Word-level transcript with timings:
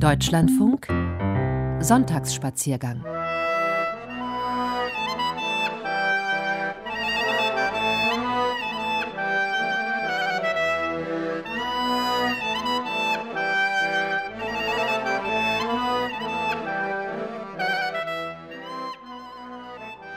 Deutschlandfunk 0.00 0.88
Sonntagsspaziergang 1.80 3.04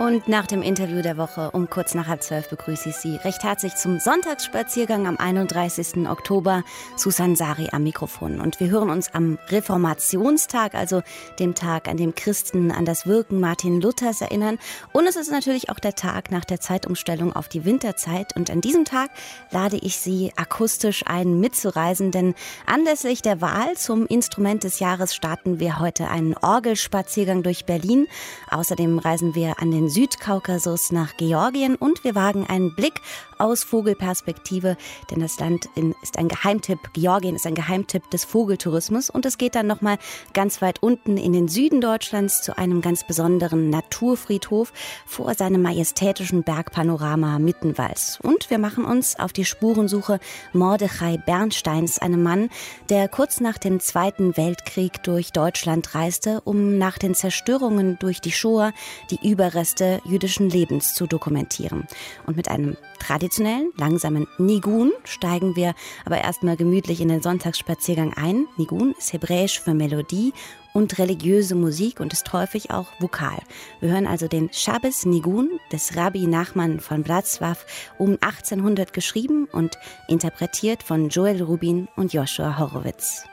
Und 0.07 0.29
nach 0.29 0.47
dem 0.47 0.61
Interview 0.61 1.01
der 1.01 1.17
Woche 1.17 1.51
um 1.51 1.69
kurz 1.69 1.93
nach 1.93 2.07
halb 2.07 2.23
zwölf 2.23 2.47
begrüße 2.47 2.87
ich 2.87 2.95
Sie 2.95 3.17
recht 3.17 3.43
herzlich 3.43 3.75
zum 3.75 3.99
Sonntagsspaziergang 3.99 5.05
am 5.05 5.17
31. 5.17 6.07
Oktober. 6.07 6.63
Susan 6.95 7.35
Sari 7.35 7.67
am 7.73 7.83
Mikrofon. 7.83 8.39
Und 8.39 8.61
wir 8.61 8.69
hören 8.69 8.89
uns 8.89 9.13
am 9.13 9.37
Reformationstag, 9.49 10.75
also 10.75 11.01
dem 11.39 11.55
Tag, 11.55 11.89
an 11.89 11.97
dem 11.97 12.15
Christen 12.15 12.71
an 12.71 12.85
das 12.85 13.05
Wirken 13.05 13.41
Martin 13.41 13.81
Luthers 13.81 14.21
erinnern. 14.21 14.59
Und 14.93 15.07
es 15.07 15.17
ist 15.17 15.29
natürlich 15.29 15.69
auch 15.69 15.79
der 15.79 15.93
Tag 15.93 16.31
nach 16.31 16.45
der 16.45 16.61
Zeitumstellung 16.61 17.35
auf 17.35 17.49
die 17.49 17.65
Winterzeit. 17.65 18.33
Und 18.33 18.49
an 18.49 18.61
diesem 18.61 18.85
Tag 18.85 19.09
lade 19.51 19.75
ich 19.75 19.97
Sie 19.97 20.31
akustisch 20.37 21.03
ein, 21.05 21.41
mitzureisen, 21.41 22.11
denn 22.11 22.33
anlässlich 22.65 23.21
der 23.23 23.41
Wahl 23.41 23.75
zum 23.75 24.07
Instrument 24.07 24.63
des 24.63 24.79
Jahres 24.79 25.13
starten 25.13 25.59
wir 25.59 25.79
heute 25.79 26.07
einen 26.07 26.33
Orgelspaziergang 26.37 27.43
durch 27.43 27.65
Berlin. 27.65 28.07
Außerdem 28.49 28.99
reisen 28.99 29.35
wir 29.35 29.59
an 29.59 29.71
den 29.71 29.89
Südkaukasus 29.97 30.91
nach 30.91 31.17
Georgien 31.17 31.75
und 31.75 32.03
wir 32.03 32.13
wagen 32.13 32.45
einen 32.45 32.75
Blick 32.75 33.01
aus 33.39 33.63
Vogelperspektive, 33.63 34.77
denn 35.11 35.19
das 35.19 35.39
Land 35.39 35.69
ist 36.01 36.17
ein 36.17 36.27
Geheimtipp. 36.27 36.79
Georgien 36.93 37.35
ist 37.35 37.45
ein 37.45 37.55
Geheimtipp 37.55 38.09
des 38.11 38.25
Vogeltourismus 38.25 39.09
und 39.09 39.25
es 39.25 39.37
geht 39.37 39.55
dann 39.55 39.67
noch 39.67 39.81
mal 39.81 39.97
ganz 40.33 40.61
weit 40.61 40.81
unten 40.81 41.17
in 41.17 41.33
den 41.33 41.47
Süden 41.47 41.81
Deutschlands 41.81 42.41
zu 42.41 42.57
einem 42.57 42.81
ganz 42.81 43.05
besonderen 43.05 43.69
Naturfriedhof 43.69 44.73
vor 45.05 45.33
seinem 45.33 45.61
majestätischen 45.61 46.43
Bergpanorama 46.43 47.39
Mittenwalds. 47.39 48.19
Und 48.21 48.49
wir 48.49 48.57
machen 48.57 48.85
uns 48.85 49.17
auf 49.19 49.33
die 49.33 49.45
Spurensuche 49.45 50.19
Mordechai 50.53 51.17
Bernsteins, 51.17 51.99
einem 51.99 52.23
Mann, 52.23 52.49
der 52.89 53.07
kurz 53.07 53.39
nach 53.39 53.57
dem 53.57 53.79
Zweiten 53.79 54.37
Weltkrieg 54.37 55.03
durch 55.03 55.31
Deutschland 55.31 55.95
reiste, 55.95 56.41
um 56.41 56.77
nach 56.77 56.97
den 56.97 57.15
Zerstörungen 57.15 57.97
durch 57.99 58.21
die 58.21 58.31
Shoah 58.31 58.73
die 59.09 59.27
Überreste 59.27 60.01
jüdischen 60.05 60.49
Lebens 60.49 60.93
zu 60.93 61.07
dokumentieren. 61.07 61.87
Und 62.25 62.37
mit 62.37 62.49
einem 62.49 62.77
traditionellen, 62.97 63.71
langsamen 63.77 64.27
Nigun 64.37 64.91
steigen 65.03 65.55
wir 65.55 65.73
aber 66.05 66.19
erstmal 66.19 66.57
gemütlich 66.57 67.01
in 67.01 67.09
den 67.09 67.21
Sonntagsspaziergang 67.21 68.13
ein. 68.13 68.47
Nigun 68.57 68.93
ist 68.97 69.13
hebräisch 69.13 69.59
für 69.59 69.73
Melodie 69.73 70.33
und 70.73 70.99
religiöse 70.99 71.55
Musik 71.55 71.99
und 71.99 72.13
ist 72.13 72.31
häufig 72.33 72.71
auch 72.71 72.87
vokal. 72.99 73.39
Wir 73.79 73.91
hören 73.91 74.07
also 74.07 74.27
den 74.27 74.49
Shabbos 74.51 75.05
Nigun 75.05 75.59
des 75.71 75.95
Rabbi 75.95 76.27
Nachman 76.27 76.79
von 76.79 77.03
Blatzwaff 77.03 77.65
um 77.97 78.17
1800 78.21 78.93
geschrieben 78.93 79.47
und 79.51 79.77
interpretiert 80.07 80.83
von 80.83 81.09
Joel 81.09 81.41
Rubin 81.41 81.87
und 81.95 82.13
Joshua 82.13 82.59
Horowitz. 82.59 83.23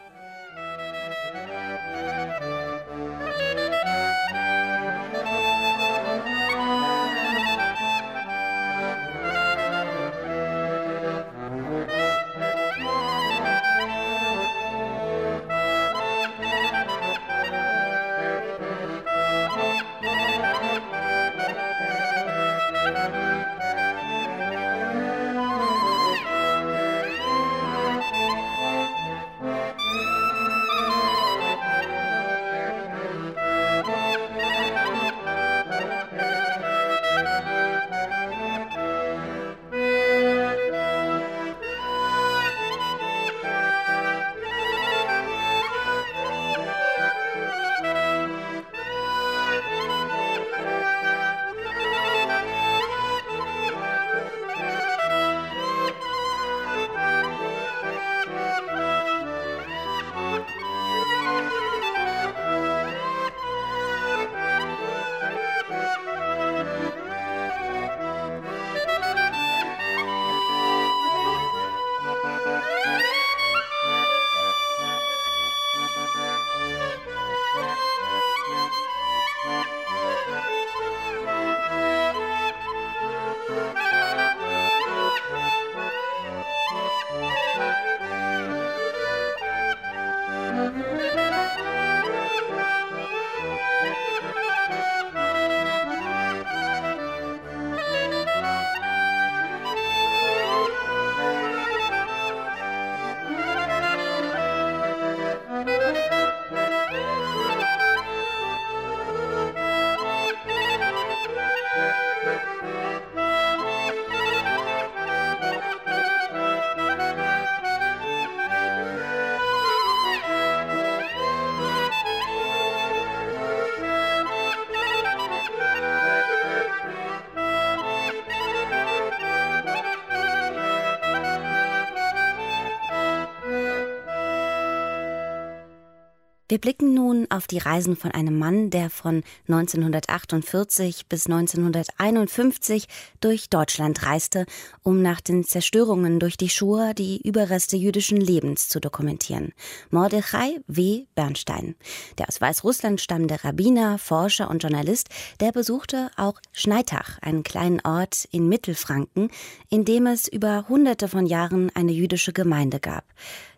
Wir 136.54 136.60
blicken 136.60 136.94
nun 136.94 137.26
auf 137.30 137.48
die 137.48 137.58
Reisen 137.58 137.96
von 137.96 138.12
einem 138.12 138.38
Mann, 138.38 138.70
der 138.70 138.88
von 138.88 139.24
1948 139.48 141.08
bis 141.08 141.26
1951 141.26 142.86
durch 143.20 143.50
Deutschland 143.50 144.06
reiste, 144.06 144.46
um 144.84 145.02
nach 145.02 145.20
den 145.20 145.42
Zerstörungen 145.42 146.20
durch 146.20 146.36
die 146.36 146.48
Shoah 146.48 146.94
die 146.94 147.20
Überreste 147.26 147.76
jüdischen 147.76 148.18
Lebens 148.18 148.68
zu 148.68 148.78
dokumentieren. 148.78 149.52
Mordechai 149.90 150.60
W. 150.68 151.06
Bernstein. 151.16 151.74
Der 152.18 152.28
aus 152.28 152.40
Weißrussland 152.40 153.00
stammende 153.00 153.42
Rabbiner, 153.42 153.98
Forscher 153.98 154.48
und 154.48 154.62
Journalist, 154.62 155.08
der 155.40 155.50
besuchte 155.50 156.12
auch 156.16 156.40
Schneitach, 156.52 157.18
einen 157.20 157.42
kleinen 157.42 157.80
Ort 157.80 158.28
in 158.30 158.48
Mittelfranken, 158.48 159.28
in 159.70 159.84
dem 159.84 160.06
es 160.06 160.28
über 160.28 160.68
hunderte 160.68 161.08
von 161.08 161.26
Jahren 161.26 161.72
eine 161.74 161.90
jüdische 161.90 162.32
Gemeinde 162.32 162.78
gab. 162.78 163.02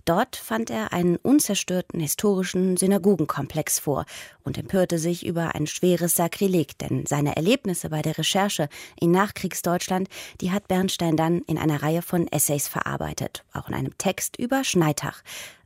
Dort 0.07 0.37
fand 0.37 0.71
er 0.71 0.93
einen 0.93 1.17
unzerstörten 1.17 1.99
historischen 1.99 2.77
Synagogenkomplex 2.77 3.81
vor 3.81 4.07
und 4.45 4.57
empörte 4.57 5.01
sich 5.01 5.27
über 5.27 5.57
ein 5.57 5.67
schweres 5.67 6.15
Sakrileg, 6.15 6.79
denn 6.79 7.07
seine 7.07 7.35
Erlebnisse 7.35 7.91
bei 7.91 8.03
der 8.03 8.17
Recherche 8.17 8.69
in 9.01 9.11
Nachkriegsdeutschland, 9.11 10.09
die 10.41 10.53
hat 10.53 10.69
Bernstein 10.69 11.17
dann 11.17 11.43
in 11.49 11.59
einer 11.59 11.83
Reihe 11.83 12.03
von 12.03 12.29
Essays 12.29 12.69
verarbeitet, 12.69 13.45
auch 13.53 13.67
in 13.69 13.75
einem 13.75 13.99
Text 13.99 14.39
über 14.39 14.63
Schneitach. 14.63 15.23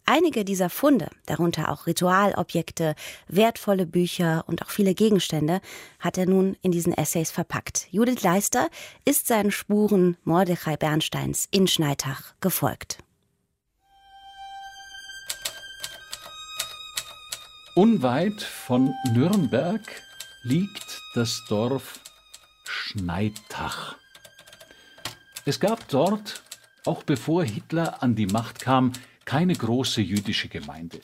Einige 0.06 0.46
dieser 0.46 0.70
Funde, 0.70 1.10
darunter 1.26 1.70
auch 1.70 1.86
Ritualobjekte, 1.86 2.94
wertvolle 3.28 3.84
Bücher 3.84 4.44
und 4.46 4.62
auch 4.62 4.70
viele 4.70 4.94
Gegenstände, 4.94 5.60
hat 5.98 6.16
er 6.16 6.24
nun 6.24 6.56
in 6.62 6.72
diesen 6.72 6.94
Essays 6.94 7.30
verpackt. 7.30 7.88
Judith 7.90 8.22
Leister 8.22 8.70
ist 9.04 9.26
seinen 9.26 9.50
Spuren 9.50 10.16
Mordechai 10.24 10.78
Bernsteins 10.78 11.46
in 11.50 11.68
Schneitach 11.68 12.32
gefolgt. 12.40 12.98
Unweit 17.80 18.42
von 18.42 18.92
Nürnberg 19.14 19.80
liegt 20.42 21.00
das 21.14 21.42
Dorf 21.48 22.00
Schneitach. 22.64 23.96
Es 25.46 25.60
gab 25.60 25.88
dort, 25.88 26.42
auch 26.84 27.04
bevor 27.04 27.42
Hitler 27.42 28.02
an 28.02 28.16
die 28.16 28.26
Macht 28.26 28.60
kam, 28.60 28.92
keine 29.24 29.54
große 29.54 30.02
jüdische 30.02 30.48
Gemeinde. 30.48 31.00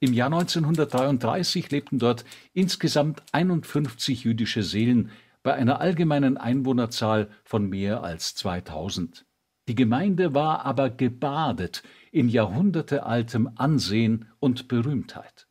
Im 0.00 0.12
Jahr 0.12 0.30
1933 0.30 1.70
lebten 1.70 1.98
dort 1.98 2.26
insgesamt 2.52 3.22
51 3.32 4.24
jüdische 4.24 4.62
Seelen 4.62 5.10
bei 5.42 5.54
einer 5.54 5.80
allgemeinen 5.80 6.36
Einwohnerzahl 6.36 7.30
von 7.42 7.70
mehr 7.70 8.02
als 8.02 8.34
2000. 8.34 9.24
Die 9.66 9.74
Gemeinde 9.74 10.34
war 10.34 10.66
aber 10.66 10.90
gebadet 10.90 11.82
in 12.12 12.28
jahrhundertealtem 12.28 13.48
Ansehen 13.56 14.28
und 14.40 14.68
Berühmtheit. 14.68 15.47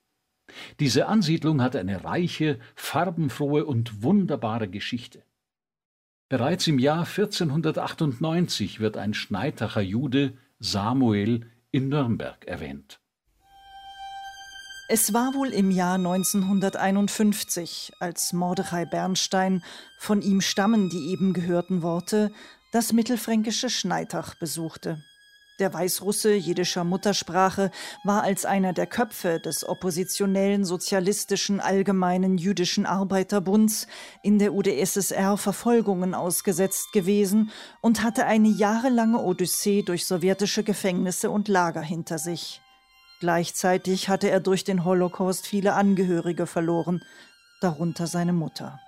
Diese 0.80 1.08
Ansiedlung 1.08 1.62
hat 1.62 1.76
eine 1.76 2.04
reiche, 2.04 2.60
farbenfrohe 2.76 3.66
und 3.66 4.04
wunderbare 4.04 4.68
Geschichte. 4.68 5.24
Bereits 6.30 6.68
im 6.68 6.80
Jahr 6.80 7.06
1498 7.06 8.80
wird 8.80 8.98
ein 8.98 9.14
Schneitacher 9.14 9.82
Jude, 9.82 10.38
Samuel, 10.60 11.50
in 11.72 11.90
Nürnberg 11.90 12.46
erwähnt. 12.46 13.00
Es 14.90 15.14
war 15.14 15.34
wohl 15.34 15.50
im 15.50 15.70
Jahr 15.70 15.96
1951, 15.96 17.92
als 18.00 18.32
Mordechai 18.32 18.86
Bernstein, 18.86 19.62
von 20.00 20.22
ihm 20.22 20.40
stammen 20.40 20.90
die 20.90 21.10
eben 21.12 21.34
gehörten 21.34 21.82
Worte, 21.82 22.32
das 22.72 22.94
mittelfränkische 22.94 23.70
Schneitach 23.70 24.36
besuchte. 24.36 25.04
Der 25.60 25.74
Weißrusse 25.74 26.36
jiddischer 26.36 26.84
Muttersprache 26.84 27.72
war 28.04 28.22
als 28.22 28.46
einer 28.46 28.74
der 28.74 28.86
Köpfe 28.86 29.40
des 29.40 29.68
oppositionellen 29.68 30.66
sozialistischen 30.66 31.60
allgemeinen 31.60 32.38
jüdischen 32.38 32.86
Arbeiterbunds 32.86 33.88
in 34.22 34.38
der 34.38 34.54
UdSSR 34.54 35.36
Verfolgungen 35.36 36.14
ausgesetzt 36.14 36.94
gewesen 36.94 37.50
und 37.82 38.04
hatte 38.04 38.28
eine 38.28 38.50
jahrelange 38.50 39.18
Odyssee 39.18 39.82
durch 39.82 40.06
sowjetische 40.06 40.64
Gefängnisse 40.64 41.32
und 41.32 41.48
Lager 41.48 41.82
hinter 41.82 42.20
sich. 42.20 42.62
Gleichzeitig 43.20 44.10
hatte 44.10 44.30
er 44.30 44.42
durch 44.42 44.64
den 44.64 44.86
Holocaust 44.86 45.48
viele 45.48 45.74
Angehörige 45.74 46.46
verloren, 46.46 47.02
darunter 47.62 48.06
seine 48.06 48.34
Mutter. 48.34 48.80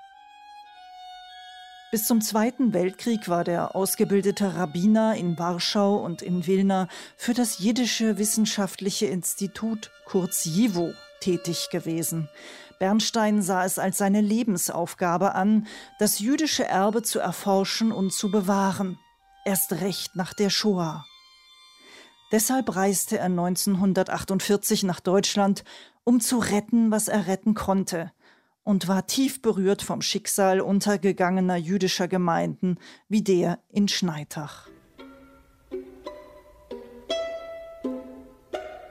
Bis 1.91 2.05
zum 2.05 2.21
Zweiten 2.21 2.71
Weltkrieg 2.73 3.29
war 3.29 3.43
der 3.43 3.75
ausgebildete 3.75 4.55
Rabbiner 4.55 5.15
in 5.15 5.39
Warschau 5.39 5.95
und 5.97 6.21
in 6.21 6.45
Wilna 6.45 6.87
für 7.17 7.33
das 7.33 7.57
Jiddische 7.57 8.19
Wissenschaftliche 8.19 9.07
Institut, 9.07 9.89
kurz 10.05 10.45
JIVO, 10.45 10.93
tätig 11.19 11.69
gewesen. 11.71 12.29
Bernstein 12.77 13.41
sah 13.41 13.65
es 13.65 13.79
als 13.79 13.97
seine 13.97 14.21
Lebensaufgabe 14.21 15.33
an, 15.33 15.65
das 15.97 16.19
jüdische 16.19 16.63
Erbe 16.63 17.01
zu 17.01 17.17
erforschen 17.17 17.91
und 17.91 18.13
zu 18.13 18.29
bewahren, 18.29 18.99
erst 19.43 19.73
recht 19.73 20.15
nach 20.15 20.35
der 20.35 20.51
Shoah. 20.51 21.05
Deshalb 22.31 22.75
reiste 22.75 23.17
er 23.17 23.25
1948 23.25 24.83
nach 24.83 24.99
Deutschland, 24.99 25.63
um 26.03 26.21
zu 26.21 26.37
retten, 26.37 26.91
was 26.91 27.07
er 27.07 27.25
retten 27.25 27.55
konnte, 27.55 28.11
und 28.69 28.87
war 28.87 29.07
tief 29.07 29.41
berührt 29.41 29.81
vom 29.81 30.03
Schicksal 30.03 30.61
untergegangener 30.61 31.55
jüdischer 31.55 32.07
Gemeinden 32.07 32.77
wie 33.07 33.23
der 33.23 33.57
in 33.67 33.87
Schneitach. 33.87 34.67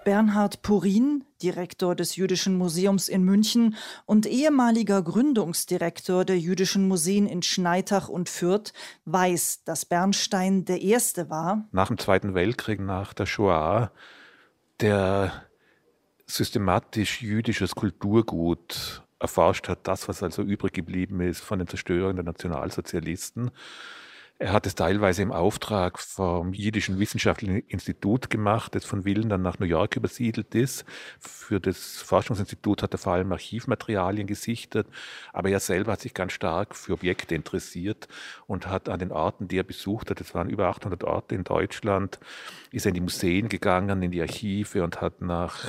Bernhard 0.05 0.63
Purin, 0.63 1.23
Direktor 1.41 1.95
des 1.95 2.17
Jüdischen 2.17 2.59
Museums 2.59 3.09
in 3.09 3.23
München 3.23 3.77
und 4.05 4.27
ehemaliger 4.27 5.01
Gründungsdirektor 5.01 6.25
der 6.25 6.41
Jüdischen 6.41 6.89
Museen 6.89 7.29
in 7.29 7.43
Schneitach 7.43 8.09
und 8.09 8.29
Fürth, 8.29 8.73
weiß, 9.05 9.63
dass 9.63 9.85
Bernstein 9.85 10.65
der 10.65 10.83
Erste 10.83 11.31
war. 11.31 11.69
Nach 11.71 11.87
dem 11.87 11.99
Zweiten 11.99 12.35
Weltkrieg, 12.35 12.81
nach 12.81 13.15
der 13.15 13.27
Shoah, 13.27 13.93
der 14.81 15.45
systematisch 16.27 17.23
jüdisches 17.23 17.77
Kulturgut 17.77 19.05
erforscht 19.21 19.69
hat, 19.69 19.81
das, 19.89 20.09
was 20.09 20.23
also 20.23 20.43
übrig 20.43 20.73
geblieben 20.73 21.21
ist 21.21 21.41
von 21.41 21.59
den 21.59 21.69
Zerstörungen 21.69 22.17
der 22.17 22.25
Nationalsozialisten 22.25 23.51
er 24.41 24.53
hat 24.53 24.67
es 24.67 24.77
teilweise 24.77 25.23
im 25.23 25.33
Auftrag 25.33 25.99
vom 25.99 26.53
Jiddischen 26.53 27.01
Wissenschaftlichen 27.01 27.59
Institut 27.67 28.31
gemacht, 28.31 28.73
das 28.77 28.85
von 28.85 29.05
Willen 29.05 29.29
dann 29.29 29.43
nach 29.43 29.59
New 29.59 29.67
York 29.67 29.97
übersiedelt 29.97 30.55
ist. 30.55 30.85
Für 31.19 31.61
das 31.61 31.97
Forschungsinstitut 32.03 32.85
hat 32.85 32.95
er 32.95 32.99
vor 32.99 33.15
allem 33.15 33.33
Archivmaterialien 33.33 34.29
gesichtet, 34.29 34.87
aber 35.33 35.51
er 35.51 35.59
selber 35.59 35.93
hat 35.93 36.03
sich 36.03 36.15
ganz 36.15 36.33
stark 36.33 36.77
für 36.77 36.93
Objekte 36.93 37.35
interessiert 37.35 38.07
und 38.47 38.69
hat 38.69 38.89
an 38.89 39.01
den 39.01 39.11
Orten, 39.11 39.49
die 39.49 39.59
er 39.59 39.65
besucht 39.65 40.09
hat, 40.11 40.21
es 40.21 40.35
waren 40.37 40.49
über 40.49 40.69
800 40.69 41.03
Orte 41.03 41.35
in 41.35 41.43
Deutschland, 41.43 42.21
ist 42.71 42.87
er 42.87 42.91
in 42.91 42.95
die 42.95 43.01
Museen 43.01 43.49
gegangen, 43.49 44.03
in 44.03 44.13
die 44.13 44.21
Archive 44.21 44.85
und 44.85 45.01
hat 45.01 45.21
nach 45.21 45.65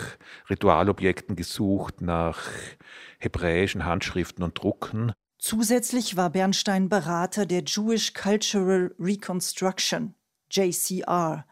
Ritualobjekten 0.48 1.36
gesucht, 1.36 2.02
nach 2.02 2.40
hebräischen 3.18 3.86
Handschriften 3.86 4.44
und 4.44 4.62
Drucken. 4.62 5.14
Zusätzlich 5.42 6.18
war 6.18 6.32
Bernstein 6.32 6.90
Berater 6.90 7.46
der 7.46 7.64
Jewish 7.64 8.14
Cultural 8.14 8.94
Reconstruction, 9.00 10.14
JCR. 10.52 11.46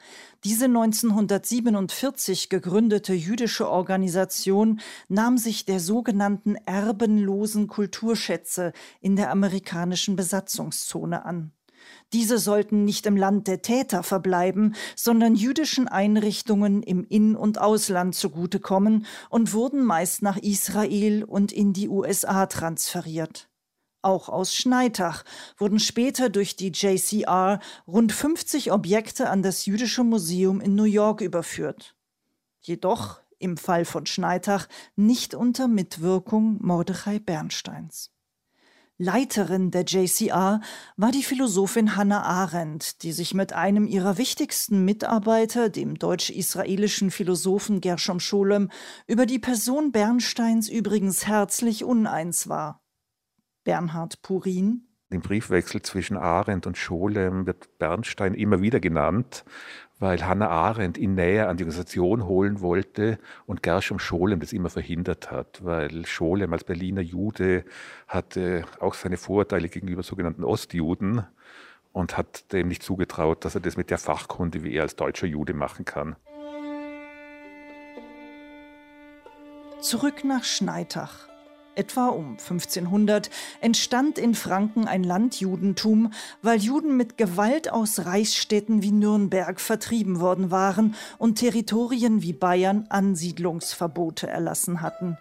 Diese 0.44 0.66
1947 0.66 2.50
gegründete 2.50 3.13
jüdische 3.13 3.69
Organisation 3.69 4.81
nahm 5.07 5.38
sich 5.38 5.63
der 5.63 5.80
sogenannten 5.80 6.56
erbenlosen 6.66 7.68
Kulturschätze 7.68 8.74
in 9.00 9.16
der 9.16 9.31
amerikanischen 9.31 10.18
Besatzungszone 10.18 11.24
an. 11.24 11.54
Diese 12.12 12.40
sollten 12.40 12.83
nicht 12.83 13.06
im 13.06 13.16
Land 13.16 13.48
der 13.48 13.62
Täter 13.62 14.04
verbleiben, 14.04 14.75
sondern 14.98 15.33
jüdischen 15.33 15.88
Einrichtungen 15.88 16.83
im 16.83 17.06
In- 17.06 17.38
und 17.38 17.57
Ausland 17.57 18.16
zugutekommen 18.16 19.06
und 19.30 19.54
wurden 19.54 19.86
meist 19.86 20.24
nach 20.24 20.36
Israel 20.36 21.24
und 21.24 21.54
in 21.54 21.72
die 21.72 21.88
USA 21.88 22.48
transferiert. 22.48 23.48
Auch 24.07 24.30
aus 24.30 24.56
Schneitach 24.56 25.25
wurden 25.57 25.80
später 25.80 26.30
durch 26.30 26.56
die 26.56 26.71
JCR 26.71 27.59
rund 27.86 28.13
50 28.13 28.71
Objekte 28.71 29.30
an 29.30 29.42
das 29.42 29.65
Jüdische 29.65 30.06
Museum 30.06 30.62
in 30.62 30.75
New 30.75 30.86
York 30.86 31.19
überführt. 31.19 31.94
Jedoch 32.62 33.19
im 33.38 33.57
Fall 33.57 33.83
von 33.83 34.06
Schneitach 34.06 34.69
nicht 34.95 35.36
unter 35.36 35.68
Mitwirkung 35.68 36.57
Mordechai 36.61 37.19
Bernsteins. 37.19 38.14
Leiterin 38.97 39.71
der 39.71 39.83
JCR 39.83 40.61
war 40.95 41.11
die 41.11 41.23
Philosophin 41.23 41.97
Hannah 41.97 42.23
Arendt, 42.23 43.04
die 43.04 43.11
sich 43.11 43.33
mit 43.33 43.52
einem 43.52 43.87
ihrer 43.87 44.18
wichtigsten 44.18 44.85
Mitarbeiter, 44.85 45.68
dem 45.68 45.99
deutsch-israelischen 45.99 47.11
Philosophen 47.11 47.81
Gershom 47.81 48.21
Scholem, 48.21 48.71
über 49.06 49.26
die 49.26 49.40
Person 49.40 49.92
Bernsteins 49.92 50.69
übrigens 50.69 51.28
herzlich 51.28 51.83
uneins 51.83 52.47
war. 52.47 52.86
Bernhard 53.68 54.21
Purin. 54.21 54.88
Im 55.09 55.19
Briefwechsel 55.19 55.81
zwischen 55.81 56.16
Arendt 56.16 56.66
und 56.68 56.78
Scholem 56.78 57.45
wird 57.45 57.78
Bernstein 57.80 58.33
immer 58.33 58.62
wieder 58.62 58.80
genannt, 58.80 59.44
weil 60.00 60.26
Hannah 60.26 60.47
Arendt 60.47 60.97
ihn 60.97 61.16
näher 61.16 61.50
an 61.50 61.57
die 61.57 61.66
Organisation 61.66 62.26
holen 62.26 62.62
wollte 62.62 63.18
und 63.45 63.64
Gershom 63.64 64.00
Scholem 64.00 64.40
das 64.40 64.54
immer 64.54 64.69
verhindert 64.69 65.31
hat, 65.31 65.66
weil 65.66 66.06
Scholem 66.06 66.54
als 66.54 66.64
Berliner 66.64 67.02
Jude 67.02 67.66
hatte 68.07 68.64
auch 68.80 68.94
seine 68.94 69.18
Vorurteile 69.18 69.68
gegenüber 69.68 70.02
sogenannten 70.02 70.45
Ostjuden 70.45 71.28
und 71.92 72.16
hat 72.18 72.54
dem 72.54 72.69
nicht 72.69 72.83
zugetraut, 72.83 73.44
dass 73.44 73.56
er 73.56 73.59
das 73.59 73.76
mit 73.76 73.90
der 73.90 73.97
Fachkunde 73.97 74.64
wie 74.64 74.76
er 74.76 74.83
als 74.83 74.95
deutscher 74.95 75.28
Jude 75.28 75.54
machen 75.54 75.83
kann. 75.83 76.16
Zurück 79.81 80.24
nach 80.24 80.45
Schneitach. 80.45 81.27
Etwa 81.78 82.07
um 82.07 82.31
1500 82.31 83.30
entstand 83.62 84.18
in 84.18 84.34
Franken 84.34 84.88
ein 84.88 85.04
Landjudentum, 85.04 86.12
weil 86.42 86.60
Juden 86.60 86.98
mit 86.98 87.19
Gewalt 87.19 87.72
aus 87.72 88.06
Reichsstädten 88.06 88.81
wie 88.81 88.92
Nürnberg 88.92 89.60
vertrieben 89.60 90.19
worden 90.19 90.50
waren 90.50 90.96
und 91.19 91.36
Territorien 91.36 92.24
wie 92.24 92.34
Bayern 92.34 92.88
Ansiedlungsverbote 92.90 94.26
erlassen 94.26 94.81
hatten. 94.81 95.19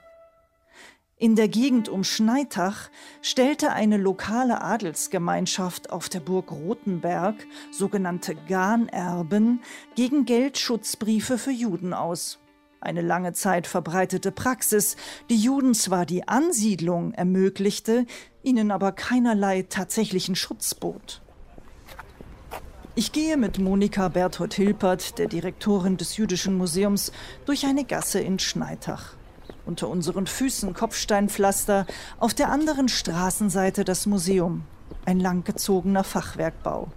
In 1.18 1.36
der 1.36 1.48
Gegend 1.48 1.90
um 1.90 2.04
Schneitach 2.04 2.88
stellte 3.20 3.72
eine 3.72 3.98
lokale 3.98 4.62
Adelsgemeinschaft 4.62 5.90
auf 5.90 6.08
der 6.08 6.20
Burg 6.20 6.52
Rothenberg, 6.52 7.34
sogenannte 7.70 8.34
Ganerben, 8.34 9.60
gegen 9.94 10.24
Geld 10.24 10.56
Schutzbriefe 10.56 11.36
für 11.36 11.52
Juden 11.52 11.92
aus 11.92 12.38
eine 12.86 13.02
lange 13.02 13.32
Zeit 13.34 13.66
verbreitete 13.66 14.32
Praxis, 14.32 14.96
die 15.28 15.36
Juden 15.36 15.74
zwar 15.74 16.06
die 16.06 16.26
Ansiedlung 16.26 17.12
ermöglichte, 17.12 18.06
ihnen 18.42 18.70
aber 18.70 18.92
keinerlei 18.92 19.66
tatsächlichen 19.68 20.36
Schutz 20.36 20.74
bot. 20.74 21.20
Ich 22.94 23.12
gehe 23.12 23.36
mit 23.36 23.58
Monika 23.58 24.08
Berthold 24.08 24.54
Hilpert, 24.54 25.18
der 25.18 25.26
Direktorin 25.26 25.98
des 25.98 26.16
Jüdischen 26.16 26.56
Museums, 26.56 27.12
durch 27.44 27.66
eine 27.66 27.84
Gasse 27.84 28.20
in 28.20 28.38
Schneitach. 28.38 29.12
Unter 29.66 29.88
unseren 29.88 30.26
Füßen 30.26 30.72
Kopfsteinpflaster, 30.72 31.86
auf 32.18 32.32
der 32.32 32.48
anderen 32.48 32.88
Straßenseite 32.88 33.84
das 33.84 34.06
Museum, 34.06 34.62
ein 35.04 35.20
langgezogener 35.20 36.04
Fachwerkbau. 36.04 36.88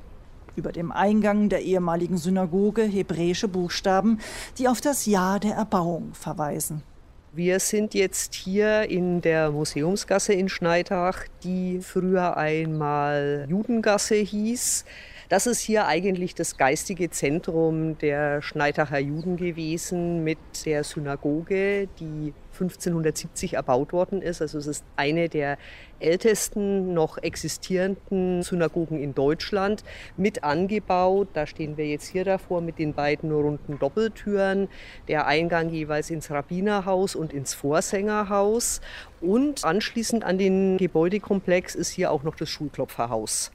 Über 0.59 0.73
dem 0.73 0.91
Eingang 0.91 1.47
der 1.47 1.61
ehemaligen 1.61 2.17
Synagoge 2.17 2.81
hebräische 2.81 3.47
Buchstaben, 3.47 4.19
die 4.57 4.67
auf 4.67 4.81
das 4.81 5.05
Jahr 5.05 5.39
der 5.39 5.53
Erbauung 5.53 6.13
verweisen. 6.13 6.83
Wir 7.31 7.61
sind 7.61 7.93
jetzt 7.93 8.33
hier 8.35 8.89
in 8.89 9.21
der 9.21 9.51
Museumsgasse 9.51 10.33
in 10.33 10.49
Schneidach, 10.49 11.23
die 11.45 11.79
früher 11.79 12.35
einmal 12.35 13.47
Judengasse 13.49 14.15
hieß. 14.15 14.83
Das 15.29 15.45
ist 15.45 15.59
hier 15.59 15.85
eigentlich 15.85 16.33
das 16.33 16.57
geistige 16.57 17.11
Zentrum 17.11 17.99
der 17.99 18.41
Schneidacher 18.41 18.97
Juden 18.97 19.37
gewesen 19.37 20.23
mit 20.23 20.39
der 20.65 20.83
Synagoge, 20.83 21.87
die 21.99 22.33
1570 22.53 23.53
erbaut 23.53 23.93
worden 23.93 24.23
ist. 24.23 24.41
Also 24.41 24.57
es 24.57 24.65
ist 24.65 24.83
eine 24.95 25.29
der 25.29 25.59
ältesten 25.99 26.95
noch 26.95 27.19
existierenden 27.19 28.41
Synagogen 28.41 28.99
in 28.99 29.13
Deutschland 29.13 29.83
mit 30.17 30.43
angebaut. 30.43 31.27
Da 31.33 31.45
stehen 31.45 31.77
wir 31.77 31.85
jetzt 31.85 32.07
hier 32.07 32.25
davor 32.25 32.61
mit 32.61 32.79
den 32.79 32.95
beiden 32.95 33.31
runden 33.31 33.77
Doppeltüren. 33.77 34.67
Der 35.07 35.27
Eingang 35.27 35.69
jeweils 35.69 36.09
ins 36.09 36.31
Rabbinerhaus 36.31 37.15
und 37.15 37.33
ins 37.33 37.53
Vorsängerhaus. 37.53 38.81
Und 39.21 39.63
anschließend 39.63 40.23
an 40.23 40.39
den 40.39 40.77
Gebäudekomplex 40.77 41.75
ist 41.75 41.91
hier 41.91 42.09
auch 42.09 42.23
noch 42.23 42.33
das 42.33 42.49
Schulklopferhaus. 42.49 43.51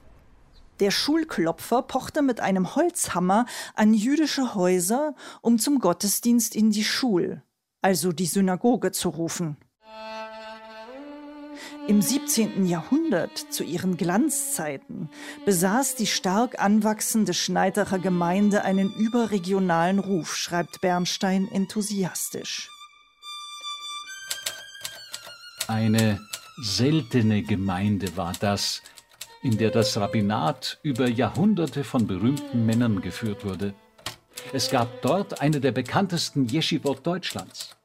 Der 0.79 0.91
Schulklopfer 0.91 1.81
pochte 1.83 2.21
mit 2.21 2.41
einem 2.41 2.75
Holzhammer 2.75 3.45
an 3.75 3.93
jüdische 3.93 4.55
Häuser, 4.55 5.15
um 5.41 5.57
zum 5.57 5.79
Gottesdienst 5.79 6.55
in 6.55 6.71
die 6.71 6.83
Schul, 6.83 7.41
also 7.81 8.11
die 8.11 8.25
Synagoge, 8.25 8.91
zu 8.91 9.09
rufen. 9.09 9.57
Im 11.87 12.01
17. 12.01 12.65
Jahrhundert, 12.65 13.37
zu 13.37 13.63
ihren 13.63 13.95
Glanzzeiten, 13.95 15.09
besaß 15.45 15.95
die 15.95 16.07
stark 16.07 16.59
anwachsende 16.59 17.33
Schneidacher 17.33 17.99
Gemeinde 17.99 18.63
einen 18.63 18.91
überregionalen 18.91 19.99
Ruf, 19.99 20.35
schreibt 20.35 20.81
Bernstein 20.81 21.47
enthusiastisch. 21.47 22.69
Eine 25.67 26.19
seltene 26.57 27.43
Gemeinde 27.43 28.17
war 28.17 28.33
das, 28.39 28.81
in 29.45 29.59
der 29.59 29.69
das 29.69 29.95
Rabbinat 29.95 30.79
über 30.81 31.07
Jahrhunderte 31.07 31.83
von 31.83 32.07
berühmten 32.07 32.65
Männern 32.65 33.01
geführt 33.01 33.45
wurde. 33.45 33.75
Es 34.53 34.71
gab 34.71 35.03
dort 35.03 35.39
eine 35.39 35.59
der 35.59 35.71
bekanntesten 35.71 36.49
Yeshivot 36.49 37.05
Deutschlands. 37.05 37.77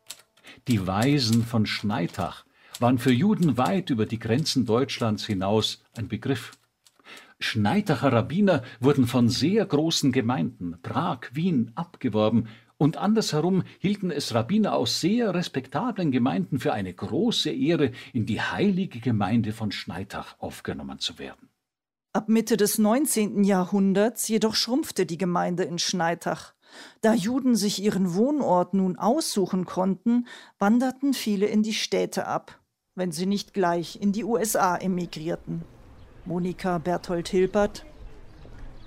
Die 0.68 0.86
Weisen 0.86 1.44
von 1.44 1.66
Schneitach 1.66 2.46
waren 2.78 2.98
für 2.98 3.12
Juden 3.12 3.58
weit 3.58 3.90
über 3.90 4.06
die 4.06 4.18
Grenzen 4.18 4.64
Deutschlands 4.64 5.26
hinaus 5.26 5.82
ein 5.94 6.08
Begriff. 6.08 6.52
Schneitacher 7.40 8.10
Rabbiner 8.10 8.62
wurden 8.80 9.06
von 9.06 9.28
sehr 9.28 9.66
großen 9.66 10.12
Gemeinden, 10.12 10.78
Prag, 10.82 11.28
Wien, 11.34 11.72
abgeworben 11.74 12.48
und 12.78 12.96
andersherum 12.96 13.64
hielten 13.80 14.10
es 14.10 14.32
Rabbiner 14.32 14.72
aus 14.72 15.02
sehr 15.02 15.34
respektablen 15.34 16.10
Gemeinden 16.10 16.58
für 16.58 16.72
eine 16.72 16.94
große 16.94 17.50
Ehre, 17.50 17.92
in 18.14 18.24
die 18.24 18.40
heilige 18.40 19.00
Gemeinde 19.00 19.52
von 19.52 19.72
Schneitach 19.72 20.36
aufgenommen 20.38 20.98
zu 21.00 21.18
werden. 21.18 21.49
Ab 22.12 22.28
Mitte 22.28 22.56
des 22.56 22.78
19. 22.78 23.44
Jahrhunderts 23.44 24.26
jedoch 24.26 24.56
schrumpfte 24.56 25.06
die 25.06 25.16
Gemeinde 25.16 25.62
in 25.62 25.78
Schneitach. 25.78 26.54
Da 27.02 27.14
Juden 27.14 27.54
sich 27.54 27.80
ihren 27.80 28.14
Wohnort 28.14 28.74
nun 28.74 28.98
aussuchen 28.98 29.64
konnten, 29.64 30.26
wanderten 30.58 31.14
viele 31.14 31.46
in 31.46 31.62
die 31.62 31.72
Städte 31.72 32.26
ab, 32.26 32.58
wenn 32.96 33.12
sie 33.12 33.26
nicht 33.26 33.54
gleich 33.54 34.00
in 34.02 34.10
die 34.10 34.24
USA 34.24 34.76
emigrierten. 34.76 35.62
Monika 36.24 36.78
Berthold 36.78 37.28
Hilbert 37.28 37.86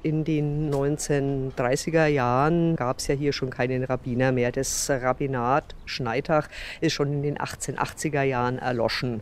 in 0.04 0.26
den 0.26 0.70
1930er 0.70 2.08
Jahren 2.08 2.76
gab 2.76 3.00
es 3.00 3.08
ja 3.08 3.16
hier 3.16 3.32
schon 3.32 3.50
keinen 3.50 3.84
Rabbiner 3.86 4.34
mehr. 4.34 4.52
Das 4.52 4.90
Rabbinat 4.90 5.76
Schneitach 5.86 6.50
ist 6.82 6.94
schon 6.94 7.12
in 7.14 7.24
den 7.24 7.38
1880er 7.38 8.24
Jahren 8.24 8.60
erloschen. 8.60 9.22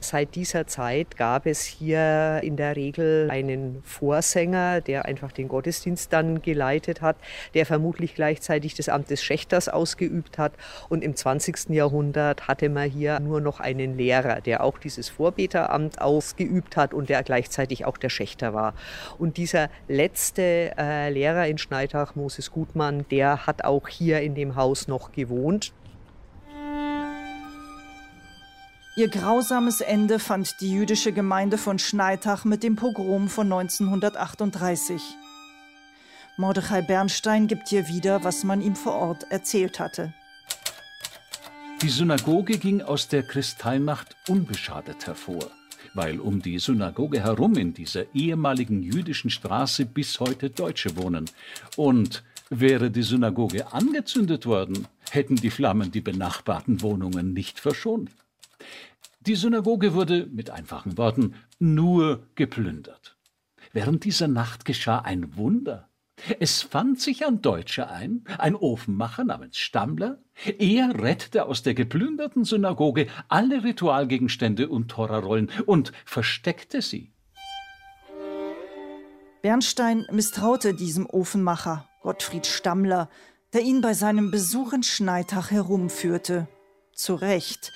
Seit 0.00 0.36
dieser 0.36 0.66
Zeit 0.68 1.16
gab 1.16 1.46
es 1.46 1.64
hier 1.64 2.40
in 2.44 2.56
der 2.56 2.76
Regel 2.76 3.28
einen 3.32 3.82
Vorsänger, 3.84 4.80
der 4.80 5.06
einfach 5.06 5.32
den 5.32 5.48
Gottesdienst 5.48 6.12
dann 6.12 6.40
geleitet 6.40 7.00
hat, 7.00 7.16
der 7.54 7.66
vermutlich 7.66 8.14
gleichzeitig 8.14 8.74
das 8.74 8.88
Amt 8.88 9.10
des 9.10 9.22
Schächters 9.22 9.68
ausgeübt 9.68 10.38
hat. 10.38 10.52
Und 10.88 11.02
im 11.02 11.16
20. 11.16 11.70
Jahrhundert 11.70 12.46
hatte 12.46 12.68
man 12.68 12.88
hier 12.88 13.18
nur 13.18 13.40
noch 13.40 13.58
einen 13.58 13.96
Lehrer, 13.96 14.40
der 14.40 14.62
auch 14.62 14.78
dieses 14.78 15.08
Vorbeteramt 15.08 16.00
ausgeübt 16.00 16.76
hat 16.76 16.94
und 16.94 17.08
der 17.08 17.24
gleichzeitig 17.24 17.84
auch 17.84 17.96
der 17.96 18.10
Schächter 18.10 18.54
war. 18.54 18.74
Und 19.18 19.36
dieser 19.36 19.68
letzte 19.88 20.17
äh, 20.76 21.10
Lehrer 21.10 21.46
in 21.46 21.58
Schneidach, 21.58 22.14
Moses 22.14 22.50
Gutmann, 22.50 23.06
der 23.10 23.46
hat 23.46 23.64
auch 23.64 23.88
hier 23.88 24.20
in 24.20 24.34
dem 24.34 24.56
Haus 24.56 24.88
noch 24.88 25.12
gewohnt. 25.12 25.72
Ihr 28.96 29.08
grausames 29.08 29.80
Ende 29.80 30.18
fand 30.18 30.60
die 30.60 30.72
jüdische 30.72 31.12
Gemeinde 31.12 31.56
von 31.56 31.78
Schneitach 31.78 32.44
mit 32.44 32.64
dem 32.64 32.74
Pogrom 32.74 33.28
von 33.28 33.46
1938. 33.52 35.00
Mordechai 36.36 36.82
Bernstein 36.82 37.46
gibt 37.46 37.68
hier 37.68 37.86
wieder, 37.86 38.24
was 38.24 38.42
man 38.42 38.60
ihm 38.60 38.74
vor 38.74 38.94
Ort 38.94 39.30
erzählt 39.30 39.78
hatte. 39.78 40.12
Die 41.80 41.88
Synagoge 41.88 42.58
ging 42.58 42.82
aus 42.82 43.06
der 43.06 43.22
Kristallnacht 43.22 44.16
unbeschadet 44.28 45.06
hervor, 45.06 45.48
weil 45.98 46.20
um 46.20 46.40
die 46.40 46.60
Synagoge 46.60 47.20
herum 47.24 47.56
in 47.56 47.74
dieser 47.74 48.14
ehemaligen 48.14 48.84
jüdischen 48.84 49.30
Straße 49.30 49.84
bis 49.84 50.20
heute 50.20 50.48
Deutsche 50.48 50.96
wohnen. 50.96 51.24
Und 51.76 52.22
wäre 52.50 52.92
die 52.92 53.02
Synagoge 53.02 53.72
angezündet 53.72 54.46
worden, 54.46 54.86
hätten 55.10 55.34
die 55.34 55.50
Flammen 55.50 55.90
die 55.90 56.00
benachbarten 56.00 56.82
Wohnungen 56.82 57.32
nicht 57.32 57.58
verschont. 57.58 58.12
Die 59.26 59.34
Synagoge 59.34 59.92
wurde, 59.92 60.28
mit 60.32 60.50
einfachen 60.50 60.96
Worten, 60.96 61.34
nur 61.58 62.22
geplündert. 62.36 63.16
Während 63.72 64.04
dieser 64.04 64.28
Nacht 64.28 64.64
geschah 64.64 65.00
ein 65.00 65.36
Wunder. 65.36 65.87
Es 66.40 66.62
fand 66.62 67.00
sich 67.00 67.26
ein 67.26 67.42
Deutscher 67.42 67.90
ein, 67.90 68.24
ein 68.38 68.54
Ofenmacher 68.54 69.24
namens 69.24 69.58
Stammler. 69.58 70.18
Er 70.58 71.00
rettete 71.00 71.46
aus 71.46 71.62
der 71.62 71.74
geplünderten 71.74 72.44
Synagoge 72.44 73.08
alle 73.28 73.64
Ritualgegenstände 73.64 74.68
und 74.68 74.88
Torarollen 74.88 75.50
und 75.66 75.92
versteckte 76.04 76.82
sie. 76.82 77.12
Bernstein 79.42 80.04
misstraute 80.10 80.74
diesem 80.74 81.06
Ofenmacher, 81.06 81.88
Gottfried 82.02 82.46
Stammler, 82.46 83.08
der 83.52 83.62
ihn 83.62 83.80
bei 83.80 83.94
seinem 83.94 84.30
Besuch 84.30 84.72
in 84.72 84.82
Schneitach 84.82 85.50
herumführte. 85.50 86.48
Zu 86.92 87.14
Recht, 87.14 87.72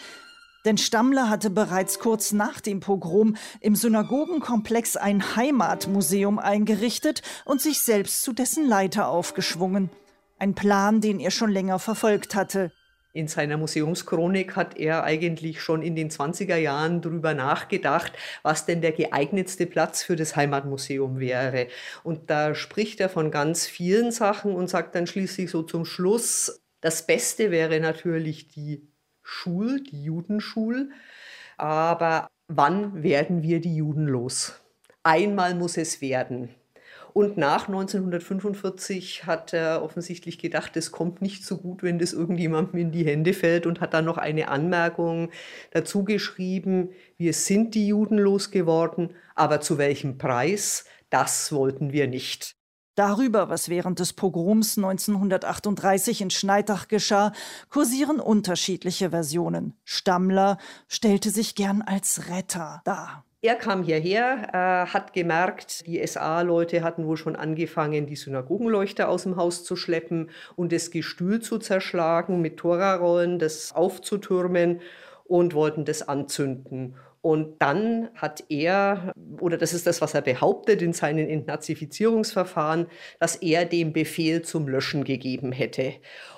denn 0.65 0.79
Stammler 0.79 1.29
hatte 1.29 1.51
bereits 1.51 1.99
kurz 1.99 2.33
nach 2.33 2.61
dem 2.61 2.81
Pogrom 2.81 3.37
im 3.61 3.75
Synagogenkomplex 3.75 4.97
ein 4.97 5.37
Heimatmuseum 5.37 6.39
eingerichtet 6.39 7.23
und 7.45 7.61
sich 7.61 7.83
selbst 7.83 8.23
zu 8.23 8.33
dessen 8.33 8.69
Leiter 8.69 9.09
aufgeschwungen. 9.09 9.91
Ein 10.39 10.55
Plan, 10.55 11.01
den 11.01 11.21
er 11.21 11.31
schon 11.31 11.51
länger 11.51 11.79
verfolgt 11.79 12.35
hatte. 12.35 12.73
In 13.15 13.29
seiner 13.29 13.59
Museumschronik 13.59 14.57
hat 14.57 14.79
er 14.79 15.05
eigentlich 15.05 15.61
schon 15.61 15.83
in 15.83 15.95
den 15.95 16.11
20er 16.11 16.57
Jahren 16.57 17.03
darüber 17.03 17.35
nachgedacht, 17.35 18.13
was 18.43 18.65
denn 18.65 18.81
der 18.81 18.93
geeignetste 18.93 19.67
Platz 19.67 20.03
für 20.03 20.17
das 20.17 20.35
Heimatmuseum 20.35 21.21
wäre. 21.21 21.67
Und 22.05 22.31
da 22.31 22.55
spricht 22.55 23.01
er 23.01 23.11
von 23.11 23.31
ganz 23.31 23.67
vielen 23.67 24.13
Sachen 24.13 24.55
und 24.55 24.71
sagt 24.71 24.95
dann 24.95 25.07
schließlich 25.07 25.51
so 25.51 25.63
zum 25.63 25.85
Schluss, 25.85 26.63
das 26.81 27.07
Beste 27.07 27.51
wäre 27.51 27.79
natürlich 27.81 28.49
die 28.49 28.92
Schul, 29.33 29.81
die 29.83 30.05
Judenschul. 30.05 30.91
Aber 31.57 32.29
wann 32.49 33.03
werden 33.03 33.43
wir 33.43 33.61
die 33.61 33.77
Juden 33.77 34.07
los? 34.07 34.61
Einmal 35.03 35.55
muss 35.55 35.77
es 35.77 36.01
werden. 36.01 36.51
Und 37.13 37.37
nach 37.37 37.69
1945 37.69 39.27
hat 39.27 39.53
er 39.53 39.83
offensichtlich 39.83 40.39
gedacht, 40.39 40.77
es 40.77 40.93
kommt 40.93 41.21
nicht 41.21 41.45
so 41.45 41.59
gut, 41.59 41.83
wenn 41.83 41.99
das 41.99 42.13
irgendjemandem 42.13 42.81
in 42.81 42.93
die 42.93 43.05
Hände 43.05 43.35
fällt 43.35 43.67
und 43.67 43.81
hat 43.81 43.93
dann 43.93 44.07
noch 44.07 44.17
eine 44.17 44.49
Anmerkung 44.49 45.31
dazu 45.73 46.05
geschrieben, 46.05 46.91
wir 47.19 47.35
sind 47.35 47.75
die 47.75 47.89
Juden 47.89 48.19
losgeworden, 48.19 49.11
aber 49.35 49.61
zu 49.61 49.77
welchem 49.77 50.17
Preis, 50.17 50.87
das 51.11 51.53
wollten 51.53 51.93
wir 51.93 52.09
nicht. 52.09 52.57
Darüber, 52.95 53.49
was 53.49 53.71
während 53.71 54.01
des 54.01 54.13
Pogroms 54.13 54.77
1938 54.77 56.21
in 56.21 56.31
Schneidach 56.31 56.89
geschah, 56.89 57.33
kursieren 57.71 58.21
unterschiedliche 58.21 59.11
Versionen. 59.11 59.75
Stammler 59.85 60.59
stellte 60.89 61.31
sich 61.31 61.55
gern 61.55 61.81
als 61.81 62.29
Retter 62.29 62.83
dar. 62.85 63.25
Er 63.45 63.57
kam 63.57 63.83
hierher, 63.83 64.51
äh, 64.53 64.93
hat 64.93 65.15
gemerkt, 65.15 65.87
die 65.87 66.07
SA-Leute 66.07 66.85
hatten 66.85 67.07
wohl 67.07 67.17
schon 67.17 67.35
angefangen, 67.35 68.07
die 68.07 68.15
Synagogenleuchter 68.15 69.09
aus 69.09 69.25
dem 69.25 69.37
Haus 69.37 69.65
zu 69.65 69.75
schleppen 69.75 70.31
und 70.55 70.71
das 70.71 70.91
Gestühl 70.91 71.41
zu 71.41 71.59
zerschlagen, 71.59 72.41
mit 72.41 72.59
Torarollen 72.59 73.41
das 73.41 73.73
aufzutürmen 73.75 74.81
und 75.25 75.55
wollten 75.55 75.85
das 75.85 76.07
anzünden. 76.07 76.95
Und 77.23 77.63
dann 77.63 78.09
hat 78.17 78.45
er, 78.49 79.13
oder 79.41 79.57
das 79.57 79.73
ist 79.73 79.87
das, 79.87 80.01
was 80.01 80.13
er 80.15 80.23
behauptet 80.23 80.83
in 80.83 80.93
seinen 80.93 81.29
Entnazifizierungsverfahren, 81.29 82.89
dass 83.21 83.37
er 83.37 83.65
den 83.65 83.93
Befehl 83.93 84.43
zum 84.43 84.67
Löschen 84.67 85.05
gegeben 85.05 85.53
hätte. 85.53 85.95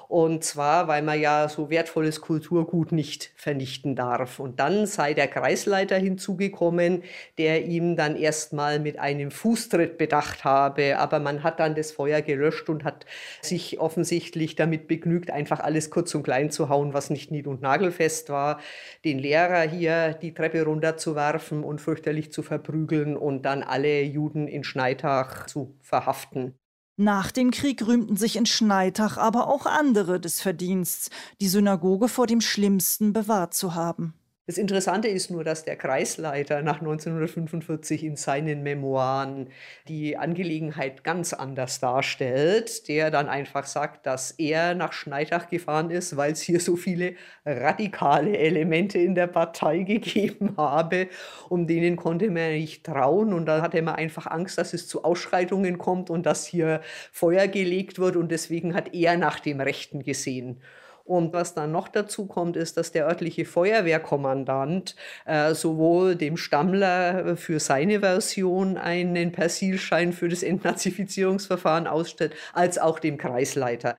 Und 0.08 0.44
zwar, 0.44 0.86
weil 0.86 1.02
man 1.02 1.20
ja 1.20 1.48
so 1.48 1.70
wertvolles 1.70 2.20
Kulturgut 2.20 2.92
nicht 2.92 3.32
vernichten 3.36 3.96
darf. 3.96 4.38
Und 4.38 4.60
dann 4.60 4.86
sei 4.86 5.14
der 5.14 5.28
Kreisleiter 5.28 5.96
hinzugekommen, 5.96 7.02
der 7.38 7.64
ihm 7.64 7.96
dann 7.96 8.16
erstmal 8.16 8.80
mit 8.80 8.98
einem 8.98 9.30
Fußtritt 9.30 9.98
bedacht 9.98 10.44
habe. 10.44 10.98
Aber 10.98 11.20
man 11.20 11.42
hat 11.42 11.60
dann 11.60 11.74
das 11.74 11.92
Feuer 11.92 12.20
gelöscht 12.20 12.68
und 12.68 12.84
hat 12.84 13.06
sich 13.42 13.80
offensichtlich 13.80 14.56
damit 14.56 14.88
begnügt, 14.88 15.30
einfach 15.30 15.60
alles 15.60 15.90
kurz 15.90 16.14
und 16.14 16.22
klein 16.22 16.50
zu 16.50 16.68
hauen, 16.68 16.92
was 16.94 17.10
nicht 17.10 17.30
nied- 17.30 17.46
und 17.46 17.62
nagelfest 17.62 18.28
war. 18.30 18.60
Den 19.04 19.18
Lehrer 19.18 19.62
hier 19.62 20.12
die 20.14 20.34
Treppe 20.34 20.64
runterzuwerfen 20.64 21.64
und 21.64 21.80
fürchterlich 21.80 22.32
zu 22.32 22.42
verprügeln 22.42 23.16
und 23.16 23.42
dann 23.42 23.62
alle 23.62 24.02
Juden 24.02 24.48
in 24.48 24.64
Schneitach 24.64 25.46
zu 25.46 25.74
verhaften. 25.80 26.54
Nach 26.96 27.32
dem 27.32 27.50
Krieg 27.50 27.84
rühmten 27.86 28.16
sich 28.16 28.36
in 28.36 28.46
Schneitach 28.46 29.16
aber 29.16 29.48
auch 29.48 29.66
andere 29.66 30.20
des 30.20 30.40
Verdiensts, 30.40 31.10
die 31.40 31.48
Synagoge 31.48 32.08
vor 32.08 32.28
dem 32.28 32.40
Schlimmsten 32.40 33.12
bewahrt 33.12 33.52
zu 33.52 33.74
haben. 33.74 34.14
Das 34.46 34.58
Interessante 34.58 35.08
ist 35.08 35.30
nur, 35.30 35.42
dass 35.42 35.64
der 35.64 35.76
Kreisleiter 35.76 36.60
nach 36.60 36.80
1945 36.80 38.04
in 38.04 38.16
seinen 38.16 38.62
Memoiren 38.62 39.48
die 39.88 40.18
Angelegenheit 40.18 41.02
ganz 41.02 41.32
anders 41.32 41.80
darstellt, 41.80 42.86
der 42.88 43.10
dann 43.10 43.30
einfach 43.30 43.64
sagt, 43.64 44.04
dass 44.04 44.32
er 44.32 44.74
nach 44.74 44.92
Schneidach 44.92 45.48
gefahren 45.48 45.90
ist, 45.90 46.18
weil 46.18 46.32
es 46.32 46.42
hier 46.42 46.60
so 46.60 46.76
viele 46.76 47.14
radikale 47.46 48.36
Elemente 48.36 48.98
in 48.98 49.14
der 49.14 49.28
Partei 49.28 49.78
gegeben 49.78 50.52
habe, 50.58 51.08
um 51.48 51.66
denen 51.66 51.96
konnte 51.96 52.26
man 52.30 52.52
nicht 52.52 52.84
trauen 52.84 53.32
und 53.32 53.46
da 53.46 53.62
hatte 53.62 53.80
man 53.80 53.94
einfach 53.94 54.26
Angst, 54.26 54.58
dass 54.58 54.74
es 54.74 54.86
zu 54.86 55.04
Ausschreitungen 55.04 55.78
kommt 55.78 56.10
und 56.10 56.26
dass 56.26 56.44
hier 56.44 56.82
Feuer 57.12 57.48
gelegt 57.48 57.98
wird 57.98 58.16
und 58.16 58.30
deswegen 58.30 58.74
hat 58.74 58.94
er 58.94 59.16
nach 59.16 59.40
dem 59.40 59.62
Rechten 59.62 60.02
gesehen. 60.02 60.60
Und 61.06 61.34
was 61.34 61.52
dann 61.52 61.70
noch 61.70 61.88
dazu 61.88 62.26
kommt, 62.26 62.56
ist, 62.56 62.78
dass 62.78 62.90
der 62.90 63.06
örtliche 63.06 63.44
Feuerwehrkommandant 63.44 64.96
äh, 65.26 65.54
sowohl 65.54 66.16
dem 66.16 66.38
Stammler 66.38 67.36
für 67.36 67.60
seine 67.60 68.00
Version 68.00 68.78
einen 68.78 69.30
Persilschein 69.30 70.14
für 70.14 70.30
das 70.30 70.42
Entnazifizierungsverfahren 70.42 71.86
ausstellt, 71.86 72.34
als 72.54 72.78
auch 72.78 72.98
dem 72.98 73.18
Kreisleiter. 73.18 73.96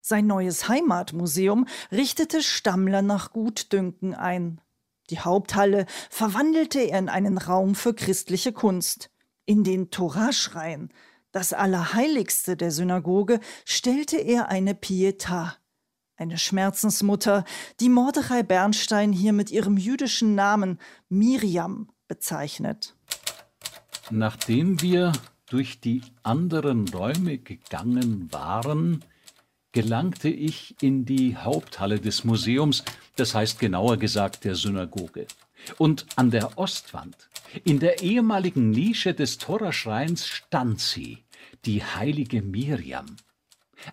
Sein 0.00 0.26
neues 0.26 0.68
Heimatmuseum 0.68 1.66
richtete 1.92 2.42
Stammler 2.42 3.02
nach 3.02 3.32
Gutdünken 3.32 4.14
ein. 4.14 4.60
Die 5.10 5.20
Haupthalle 5.20 5.86
verwandelte 6.10 6.80
er 6.80 6.98
in 6.98 7.08
einen 7.08 7.38
Raum 7.38 7.76
für 7.76 7.94
christliche 7.94 8.52
Kunst. 8.52 9.10
In 9.46 9.62
den 9.62 9.90
Toraschrein, 9.90 10.90
das 11.30 11.52
Allerheiligste 11.52 12.56
der 12.56 12.72
Synagoge, 12.72 13.38
stellte 13.64 14.16
er 14.16 14.48
eine 14.48 14.72
Pietà 14.72 15.52
eine 16.18 16.36
Schmerzensmutter, 16.36 17.44
die 17.80 17.88
Mordechai 17.88 18.42
Bernstein 18.42 19.12
hier 19.12 19.32
mit 19.32 19.50
ihrem 19.50 19.76
jüdischen 19.76 20.34
Namen 20.34 20.78
Miriam 21.08 21.88
bezeichnet. 22.08 22.96
Nachdem 24.10 24.82
wir 24.82 25.12
durch 25.46 25.80
die 25.80 26.02
anderen 26.22 26.88
Räume 26.88 27.38
gegangen 27.38 28.28
waren, 28.32 29.04
gelangte 29.72 30.28
ich 30.28 30.74
in 30.82 31.04
die 31.04 31.36
Haupthalle 31.36 32.00
des 32.00 32.24
Museums, 32.24 32.84
das 33.16 33.34
heißt 33.34 33.60
genauer 33.60 33.96
gesagt 33.96 34.44
der 34.44 34.56
Synagoge. 34.56 35.26
Und 35.76 36.06
an 36.16 36.30
der 36.30 36.58
Ostwand, 36.58 37.28
in 37.64 37.78
der 37.78 38.02
ehemaligen 38.02 38.70
Nische 38.70 39.14
des 39.14 39.38
Toraschreins, 39.38 40.26
stand 40.26 40.80
sie, 40.80 41.24
die 41.64 41.84
heilige 41.84 42.42
Miriam. 42.42 43.06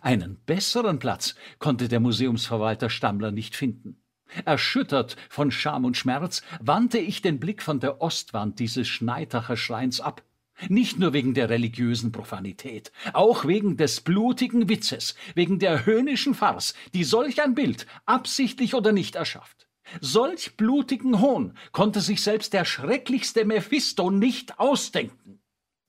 Einen 0.02 0.38
besseren 0.46 1.00
Platz 1.00 1.36
konnte 1.60 1.88
der 1.88 2.00
Museumsverwalter 2.00 2.90
Stammler 2.90 3.32
nicht 3.32 3.56
finden. 3.56 3.98
Erschüttert 4.44 5.16
von 5.30 5.52
Scham 5.52 5.86
und 5.86 5.98
Schmerz 5.98 6.42
wandte 6.60 6.98
ich 6.98 7.22
den 7.22 7.40
Blick 7.40 7.62
von 7.62 7.80
der 7.80 8.02
Ostwand 8.02 8.60
dieses 8.60 8.88
Schneitacher 8.88 9.56
Schreins 9.56 10.02
ab. 10.02 10.24
Nicht 10.70 11.00
nur 11.00 11.12
wegen 11.14 11.34
der 11.34 11.50
religiösen 11.50 12.12
Profanität, 12.14 12.92
auch 13.14 13.46
wegen 13.46 13.76
des 13.76 14.02
blutigen 14.02 14.70
Witzes, 14.70 15.16
wegen 15.36 15.60
der 15.60 15.86
höhnischen 15.86 16.34
Farce, 16.34 16.74
die 16.94 17.04
solch 17.04 17.42
ein 17.42 17.56
Bild, 17.56 17.86
absichtlich 18.06 18.74
oder 18.74 18.94
nicht, 18.94 19.16
erschafft. 19.16 19.68
Solch 20.00 20.56
blutigen 20.56 21.20
Hohn 21.20 21.54
konnte 21.72 22.00
sich 22.00 22.24
selbst 22.24 22.54
der 22.54 22.66
schrecklichste 22.66 23.44
Mephisto 23.46 24.10
nicht 24.10 24.58
ausdenken. 24.60 25.35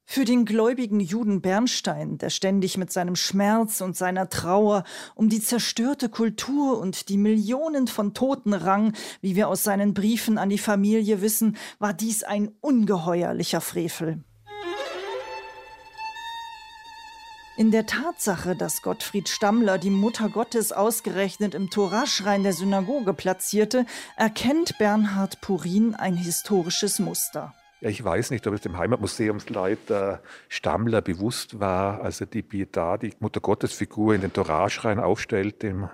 Für 0.08 0.24
den 0.24 0.44
gläubigen 0.44 1.00
Juden 1.00 1.42
Bernstein, 1.42 2.16
der 2.16 2.30
ständig 2.30 2.78
mit 2.78 2.92
seinem 2.92 3.16
Schmerz 3.16 3.80
und 3.80 3.96
seiner 3.96 4.30
Trauer 4.30 4.84
um 5.16 5.28
die 5.28 5.42
zerstörte 5.42 6.08
Kultur 6.08 6.78
und 6.78 7.08
die 7.08 7.18
Millionen 7.18 7.88
von 7.88 8.14
Toten 8.14 8.54
rang, 8.54 8.94
wie 9.20 9.34
wir 9.34 9.48
aus 9.48 9.64
seinen 9.64 9.94
Briefen 9.94 10.38
an 10.38 10.48
die 10.48 10.58
Familie 10.58 11.20
wissen, 11.22 11.56
war 11.80 11.92
dies 11.92 12.22
ein 12.22 12.52
ungeheuerlicher 12.60 13.60
Frevel. 13.60 14.22
In 17.58 17.72
der 17.72 17.86
Tatsache, 17.86 18.54
dass 18.54 18.82
Gottfried 18.82 19.28
Stammler 19.28 19.76
die 19.76 19.90
Mutter 19.90 20.28
Gottes 20.28 20.72
ausgerechnet 20.72 21.54
im 21.54 21.68
Toraschrein 21.68 22.44
der 22.44 22.52
Synagoge 22.52 23.12
platzierte, 23.12 23.86
erkennt 24.16 24.78
Bernhard 24.78 25.40
Purin 25.40 25.94
ein 25.94 26.16
historisches 26.16 27.00
Muster. 27.00 27.54
Ja, 27.80 27.90
ich 27.90 28.02
weiß 28.02 28.30
nicht, 28.30 28.46
ob 28.46 28.54
es 28.54 28.62
dem 28.62 28.78
Heimatmuseumsleiter 28.78 30.22
Stammler 30.48 31.02
bewusst 31.02 31.60
war, 31.60 32.00
als 32.00 32.20
er 32.22 32.26
die 32.26 32.42
Pietà, 32.42 32.96
die 32.96 33.12
Muttergottesfigur, 33.20 34.14
in 34.14 34.22
den 34.22 34.32
Toraschrein 34.32 34.98
aufstellt, 34.98 35.62
dem 35.62 35.90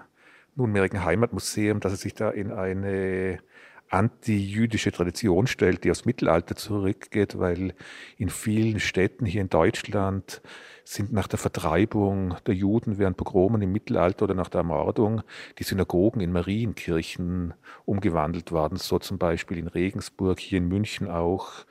nunmehrigen 0.54 1.04
Heimatmuseum, 1.04 1.80
dass 1.80 1.92
er 1.92 1.98
sich 1.98 2.14
da 2.14 2.30
in 2.30 2.52
eine 2.52 3.40
antijüdische 3.88 4.92
Tradition 4.92 5.46
stellt, 5.46 5.84
die 5.84 5.90
aufs 5.90 6.04
Mittelalter 6.04 6.54
zurückgeht, 6.54 7.38
weil 7.38 7.74
in 8.16 8.30
vielen 8.30 8.78
Städten 8.78 9.26
hier 9.26 9.42
in 9.42 9.50
Deutschland 9.50 10.40
sind 10.84 11.12
nach 11.12 11.28
der 11.28 11.38
Vertreibung 11.38 12.36
der 12.46 12.54
Juden 12.54 12.98
während 12.98 13.16
Pogromen 13.16 13.62
im 13.62 13.72
Mittelalter 13.72 14.24
oder 14.24 14.34
nach 14.34 14.48
der 14.48 14.60
Ermordung 14.60 15.22
die 15.58 15.64
Synagogen 15.64 16.20
in 16.20 16.32
Marienkirchen 16.32 17.54
umgewandelt 17.84 18.52
worden. 18.52 18.76
So 18.76 18.98
zum 18.98 19.18
Beispiel 19.18 19.58
in 19.58 19.68
Regensburg, 19.68 20.40
hier 20.40 20.58
in 20.58 20.68
München 20.68 21.08
auch, 21.08 21.64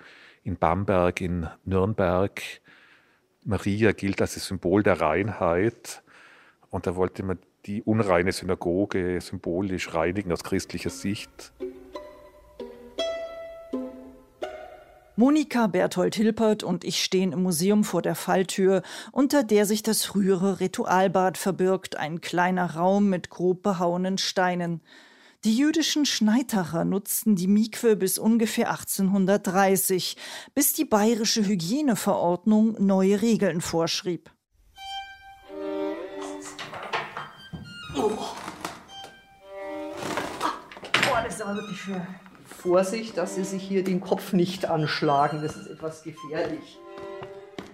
in 0.43 0.57
Bamberg, 0.57 1.21
in 1.21 1.47
Nürnberg. 1.65 2.41
Maria 3.43 3.91
gilt 3.91 4.21
als 4.21 4.35
das 4.35 4.47
Symbol 4.47 4.83
der 4.83 5.01
Reinheit. 5.01 6.03
Und 6.69 6.87
da 6.87 6.95
wollte 6.95 7.23
man 7.23 7.39
die 7.65 7.81
unreine 7.83 8.31
Synagoge 8.31 9.19
symbolisch 9.21 9.93
reinigen 9.93 10.31
aus 10.31 10.43
christlicher 10.43 10.89
Sicht. 10.89 11.53
Monika 15.17 15.67
Berthold 15.67 16.15
Hilpert 16.15 16.63
und 16.63 16.85
ich 16.85 17.03
stehen 17.03 17.33
im 17.33 17.43
Museum 17.43 17.83
vor 17.83 18.01
der 18.01 18.15
Falltür, 18.15 18.81
unter 19.11 19.43
der 19.43 19.65
sich 19.65 19.83
das 19.83 20.05
frühere 20.05 20.61
Ritualbad 20.61 21.37
verbirgt, 21.37 21.97
ein 21.97 22.21
kleiner 22.21 22.75
Raum 22.75 23.09
mit 23.09 23.29
grob 23.29 23.61
behauenen 23.61 24.17
Steinen. 24.17 24.81
Die 25.43 25.57
jüdischen 25.57 26.05
Schneitacher 26.05 26.85
nutzten 26.85 27.35
die 27.35 27.47
Mikwe 27.47 27.97
bis 27.97 28.19
ungefähr 28.19 28.69
1830, 28.69 30.15
bis 30.53 30.73
die 30.73 30.85
bayerische 30.85 31.45
Hygieneverordnung 31.45 32.77
neue 32.79 33.21
Regeln 33.21 33.59
vorschrieb. 33.59 34.31
Oh, 37.97 38.11
das 41.23 41.35
ist 41.35 41.41
aber 41.41 41.55
wirklich 41.55 41.81
schwer. 41.81 42.07
Vorsicht, 42.61 43.17
dass 43.17 43.35
Sie 43.35 43.43
sich 43.43 43.63
hier 43.63 43.83
den 43.83 44.01
Kopf 44.01 44.33
nicht 44.33 44.69
anschlagen. 44.69 45.41
Das 45.41 45.55
ist 45.55 45.65
etwas 45.65 46.03
gefährlich. 46.03 46.77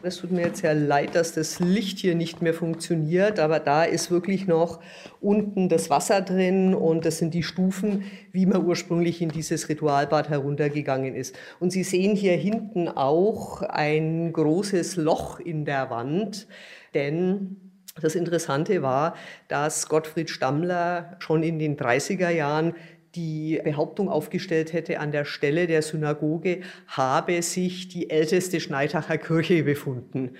Es 0.01 0.17
tut 0.17 0.31
mir 0.31 0.43
jetzt 0.43 0.61
sehr 0.61 0.75
leid, 0.75 1.15
dass 1.15 1.33
das 1.33 1.59
Licht 1.59 1.99
hier 1.99 2.15
nicht 2.15 2.41
mehr 2.41 2.53
funktioniert, 2.53 3.39
aber 3.39 3.59
da 3.59 3.83
ist 3.83 4.11
wirklich 4.11 4.47
noch 4.47 4.79
unten 5.19 5.67
das 5.67 5.89
Wasser 5.89 6.21
drin 6.21 6.73
und 6.73 7.03
das 7.03 7.17
sind 7.17 7.33
die 7.33 7.43
Stufen, 7.43 8.05
wie 8.31 8.45
man 8.45 8.65
ursprünglich 8.65 9.21
in 9.21 9.27
dieses 9.27 9.67
Ritualbad 9.67 10.29
heruntergegangen 10.29 11.15
ist. 11.15 11.35
Und 11.59 11.71
Sie 11.71 11.83
sehen 11.83 12.15
hier 12.15 12.37
hinten 12.37 12.87
auch 12.87 13.63
ein 13.63 14.31
großes 14.31 14.95
Loch 14.95 15.41
in 15.41 15.65
der 15.65 15.89
Wand, 15.89 16.47
denn 16.93 17.57
das 18.01 18.15
Interessante 18.15 18.81
war, 18.83 19.15
dass 19.47 19.89
Gottfried 19.89 20.29
Stammler 20.29 21.17
schon 21.19 21.43
in 21.43 21.59
den 21.59 21.75
30er 21.75 22.29
Jahren 22.29 22.75
die 23.15 23.59
Behauptung 23.63 24.09
aufgestellt 24.09 24.73
hätte, 24.73 24.99
an 24.99 25.11
der 25.11 25.25
Stelle 25.25 25.67
der 25.67 25.81
Synagoge 25.81 26.61
habe 26.87 27.41
sich 27.41 27.87
die 27.87 28.09
älteste 28.09 28.59
Schneitacher 28.59 29.17
Kirche 29.17 29.63
befunden. 29.63 30.37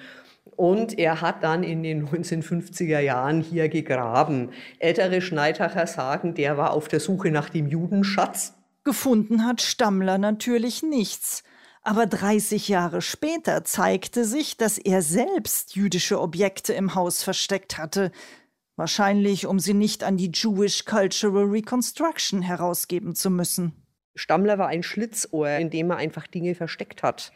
Und 0.56 0.98
er 0.98 1.22
hat 1.22 1.44
dann 1.44 1.64
in 1.64 1.84
den 1.84 2.08
1950er 2.08 3.00
Jahren 3.00 3.42
hier 3.42 3.70
gegraben. 3.70 4.52
Ältere 4.80 5.22
Schneitacher 5.22 5.86
sagen, 5.86 6.34
der 6.34 6.58
war 6.58 6.72
auf 6.72 6.88
der 6.88 7.00
Suche 7.00 7.30
nach 7.30 7.50
dem 7.50 7.68
Judenschatz. 7.68 8.56
Gefunden 8.84 9.46
hat 9.46 9.62
Stammler 9.62 10.18
natürlich 10.18 10.82
nichts. 10.82 11.44
Aber 11.84 12.06
30 12.06 12.68
Jahre 12.68 13.02
später 13.02 13.64
zeigte 13.64 14.26
sich, 14.26 14.58
dass 14.58 14.78
er 14.78 15.02
selbst 15.02 15.76
jüdische 15.76 16.20
Objekte 16.20 16.74
im 16.74 16.96
Haus 16.96 17.24
versteckt 17.24 17.78
hatte. 17.78 18.12
Wahrscheinlich, 18.78 19.48
um 19.48 19.60
sie 19.60 19.74
nicht 19.74 20.04
an 20.04 20.18
die 20.18 20.32
Jewish 20.32 20.86
Cultural 20.86 21.46
Reconstruction 21.46 22.44
herausgeben 22.44 23.16
zu 23.16 23.32
müssen. 23.32 23.74
Stammler 24.16 24.60
war 24.60 24.68
ein 24.68 24.84
Schlitzohr, 24.84 25.50
in 25.50 25.72
dem 25.72 25.90
er 25.90 25.98
einfach 25.98 26.28
Dinge 26.28 26.54
versteckt 26.54 27.02
hat. 27.02 27.32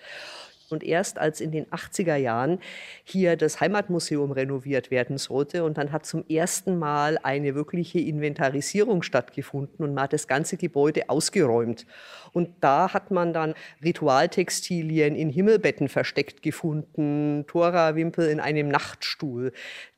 Und 0.72 0.84
erst 0.84 1.20
als 1.20 1.42
in 1.42 1.52
den 1.52 1.66
80er 1.68 2.16
Jahren 2.16 2.60
hier 3.04 3.36
das 3.36 3.60
Heimatmuseum 3.60 4.32
renoviert 4.32 4.92
werden 4.92 5.18
sollte 5.18 5.64
und 5.64 5.78
dann 5.78 5.92
hat 5.92 6.06
zum 6.06 6.24
ersten 6.30 6.78
Mal 6.78 7.18
eine 7.24 7.56
wirkliche 7.56 8.00
Inventarisierung 8.00 9.04
stattgefunden 9.04 9.86
und 9.86 9.94
man 9.94 10.04
hat 10.06 10.14
das 10.14 10.28
ganze 10.28 10.58
Gebäude 10.58 11.10
ausgeräumt. 11.10 11.86
Und 12.34 12.50
da 12.62 12.94
hat 12.94 13.12
man 13.12 13.34
dann 13.34 13.54
Ritualtextilien 13.84 15.16
in 15.16 15.30
Himmelbetten 15.30 15.90
versteckt 15.90 16.42
gefunden, 16.42 17.46
Tora-Wimpel 17.48 18.30
in 18.30 18.40
einem 18.40 18.70
Nachtstuhl, 18.70 19.52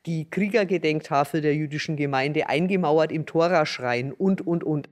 die 0.05 0.29
Kriegergedenktafel 0.29 1.41
der 1.41 1.55
jüdischen 1.55 1.95
Gemeinde 1.95 2.49
eingemauert 2.49 3.11
im 3.11 3.25
Toraschrein 3.25 4.11
und, 4.11 4.45
und, 4.45 4.63
und. 4.63 4.89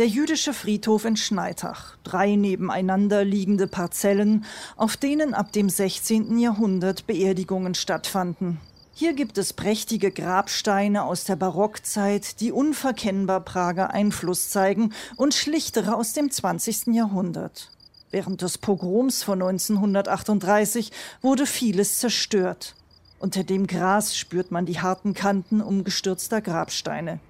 Der 0.00 0.08
jüdische 0.08 0.54
Friedhof 0.54 1.04
in 1.04 1.18
Schneitach, 1.18 1.98
drei 2.04 2.34
nebeneinander 2.34 3.22
liegende 3.22 3.66
Parzellen, 3.66 4.46
auf 4.78 4.96
denen 4.96 5.34
ab 5.34 5.52
dem 5.52 5.68
16. 5.68 6.38
Jahrhundert 6.38 7.06
Beerdigungen 7.06 7.74
stattfanden. 7.74 8.58
Hier 8.94 9.12
gibt 9.12 9.36
es 9.36 9.52
prächtige 9.52 10.10
Grabsteine 10.10 11.04
aus 11.04 11.24
der 11.24 11.36
Barockzeit, 11.36 12.40
die 12.40 12.50
unverkennbar 12.50 13.40
Prager 13.40 13.90
Einfluss 13.90 14.48
zeigen 14.48 14.94
und 15.16 15.34
schlichtere 15.34 15.94
aus 15.94 16.14
dem 16.14 16.30
20. 16.30 16.94
Jahrhundert. 16.94 17.70
Während 18.10 18.40
des 18.40 18.56
Pogroms 18.56 19.22
von 19.22 19.42
1938 19.42 20.92
wurde 21.20 21.44
vieles 21.44 21.98
zerstört. 21.98 22.74
Unter 23.18 23.44
dem 23.44 23.66
Gras 23.66 24.16
spürt 24.16 24.50
man 24.50 24.64
die 24.64 24.80
harten 24.80 25.12
Kanten 25.12 25.60
umgestürzter 25.60 26.40
Grabsteine. 26.40 27.20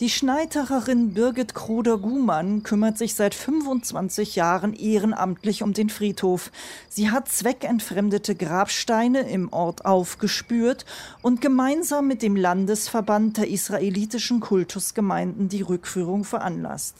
Die 0.00 0.10
Schneitererin 0.10 1.14
Birgit 1.14 1.54
Kruder-Gumann 1.54 2.64
kümmert 2.64 2.98
sich 2.98 3.14
seit 3.14 3.32
25 3.32 4.34
Jahren 4.34 4.74
ehrenamtlich 4.74 5.62
um 5.62 5.72
den 5.72 5.88
Friedhof. 5.88 6.50
Sie 6.88 7.12
hat 7.12 7.28
zweckentfremdete 7.28 8.34
Grabsteine 8.34 9.20
im 9.20 9.52
Ort 9.52 9.84
aufgespürt 9.84 10.84
und 11.22 11.40
gemeinsam 11.40 12.08
mit 12.08 12.22
dem 12.22 12.34
Landesverband 12.34 13.36
der 13.36 13.48
israelitischen 13.48 14.40
Kultusgemeinden 14.40 15.48
die 15.48 15.62
Rückführung 15.62 16.24
veranlasst. 16.24 16.96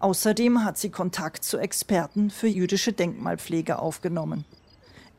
Außerdem 0.00 0.64
hat 0.64 0.78
sie 0.78 0.90
Kontakt 0.90 1.44
zu 1.44 1.58
Experten 1.58 2.30
für 2.30 2.48
jüdische 2.48 2.92
Denkmalpflege 2.92 3.78
aufgenommen. 3.78 4.44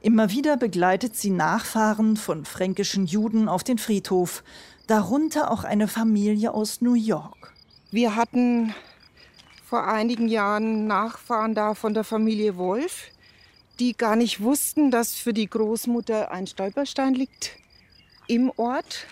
Immer 0.03 0.31
wieder 0.31 0.57
begleitet 0.57 1.15
sie 1.15 1.29
Nachfahren 1.29 2.17
von 2.17 2.43
fränkischen 2.43 3.05
Juden 3.05 3.47
auf 3.47 3.63
den 3.63 3.77
Friedhof 3.77 4.43
darunter 4.87 5.51
auch 5.51 5.63
eine 5.63 5.87
Familie 5.87 6.53
aus 6.53 6.81
New 6.81 6.93
York. 6.93 7.53
Wir 7.91 8.15
hatten 8.15 8.73
vor 9.65 9.87
einigen 9.87 10.27
Jahren 10.27 10.87
Nachfahren 10.87 11.55
da 11.55 11.75
von 11.75 11.93
der 11.93 12.03
Familie 12.03 12.57
Wolf, 12.57 13.07
die 13.79 13.93
gar 13.93 14.15
nicht 14.15 14.41
wussten, 14.41 14.91
dass 14.91 15.15
für 15.15 15.33
die 15.33 15.49
Großmutter 15.49 16.31
ein 16.31 16.45
Stolperstein 16.47 17.13
liegt 17.13 17.51
im 18.27 18.51
Ort. 18.57 19.07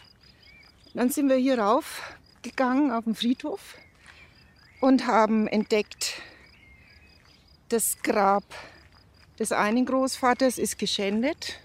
Dann 0.94 1.10
sind 1.10 1.30
wir 1.30 1.38
hier 1.38 1.60
raufgegangen 1.60 2.92
auf 2.92 3.06
den 3.06 3.16
Friedhof 3.16 3.76
und 4.82 5.08
haben 5.08 5.48
entdeckt, 5.48 6.22
das 7.70 8.02
Grab 8.02 8.44
des 9.38 9.52
einen 9.52 9.86
Großvaters 9.86 10.58
ist 10.58 10.78
geschändet. 10.78 11.60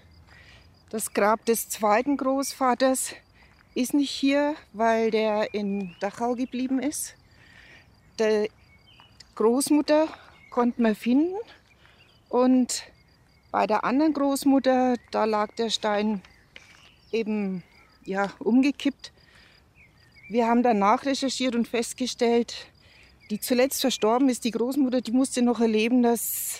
Das 0.89 1.13
Grab 1.13 1.45
des 1.45 1.67
zweiten 1.67 2.15
Großvaters 2.15 3.15
ist 3.75 3.93
nicht 3.93 4.09
hier, 4.09 4.55
weil 4.73 5.11
der 5.11 5.53
in 5.53 5.95
Dachau 5.99 6.33
geblieben 6.33 6.79
ist. 6.79 7.15
Der 8.17 8.47
Großmutter 9.35 10.07
konnte 10.49 10.81
man 10.81 10.95
finden 10.95 11.35
und 12.29 12.83
bei 13.51 13.67
der 13.67 13.83
anderen 13.83 14.13
Großmutter, 14.13 14.95
da 15.11 15.25
lag 15.25 15.53
der 15.55 15.69
Stein 15.69 16.21
eben 17.11 17.63
ja, 18.05 18.31
umgekippt. 18.39 19.11
Wir 20.29 20.47
haben 20.47 20.63
danach 20.63 21.05
recherchiert 21.05 21.55
und 21.55 21.67
festgestellt, 21.67 22.67
die 23.29 23.39
zuletzt 23.39 23.81
verstorben 23.81 24.29
ist, 24.29 24.43
die 24.43 24.51
Großmutter, 24.51 25.01
die 25.01 25.11
musste 25.11 25.41
noch 25.41 25.59
erleben, 25.59 26.03
dass 26.03 26.59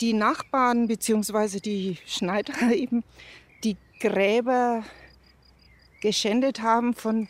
die 0.00 0.12
Nachbarn 0.12 0.88
bzw. 0.88 1.60
die 1.60 1.98
Schneider 2.06 2.54
eben 2.72 3.04
die 3.62 3.76
Gräber 4.00 4.84
geschändet 6.04 6.60
haben 6.60 6.92
von, 6.92 7.28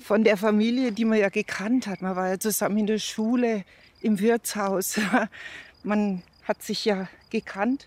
von 0.00 0.24
der 0.24 0.38
Familie, 0.38 0.92
die 0.92 1.04
man 1.04 1.18
ja 1.18 1.28
gekannt 1.28 1.86
hat. 1.86 2.00
Man 2.00 2.16
war 2.16 2.30
ja 2.30 2.40
zusammen 2.40 2.78
in 2.78 2.86
der 2.86 2.98
Schule, 2.98 3.64
im 4.00 4.18
Wirtshaus. 4.18 4.98
Man 5.82 6.22
hat 6.44 6.62
sich 6.62 6.86
ja 6.86 7.06
gekannt. 7.28 7.86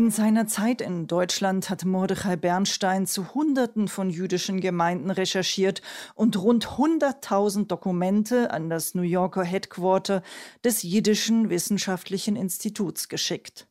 In 0.00 0.10
seiner 0.10 0.46
Zeit 0.46 0.80
in 0.80 1.06
Deutschland 1.06 1.68
hat 1.68 1.84
Mordechai 1.84 2.34
Bernstein 2.34 3.06
zu 3.06 3.34
Hunderten 3.34 3.86
von 3.86 4.08
jüdischen 4.08 4.62
Gemeinden 4.62 5.10
recherchiert 5.10 5.82
und 6.14 6.42
rund 6.42 6.68
100.000 6.68 7.66
Dokumente 7.66 8.50
an 8.50 8.70
das 8.70 8.94
New 8.94 9.02
Yorker 9.02 9.44
Headquarter 9.44 10.22
des 10.64 10.82
Jiddischen 10.82 11.50
Wissenschaftlichen 11.50 12.34
Instituts 12.34 13.10
geschickt. 13.10 13.68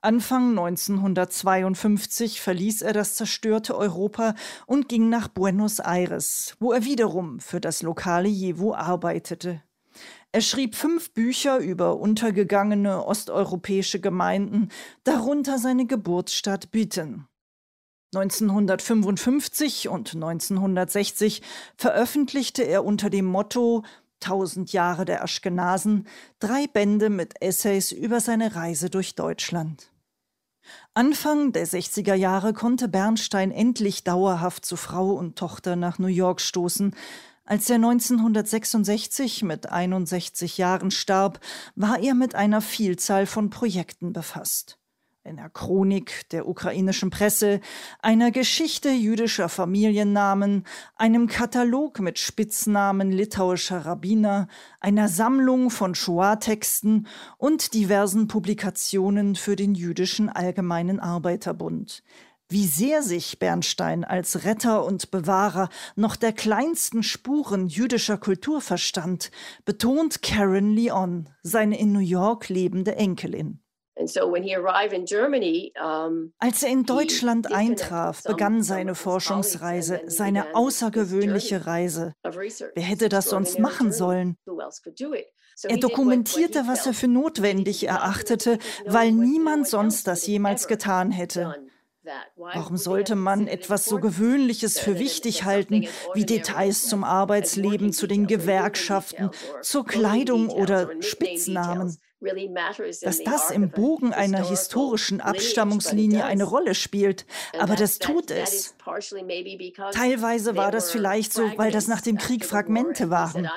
Anfang 0.00 0.58
1952 0.58 2.40
verließ 2.40 2.82
er 2.82 2.92
das 2.92 3.14
zerstörte 3.14 3.76
Europa 3.76 4.34
und 4.66 4.88
ging 4.88 5.08
nach 5.08 5.28
Buenos 5.28 5.78
Aires, 5.78 6.56
wo 6.58 6.72
er 6.72 6.84
wiederum 6.84 7.38
für 7.38 7.60
das 7.60 7.82
lokale 7.82 8.28
Jevo 8.28 8.74
arbeitete. 8.74 9.62
Er 10.32 10.40
schrieb 10.42 10.76
fünf 10.76 11.12
Bücher 11.12 11.58
über 11.58 11.96
untergegangene 11.96 13.04
osteuropäische 13.04 14.00
Gemeinden, 14.00 14.68
darunter 15.02 15.58
seine 15.58 15.86
Geburtsstadt 15.86 16.70
Büten. 16.70 17.26
1955 18.14 19.88
und 19.88 20.14
1960 20.14 21.42
veröffentlichte 21.76 22.62
er 22.62 22.84
unter 22.84 23.10
dem 23.10 23.24
Motto 23.24 23.84
Tausend 24.20 24.72
Jahre 24.72 25.06
der 25.06 25.24
Aschkenasen 25.24 26.06
drei 26.40 26.66
Bände 26.66 27.08
mit 27.08 27.40
Essays 27.40 27.90
über 27.90 28.20
seine 28.20 28.54
Reise 28.54 28.90
durch 28.90 29.14
Deutschland. 29.14 29.90
Anfang 30.92 31.52
der 31.52 31.66
60er 31.66 32.14
Jahre 32.14 32.52
konnte 32.52 32.88
Bernstein 32.88 33.50
endlich 33.50 34.04
dauerhaft 34.04 34.66
zu 34.66 34.76
Frau 34.76 35.12
und 35.12 35.36
Tochter 35.36 35.74
nach 35.74 35.98
New 35.98 36.06
York 36.06 36.40
stoßen, 36.40 36.94
als 37.50 37.68
er 37.68 37.76
1966 37.76 39.42
mit 39.42 39.68
61 39.72 40.56
Jahren 40.56 40.92
starb, 40.92 41.40
war 41.74 41.98
er 41.98 42.14
mit 42.14 42.36
einer 42.36 42.60
Vielzahl 42.60 43.26
von 43.26 43.50
Projekten 43.50 44.12
befasst. 44.12 44.78
Einer 45.24 45.50
Chronik 45.50 46.28
der 46.30 46.46
ukrainischen 46.46 47.10
Presse, 47.10 47.60
einer 48.02 48.30
Geschichte 48.30 48.90
jüdischer 48.90 49.48
Familiennamen, 49.48 50.64
einem 50.94 51.26
Katalog 51.26 51.98
mit 51.98 52.20
Spitznamen 52.20 53.10
litauischer 53.10 53.84
Rabbiner, 53.84 54.46
einer 54.78 55.08
Sammlung 55.08 55.70
von 55.70 55.96
Shoah-Texten 55.96 57.08
und 57.36 57.74
diversen 57.74 58.28
Publikationen 58.28 59.34
für 59.34 59.56
den 59.56 59.74
jüdischen 59.74 60.28
Allgemeinen 60.28 61.00
Arbeiterbund. 61.00 62.04
Wie 62.52 62.66
sehr 62.66 63.04
sich 63.04 63.38
Bernstein 63.38 64.02
als 64.02 64.44
Retter 64.44 64.84
und 64.84 65.12
Bewahrer 65.12 65.68
noch 65.94 66.16
der 66.16 66.32
kleinsten 66.32 67.04
Spuren 67.04 67.68
jüdischer 67.68 68.18
Kultur 68.18 68.60
verstand, 68.60 69.30
betont 69.64 70.20
Karen 70.20 70.74
Leon, 70.74 71.28
seine 71.44 71.78
in 71.78 71.92
New 71.92 72.00
York 72.00 72.48
lebende 72.48 72.96
Enkelin. 72.96 73.60
Als 73.96 74.16
er 74.16 74.24
in 76.70 76.86
Deutschland 76.86 77.52
eintraf, 77.52 78.24
begann 78.24 78.64
seine 78.64 78.96
Forschungsreise, 78.96 80.00
seine 80.06 80.56
außergewöhnliche 80.56 81.66
Reise. 81.66 82.14
Wer 82.24 82.82
hätte 82.82 83.08
das 83.08 83.26
sonst 83.26 83.60
machen 83.60 83.92
sollen? 83.92 84.36
Er 85.62 85.76
dokumentierte, 85.76 86.66
was 86.66 86.86
er 86.86 86.94
für 86.94 87.08
notwendig 87.08 87.86
erachtete, 87.86 88.58
weil 88.86 89.12
niemand 89.12 89.68
sonst 89.68 90.08
das 90.08 90.26
jemals 90.26 90.66
getan 90.66 91.12
hätte. 91.12 91.54
Warum 92.36 92.76
sollte 92.76 93.14
man 93.14 93.46
etwas 93.46 93.84
so 93.84 93.98
Gewöhnliches 93.98 94.78
für 94.78 94.98
wichtig 94.98 95.44
halten, 95.44 95.86
wie 96.14 96.24
Details 96.24 96.86
zum 96.88 97.04
Arbeitsleben, 97.04 97.92
zu 97.92 98.06
den 98.06 98.26
Gewerkschaften, 98.26 99.30
zur 99.60 99.84
Kleidung 99.84 100.48
oder 100.48 100.90
Spitznamen? 101.02 101.98
Dass 102.20 103.22
das 103.22 103.50
im 103.50 103.70
Bogen 103.70 104.12
einer 104.12 104.46
historischen 104.46 105.20
Abstammungslinie 105.20 106.24
eine 106.24 106.44
Rolle 106.44 106.74
spielt. 106.74 107.24
Aber 107.58 107.76
das 107.76 107.98
tut 107.98 108.30
es. 108.30 108.74
Teilweise 109.92 110.56
war 110.56 110.70
das 110.70 110.90
vielleicht 110.90 111.32
so, 111.32 111.50
weil 111.56 111.70
das 111.70 111.88
nach 111.88 112.00
dem 112.00 112.18
Krieg 112.18 112.44
Fragmente 112.44 113.10
waren. 113.10 113.48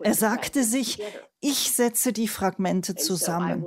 Er 0.00 0.14
sagte 0.14 0.64
sich, 0.64 1.02
ich 1.42 1.72
setze 1.72 2.12
die 2.12 2.28
Fragmente 2.28 2.94
zusammen. 2.94 3.64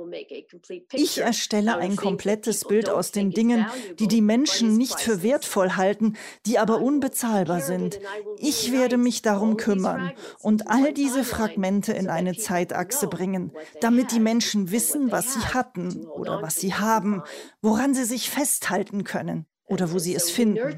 Ich 0.92 1.18
erstelle 1.18 1.76
ein 1.76 1.96
komplettes 1.96 2.64
Bild 2.64 2.88
aus 2.88 3.10
den 3.10 3.32
Dingen, 3.32 3.66
die 3.98 4.06
die 4.06 4.20
Menschen 4.20 4.76
nicht 4.76 5.00
für 5.00 5.24
wertvoll 5.24 5.70
halten, 5.70 6.16
die 6.46 6.60
aber 6.60 6.80
unbezahlbar 6.80 7.60
sind. 7.60 7.98
Ich 8.38 8.70
werde 8.70 8.96
mich 8.96 9.22
darum 9.22 9.56
kümmern 9.56 10.12
und 10.40 10.70
all 10.70 10.92
diese 10.92 11.24
Fragmente 11.24 11.92
in 11.92 12.08
eine 12.08 12.36
Zeitachse 12.36 13.08
bringen, 13.08 13.50
damit 13.80 14.12
die 14.12 14.20
Menschen 14.20 14.43
wissen, 14.52 15.10
was 15.10 15.34
sie 15.34 15.40
hatten 15.40 16.06
oder 16.06 16.42
was 16.42 16.56
sie 16.56 16.74
haben, 16.74 17.22
woran 17.62 17.94
sie 17.94 18.04
sich 18.04 18.30
festhalten 18.30 19.04
können 19.04 19.46
oder 19.64 19.92
wo 19.92 19.98
sie 19.98 20.14
es 20.14 20.30
finden. 20.30 20.76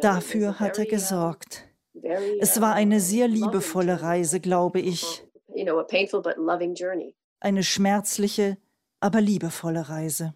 Dafür 0.00 0.60
hat 0.60 0.78
er 0.78 0.86
gesorgt. 0.86 1.68
Es 2.40 2.60
war 2.60 2.74
eine 2.74 3.00
sehr 3.00 3.28
liebevolle 3.28 4.02
Reise, 4.02 4.40
glaube 4.40 4.80
ich. 4.80 5.24
Eine 7.40 7.62
schmerzliche, 7.62 8.56
aber 9.00 9.20
liebevolle 9.20 9.88
Reise. 9.88 10.34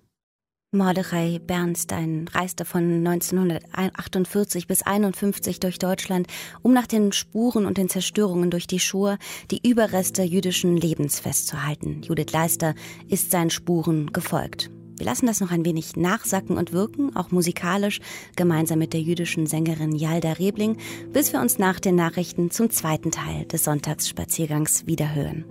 Mordechai 0.72 1.38
Bernstein 1.38 2.28
reiste 2.32 2.64
von 2.64 3.06
1948 3.06 4.66
bis 4.66 4.82
1951 4.82 5.60
durch 5.60 5.78
Deutschland, 5.78 6.26
um 6.62 6.72
nach 6.72 6.86
den 6.86 7.12
Spuren 7.12 7.66
und 7.66 7.78
den 7.78 7.88
Zerstörungen 7.88 8.50
durch 8.50 8.66
die 8.66 8.80
Schur 8.80 9.16
die 9.50 9.66
Überreste 9.66 10.22
jüdischen 10.22 10.76
Lebens 10.76 11.20
festzuhalten. 11.20 12.02
Judith 12.02 12.32
Leister 12.32 12.74
ist 13.08 13.30
seinen 13.30 13.50
Spuren 13.50 14.12
gefolgt. 14.12 14.70
Wir 14.96 15.06
lassen 15.06 15.26
das 15.26 15.40
noch 15.40 15.50
ein 15.50 15.64
wenig 15.64 15.94
nachsacken 15.96 16.56
und 16.56 16.72
wirken, 16.72 17.14
auch 17.14 17.30
musikalisch, 17.30 18.00
gemeinsam 18.34 18.78
mit 18.78 18.92
der 18.92 19.02
jüdischen 19.02 19.46
Sängerin 19.46 19.94
Yalda 19.94 20.32
Rebling, 20.32 20.78
bis 21.12 21.32
wir 21.32 21.40
uns 21.40 21.58
nach 21.58 21.78
den 21.78 21.94
Nachrichten 21.94 22.50
zum 22.50 22.70
zweiten 22.70 23.10
Teil 23.12 23.44
des 23.44 23.64
Sonntagsspaziergangs 23.64 24.86
wiederhören. 24.86 25.44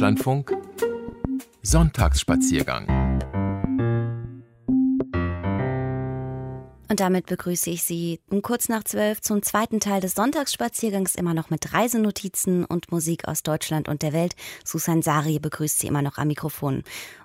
Deutschlandfunk 0.00 0.56
Sonntagsspaziergang. 1.60 2.86
Und 6.88 7.00
damit 7.00 7.26
begrüße 7.26 7.68
ich 7.68 7.82
Sie 7.82 8.18
um 8.30 8.40
kurz 8.40 8.70
nach 8.70 8.82
zwölf 8.84 9.20
zum 9.20 9.42
zweiten 9.42 9.78
Teil 9.78 10.00
des 10.00 10.14
Sonntagsspaziergangs, 10.14 11.16
immer 11.16 11.34
noch 11.34 11.50
mit 11.50 11.74
Reisenotizen 11.74 12.64
und 12.64 12.90
Musik 12.90 13.28
aus 13.28 13.42
Deutschland 13.42 13.90
und 13.90 14.00
der 14.00 14.14
Welt. 14.14 14.36
Susan 14.64 15.02
Sari 15.02 15.38
begrüßt 15.38 15.80
Sie 15.80 15.88
immer 15.88 16.00
noch 16.00 16.16
am 16.16 16.28
Mikrofon. 16.28 16.82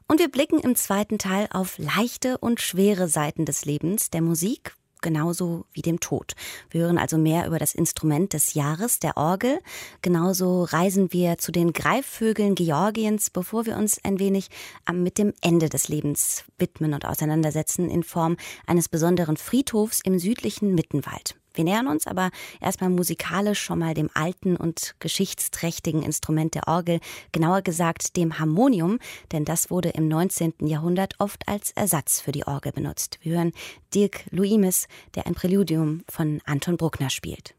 Und 0.09 0.19
wir 0.19 0.29
blicken 0.29 0.59
im 0.59 0.75
zweiten 0.75 1.17
Teil 1.17 1.47
auf 1.51 1.77
leichte 1.77 2.38
und 2.39 2.59
schwere 2.59 3.07
Seiten 3.07 3.45
des 3.45 3.63
Lebens, 3.63 4.09
der 4.09 4.21
Musik, 4.21 4.75
genauso 5.06 5.65
wie 5.72 5.84
dem 5.84 6.00
Tod. 6.00 6.34
Wir 6.72 6.82
hören 6.82 6.98
also 6.98 7.18
mehr 7.20 7.46
über 7.46 7.60
das 7.60 7.76
Instrument 7.76 8.34
des 8.34 8.56
Jahres, 8.56 9.00
der 9.00 9.18
Orgel. 9.18 9.60
Genauso 10.02 10.63
reisen 10.63 11.13
wir 11.13 11.38
zu 11.38 11.52
den 11.52 11.74
Greifvögeln 11.74 12.56
Georgiens, 12.56 13.30
bevor 13.30 13.68
wir 13.68 13.78
uns 13.78 14.04
ein 14.04 14.18
wenig 14.18 14.50
mit 14.91 15.20
dem 15.20 15.32
Ende 15.41 15.70
des 15.70 15.89
Lebens 15.89 16.44
widmen 16.58 16.96
und 16.96 17.06
auseinandersetzen 17.06 17.89
in 17.89 18.04
Form 18.04 18.36
eines 18.65 18.89
besonderen 18.89 19.38
Friedhofs 19.38 20.02
im 20.04 20.18
südlichen 20.18 20.74
Mittenwald. 20.74 21.36
Wir 21.56 21.63
nähern 21.63 21.88
uns 21.88 22.08
aber 22.08 22.30
erstmal 22.62 22.89
musikalisch 22.89 23.60
schon 23.60 23.80
mal 23.80 23.94
dem 23.94 24.10
alten 24.13 24.56
und 24.56 24.96
geschichtsträchtigen 25.00 26.04
Instrument 26.04 26.54
der 26.56 26.68
Orgel, 26.68 27.00
genauer 27.32 27.62
gesagt 27.62 28.15
dem 28.18 28.39
Harmonium, 28.39 29.00
denn 29.32 29.46
das 29.46 29.70
wurde 29.70 29.89
im 29.89 30.08
19. 30.08 30.54
Jahrhundert 30.62 31.15
oft 31.20 31.48
als 31.48 31.72
Ersatz 31.72 32.22
für 32.22 32.32
die 32.32 32.46
Orgel 32.46 32.72
benutzt. 32.72 33.20
Wir 33.22 33.38
hören 33.38 33.52
Dirk 33.94 34.26
Luimis, 34.32 34.88
der 35.15 35.26
ein 35.26 35.36
Präludium 35.36 36.04
von 36.10 36.41
Anton 36.46 36.78
Bruckner 36.78 37.10
spielt. 37.10 37.56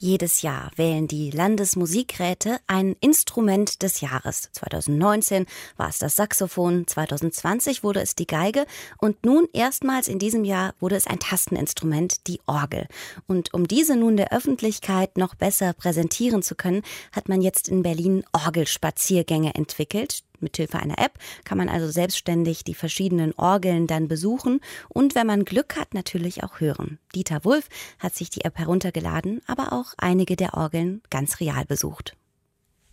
Jedes 0.00 0.42
Jahr 0.42 0.70
wählen 0.76 1.08
die 1.08 1.30
Landesmusikräte 1.30 2.58
ein 2.68 2.94
Instrument 3.00 3.82
des 3.82 4.00
Jahres. 4.00 4.48
2019 4.52 5.46
war 5.76 5.88
es 5.88 5.98
das 5.98 6.14
Saxophon, 6.14 6.86
2020 6.86 7.82
wurde 7.82 8.00
es 8.00 8.14
die 8.14 8.26
Geige 8.26 8.64
und 8.98 9.26
nun 9.26 9.48
erstmals 9.52 10.06
in 10.06 10.20
diesem 10.20 10.44
Jahr 10.44 10.74
wurde 10.78 10.94
es 10.94 11.08
ein 11.08 11.18
Tasteninstrument, 11.18 12.28
die 12.28 12.40
Orgel. 12.46 12.86
Und 13.26 13.52
um 13.54 13.66
diese 13.66 13.96
nun 13.96 14.16
der 14.16 14.32
Öffentlichkeit 14.32 15.18
noch 15.18 15.34
besser 15.34 15.72
präsentieren 15.72 16.42
zu 16.42 16.54
können, 16.54 16.82
hat 17.10 17.28
man 17.28 17.42
jetzt 17.42 17.68
in 17.68 17.82
Berlin 17.82 18.24
Orgelspaziergänge 18.32 19.56
entwickelt. 19.56 20.22
Mithilfe 20.40 20.78
einer 20.78 20.98
App 20.98 21.18
kann 21.44 21.58
man 21.58 21.68
also 21.68 21.90
selbstständig 21.90 22.64
die 22.64 22.74
verschiedenen 22.74 23.32
Orgeln 23.34 23.86
dann 23.86 24.08
besuchen 24.08 24.60
und 24.88 25.14
wenn 25.14 25.26
man 25.26 25.44
Glück 25.44 25.76
hat, 25.76 25.94
natürlich 25.94 26.44
auch 26.44 26.60
hören. 26.60 26.98
Dieter 27.14 27.44
Wulff 27.44 27.68
hat 27.98 28.14
sich 28.14 28.30
die 28.30 28.44
App 28.44 28.58
heruntergeladen, 28.58 29.40
aber 29.46 29.72
auch 29.72 29.94
einige 29.98 30.36
der 30.36 30.54
Orgeln 30.54 31.02
ganz 31.10 31.40
real 31.40 31.64
besucht. 31.64 32.16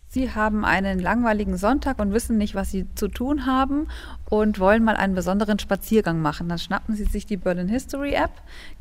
Sie 0.08 0.32
haben 0.32 0.64
einen 0.64 0.98
langweiligen 0.98 1.56
Sonntag 1.56 1.98
und 1.98 2.12
wissen 2.12 2.38
nicht, 2.38 2.54
was 2.54 2.70
Sie 2.70 2.86
zu 2.94 3.08
tun 3.08 3.44
haben 3.44 3.88
und 4.30 4.58
wollen 4.60 4.84
mal 4.84 4.96
einen 4.96 5.14
besonderen 5.14 5.58
Spaziergang 5.58 6.20
machen. 6.22 6.48
Dann 6.48 6.58
schnappen 6.58 6.94
Sie 6.94 7.04
sich 7.04 7.26
die 7.26 7.36
Berlin 7.36 7.68
History 7.68 8.14
App, 8.14 8.30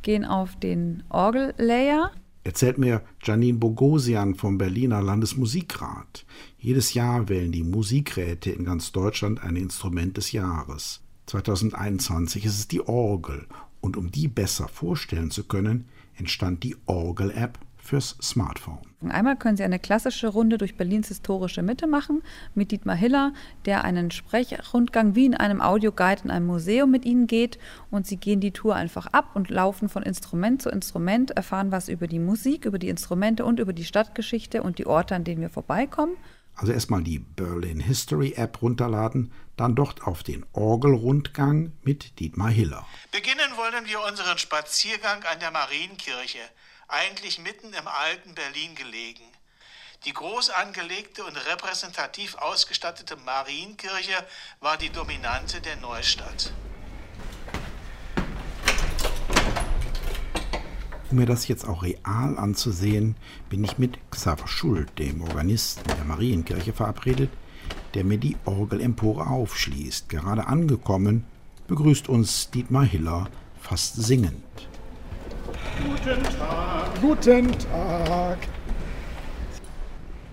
gehen 0.01 0.23
auf 0.23 0.56
den 0.56 1.04
Orgel-Layer 1.10 2.12
erzählt 2.45 2.77
mir 2.77 3.01
Janine 3.21 3.58
Bogosian 3.58 4.36
vom 4.36 4.58
Berliner 4.58 5.01
Landesmusikrat. 5.01 6.25
Jedes 6.58 6.93
Jahr 6.93 7.27
wählen 7.27 7.51
die 7.51 7.63
Musikräte 7.63 8.51
in 8.51 8.63
ganz 8.63 8.91
Deutschland 8.91 9.43
ein 9.43 9.55
Instrument 9.58 10.15
des 10.15 10.31
Jahres. 10.31 11.01
2021 11.25 12.45
ist 12.45 12.60
es 12.60 12.67
die 12.67 12.88
Orgel 12.88 13.47
und 13.81 13.97
um 13.97 14.12
die 14.12 14.27
besser 14.27 14.67
vorstellen 14.67 15.31
zu 15.31 15.43
können, 15.43 15.86
entstand 16.17 16.63
die 16.63 16.77
Orgel-App 16.86 17.58
fürs 17.86 18.17
Smartphone. 18.21 18.80
Einmal 19.08 19.36
können 19.36 19.56
Sie 19.56 19.63
eine 19.63 19.78
klassische 19.78 20.28
Runde 20.28 20.58
durch 20.58 20.76
Berlins 20.76 21.10
historische 21.10 21.62
Mitte 21.62 21.86
machen 21.86 22.24
mit 22.56 22.71
Dietmar 22.71 22.95
Hiller, 22.95 23.34
der 23.65 23.84
einen 23.84 24.10
Sprechrundgang 24.10 25.13
wie 25.13 25.26
in 25.26 25.36
einem 25.36 25.62
Audioguide 25.62 26.24
in 26.24 26.32
einem 26.32 26.48
Museum 26.48 26.89
mit 26.89 27.06
Ihnen 27.06 27.28
geht 27.28 27.60
und 27.91 28.08
Sie 28.08 28.17
gehen 28.17 28.39
die 28.39 28.52
Tour 28.52 28.76
einfach 28.76 29.06
ab 29.08 29.36
und 29.36 29.50
laufen 29.50 29.89
von 29.89 30.02
Instrument 30.02 30.62
zu 30.62 30.69
Instrument, 30.69 31.32
erfahren 31.32 31.71
was 31.71 31.88
über 31.88 32.08
die 32.08 32.19
Musik, 32.19 32.65
über 32.65 32.80
die 32.80 32.89
Instrumente 32.89 33.45
und 33.45 33.60
über 33.60 33.74
die 33.74 33.86
Stadtgeschichte 33.86 34.63
und 34.63 34.80
die 34.80 34.88
Orte, 34.88 35.15
an 35.15 35.24
denen 35.24 35.41
wir 35.41 35.50
vorbeikommen. 35.50 36.17
Also 36.56 36.71
erstmal 36.71 37.04
die 37.04 37.19
Berlin 37.19 37.82
History 37.82 38.34
App 38.38 38.62
runterladen, 38.62 39.32
dann 39.58 39.76
dort 39.76 40.08
auf 40.08 40.24
den 40.24 40.45
Orgelrundgang 40.54 41.74
mit 41.84 42.19
Dietmar 42.19 42.50
Hiller. 42.50 42.88
Beginnen 43.12 43.58
wollen 43.58 43.86
wir 43.86 44.02
unseren 44.10 44.38
Spaziergang 44.38 45.21
an 45.32 45.39
der 45.39 45.52
Marienkirche 45.52 46.39
eigentlich 46.88 47.39
mitten 47.39 47.74
im 47.74 47.88
alten 47.88 48.36
Berlin 48.36 48.76
gelegen. 48.76 49.24
Die 50.06 50.13
groß 50.13 50.52
angelegte 50.52 51.24
und 51.24 51.36
repräsentativ 51.36 52.36
ausgestattete 52.36 53.15
Marienkirche 53.15 54.26
war 54.60 54.78
die 54.78 54.89
Dominante 54.91 55.62
der 55.62 55.78
Neustadt. 55.78 56.54
Um 61.10 61.17
mir 61.17 61.26
das 61.26 61.48
jetzt 61.48 61.65
auch 61.65 61.84
real 61.84 62.38
anzusehen, 62.38 63.15
bin 63.50 63.63
ich 63.63 63.78
mit 63.78 63.98
Xaver 64.12 64.47
Schuld, 64.47 64.99
dem 64.99 65.22
Organisten 65.22 65.88
der 65.88 66.03
Marienkirche, 66.03 66.74
verabredet, 66.74 67.32
der 67.93 68.03
mir 68.03 68.18
die 68.18 68.36
Orgelempore 68.45 69.26
aufschließt. 69.28 70.09
Gerade 70.09 70.47
angekommen, 70.47 71.26
begrüßt 71.68 72.09
uns 72.09 72.51
Dietmar 72.51 72.86
Hiller 72.86 73.30
fast 73.59 73.95
singend. 73.95 74.43
Guten 75.84 76.23
Tag. 76.23 77.01
Guten 77.01 77.51
Tag. 77.59 78.38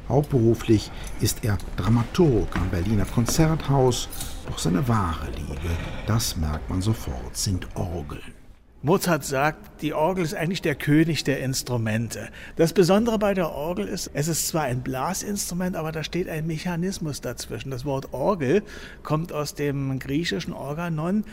Hauptberuflich 0.09 0.91
ist 1.21 1.45
er 1.45 1.59
Dramaturg 1.77 2.55
am 2.57 2.69
Berliner 2.71 3.05
Konzerthaus. 3.07 4.09
Doch 4.47 4.59
seine 4.59 4.87
wahre 4.87 5.31
Liebe, 5.31 5.71
das 6.07 6.37
merkt 6.37 6.71
man 6.71 6.81
sofort, 6.81 7.37
sind 7.37 7.67
Orgeln. 7.75 8.35
Mozart 8.83 9.25
sagt, 9.25 9.83
die 9.83 9.95
Orgel 9.95 10.25
ist 10.25 10.35
eigentlich 10.35 10.63
der 10.63 10.75
König 10.75 11.25
der 11.25 11.41
Instrumente. 11.41 12.29
Das 12.57 12.73
Besondere 12.73 13.19
bei 13.19 13.33
der 13.33 13.51
Orgel 13.53 13.87
ist, 13.87 14.11
es 14.13 14.29
ist 14.29 14.49
zwar 14.49 14.63
ein 14.63 14.83
Blasinstrument, 14.83 15.77
aber 15.77 15.93
da 15.93 16.03
steht 16.03 16.29
ein 16.29 16.47
Mechanismus 16.47 17.21
dazwischen. 17.21 17.71
Das 17.71 17.85
Wort 17.85 18.13
Orgel 18.13 18.63
kommt 19.03 19.33
aus 19.33 19.55
dem 19.55 19.99
griechischen 19.99 20.53
Organon, 20.53 21.25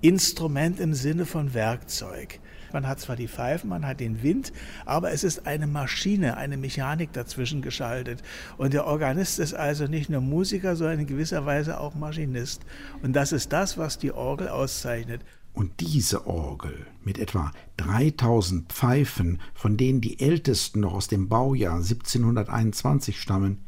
Instrument 0.00 0.80
im 0.80 0.94
Sinne 0.94 1.26
von 1.26 1.52
Werkzeug. 1.52 2.40
Man 2.72 2.86
hat 2.86 3.00
zwar 3.00 3.16
die 3.16 3.28
Pfeifen, 3.28 3.70
man 3.70 3.86
hat 3.86 4.00
den 4.00 4.22
Wind, 4.22 4.52
aber 4.84 5.12
es 5.12 5.24
ist 5.24 5.46
eine 5.46 5.66
Maschine, 5.66 6.36
eine 6.36 6.56
Mechanik 6.56 7.12
dazwischen 7.12 7.62
geschaltet. 7.62 8.22
Und 8.58 8.72
der 8.72 8.86
Organist 8.86 9.38
ist 9.38 9.54
also 9.54 9.86
nicht 9.86 10.10
nur 10.10 10.20
Musiker, 10.20 10.76
sondern 10.76 11.00
in 11.00 11.06
gewisser 11.06 11.46
Weise 11.46 11.80
auch 11.80 11.94
Maschinist. 11.94 12.62
Und 13.02 13.14
das 13.14 13.32
ist 13.32 13.52
das, 13.52 13.78
was 13.78 13.98
die 13.98 14.12
Orgel 14.12 14.48
auszeichnet. 14.48 15.22
Und 15.56 15.80
diese 15.80 16.26
Orgel 16.26 16.86
mit 17.02 17.18
etwa 17.18 17.50
3000 17.78 18.70
Pfeifen, 18.70 19.40
von 19.54 19.78
denen 19.78 20.02
die 20.02 20.20
ältesten 20.20 20.80
noch 20.80 20.92
aus 20.92 21.08
dem 21.08 21.28
Baujahr 21.30 21.76
1721 21.76 23.18
stammen, 23.18 23.64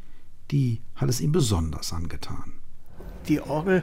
die 0.50 0.82
hat 0.96 1.08
es 1.08 1.22
ihm 1.22 1.32
besonders 1.32 1.94
angetan. 1.94 2.52
Die 3.28 3.40
Orgel 3.40 3.82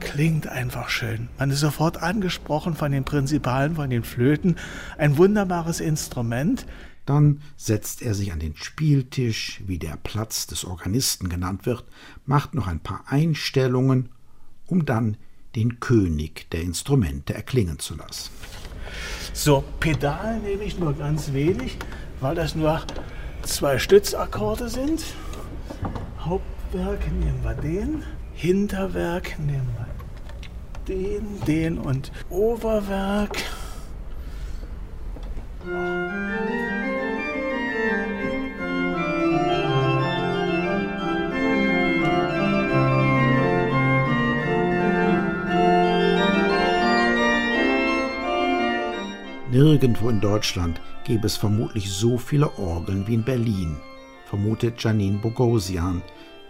klingt 0.00 0.48
einfach 0.48 0.88
schön. 0.88 1.28
Man 1.38 1.50
ist 1.50 1.60
sofort 1.60 2.02
angesprochen 2.02 2.74
von 2.74 2.90
den 2.90 3.04
Prinzipalen, 3.04 3.76
von 3.76 3.90
den 3.90 4.02
Flöten. 4.02 4.56
Ein 4.98 5.16
wunderbares 5.16 5.80
Instrument. 5.80 6.66
Dann 7.06 7.40
setzt 7.56 8.02
er 8.02 8.14
sich 8.14 8.32
an 8.32 8.40
den 8.40 8.56
Spieltisch, 8.56 9.62
wie 9.66 9.78
der 9.78 9.96
Platz 10.02 10.46
des 10.46 10.64
Organisten 10.64 11.28
genannt 11.28 11.66
wird, 11.66 11.84
macht 12.24 12.54
noch 12.54 12.66
ein 12.66 12.80
paar 12.80 13.04
Einstellungen, 13.06 14.10
um 14.66 14.84
dann 14.84 15.16
den 15.56 15.80
König 15.80 16.48
der 16.50 16.62
Instrumente 16.62 17.34
erklingen 17.34 17.78
zu 17.78 17.96
lassen. 17.96 18.30
So, 19.32 19.64
Pedal 19.80 20.40
nehme 20.40 20.64
ich 20.64 20.78
nur 20.78 20.92
ganz 20.94 21.32
wenig, 21.32 21.78
weil 22.20 22.34
das 22.34 22.54
nur 22.54 22.80
zwei 23.42 23.78
Stützakkorde 23.78 24.68
sind. 24.68 25.02
Hauptwerk 26.18 27.10
nehmen 27.12 27.42
wir 27.42 27.54
den, 27.54 28.02
Hinterwerk 28.34 29.38
nehmen 29.38 29.68
wir 29.76 29.89
den, 30.90 31.40
den 31.46 31.78
und 31.78 32.10
Oberwerk. 32.28 33.36
Nirgendwo 49.52 50.08
in 50.08 50.20
Deutschland 50.20 50.80
gäbe 51.04 51.26
es 51.26 51.36
vermutlich 51.36 51.90
so 51.90 52.18
viele 52.18 52.56
Orgeln 52.58 53.06
wie 53.06 53.14
in 53.14 53.24
Berlin, 53.24 53.76
vermutet 54.26 54.82
Janine 54.82 55.18
Bogosian. 55.18 56.02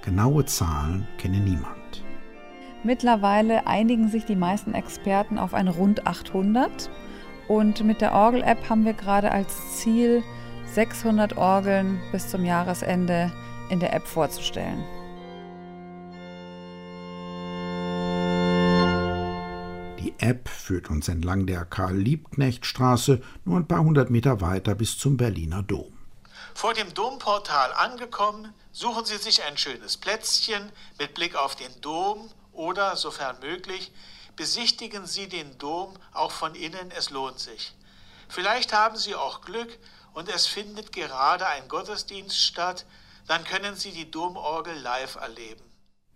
Genaue 0.02 0.44
Zahlen 0.46 1.06
kenne 1.18 1.40
niemand. 1.40 1.79
Mittlerweile 2.82 3.66
einigen 3.66 4.08
sich 4.08 4.24
die 4.24 4.36
meisten 4.36 4.74
Experten 4.74 5.38
auf 5.38 5.54
eine 5.54 5.70
rund 5.70 6.06
800 6.06 6.90
und 7.48 7.84
mit 7.84 8.00
der 8.00 8.12
Orgel-App 8.12 8.68
haben 8.68 8.84
wir 8.84 8.94
gerade 8.94 9.32
als 9.32 9.78
Ziel 9.78 10.22
600 10.74 11.36
Orgeln 11.36 12.00
bis 12.12 12.28
zum 12.28 12.44
Jahresende 12.44 13.32
in 13.70 13.80
der 13.80 13.92
App 13.92 14.06
vorzustellen. 14.06 14.82
App 20.20 20.48
führt 20.48 20.90
uns 20.90 21.08
entlang 21.08 21.46
der 21.46 21.64
Karl-Liebknecht-Straße 21.64 23.22
nur 23.44 23.56
ein 23.56 23.66
paar 23.66 23.80
hundert 23.80 24.10
Meter 24.10 24.40
weiter 24.40 24.74
bis 24.74 24.98
zum 24.98 25.16
Berliner 25.16 25.62
Dom. 25.62 25.92
Vor 26.54 26.74
dem 26.74 26.92
Domportal 26.92 27.72
angekommen, 27.72 28.52
suchen 28.70 29.04
Sie 29.04 29.16
sich 29.16 29.42
ein 29.44 29.56
schönes 29.56 29.96
Plätzchen 29.96 30.70
mit 30.98 31.14
Blick 31.14 31.36
auf 31.36 31.56
den 31.56 31.80
Dom 31.80 32.28
oder, 32.52 32.96
sofern 32.96 33.38
möglich, 33.40 33.92
besichtigen 34.36 35.06
Sie 35.06 35.28
den 35.28 35.58
Dom 35.58 35.94
auch 36.12 36.32
von 36.32 36.54
innen, 36.54 36.90
es 36.96 37.10
lohnt 37.10 37.38
sich. 37.38 37.74
Vielleicht 38.28 38.72
haben 38.72 38.96
Sie 38.96 39.14
auch 39.14 39.42
Glück 39.42 39.78
und 40.12 40.28
es 40.28 40.46
findet 40.46 40.92
gerade 40.92 41.46
ein 41.46 41.68
Gottesdienst 41.68 42.38
statt, 42.38 42.86
dann 43.26 43.44
können 43.44 43.76
Sie 43.76 43.92
die 43.92 44.10
Domorgel 44.10 44.76
live 44.78 45.16
erleben. 45.16 45.62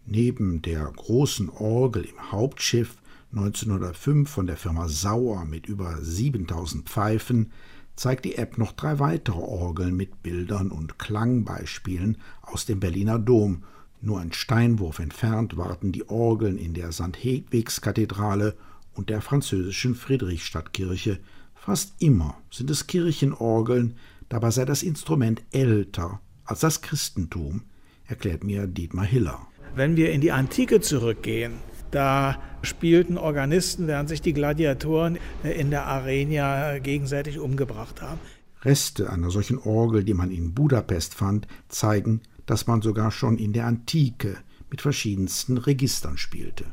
Neben 0.06 0.62
der 0.62 0.84
großen 0.84 1.48
Orgel 1.48 2.04
im 2.04 2.32
Hauptschiff 2.32 2.96
1905 3.32 4.30
von 4.30 4.46
der 4.46 4.56
Firma 4.56 4.88
Sauer 4.88 5.44
mit 5.44 5.66
über 5.66 5.98
7000 6.00 6.88
Pfeifen, 6.88 7.52
zeigt 7.96 8.24
die 8.24 8.36
App 8.36 8.58
noch 8.58 8.72
drei 8.72 8.98
weitere 8.98 9.38
Orgeln 9.38 9.96
mit 9.96 10.22
Bildern 10.22 10.70
und 10.70 10.98
Klangbeispielen 10.98 12.18
aus 12.42 12.66
dem 12.66 12.80
Berliner 12.80 13.18
Dom. 13.18 13.64
Nur 14.04 14.20
ein 14.20 14.34
Steinwurf 14.34 14.98
entfernt 14.98 15.56
warten 15.56 15.90
die 15.90 16.06
Orgeln 16.10 16.58
in 16.58 16.74
der 16.74 16.92
St. 16.92 17.16
Hedwigskathedrale 17.16 18.54
und 18.92 19.08
der 19.08 19.22
französischen 19.22 19.94
Friedrichstadtkirche. 19.94 21.20
Fast 21.54 21.94
immer 22.02 22.36
sind 22.50 22.68
es 22.68 22.86
Kirchenorgeln, 22.86 23.96
dabei 24.28 24.50
sei 24.50 24.66
das 24.66 24.82
Instrument 24.82 25.42
älter 25.52 26.20
als 26.44 26.60
das 26.60 26.82
Christentum, 26.82 27.62
erklärt 28.06 28.44
mir 28.44 28.66
Dietmar 28.66 29.06
Hiller. 29.06 29.46
Wenn 29.74 29.96
wir 29.96 30.12
in 30.12 30.20
die 30.20 30.32
Antike 30.32 30.82
zurückgehen, 30.82 31.54
da 31.90 32.36
spielten 32.60 33.16
Organisten, 33.16 33.86
während 33.86 34.10
sich 34.10 34.20
die 34.20 34.34
Gladiatoren 34.34 35.16
in 35.44 35.70
der 35.70 35.86
Arena 35.86 36.78
gegenseitig 36.78 37.38
umgebracht 37.38 38.02
haben. 38.02 38.20
Reste 38.64 39.08
einer 39.10 39.30
solchen 39.30 39.58
Orgel, 39.58 40.04
die 40.04 40.14
man 40.14 40.30
in 40.30 40.52
Budapest 40.52 41.14
fand, 41.14 41.48
zeigen, 41.70 42.20
dass 42.46 42.66
man 42.66 42.82
sogar 42.82 43.10
schon 43.10 43.38
in 43.38 43.52
der 43.52 43.66
Antike 43.66 44.36
mit 44.70 44.80
verschiedensten 44.80 45.58
Registern 45.58 46.18
spielte. 46.18 46.66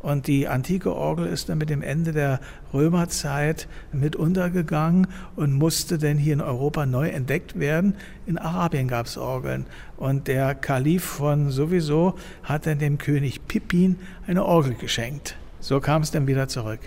Und 0.00 0.28
die 0.28 0.46
antike 0.46 0.94
Orgel 0.94 1.26
ist 1.26 1.48
dann 1.48 1.58
mit 1.58 1.70
dem 1.70 1.82
Ende 1.82 2.12
der 2.12 2.40
Römerzeit 2.72 3.68
mit 3.92 4.14
untergegangen 4.14 5.08
und 5.34 5.52
musste 5.52 5.98
dann 5.98 6.18
hier 6.18 6.34
in 6.34 6.40
Europa 6.40 6.86
neu 6.86 7.08
entdeckt 7.08 7.58
werden. 7.58 7.94
In 8.26 8.38
Arabien 8.38 8.86
gab 8.86 9.06
es 9.06 9.18
Orgeln. 9.18 9.66
Und 9.96 10.28
der 10.28 10.54
Kalif 10.54 11.02
von 11.02 11.50
sowieso 11.50 12.14
hat 12.44 12.66
dann 12.66 12.78
dem 12.78 12.98
König 12.98 13.48
Pippin 13.48 13.96
eine 14.26 14.44
Orgel 14.44 14.74
geschenkt. 14.74 15.36
So 15.58 15.80
kam 15.80 16.02
es 16.02 16.12
dann 16.12 16.28
wieder 16.28 16.46
zurück. 16.46 16.80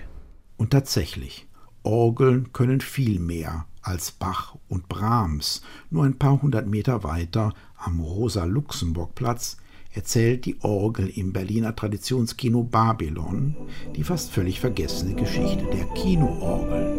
Und 0.55 0.69
tatsächlich, 0.69 1.47
Orgeln 1.83 2.53
können 2.53 2.79
viel 2.79 3.19
mehr 3.19 3.65
als 3.81 4.11
Bach 4.11 4.55
und 4.69 4.87
Brahms. 4.87 5.63
Nur 5.89 6.05
ein 6.05 6.17
paar 6.17 6.41
hundert 6.41 6.67
Meter 6.67 7.03
weiter 7.03 7.53
am 7.83 7.99
Rosa-Luxemburg-Platz 7.99 9.57
erzählt 9.93 10.45
die 10.45 10.57
Orgel 10.61 11.09
im 11.09 11.33
Berliner 11.33 11.75
Traditionskino 11.75 12.63
Babylon 12.63 13.55
die 13.95 14.03
fast 14.03 14.31
völlig 14.31 14.59
vergessene 14.59 15.15
Geschichte 15.15 15.65
der 15.73 15.85
Kinoorgel. 15.93 16.91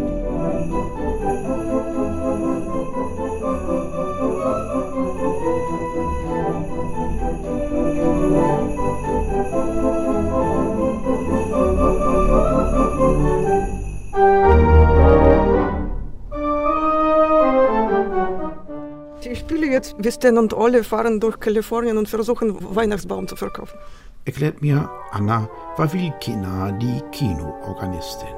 Jetzt 19.67 19.95
Westen 19.99 20.39
und 20.39 20.55
alle 20.55 20.85
fahren 20.85 21.21
durch 21.21 21.39
Kalifornien 21.41 21.99
und 21.99 22.09
versuchen, 22.09 22.57
Weihnachtsbaum 22.75 23.29
zu 23.29 23.37
verkaufen. 23.37 23.79
Erklärt 24.25 24.63
mir 24.63 24.89
Anna 25.11 25.49
Wawilkina, 25.77 26.73
die 26.73 27.01
Kinoorganistin. 27.11 28.29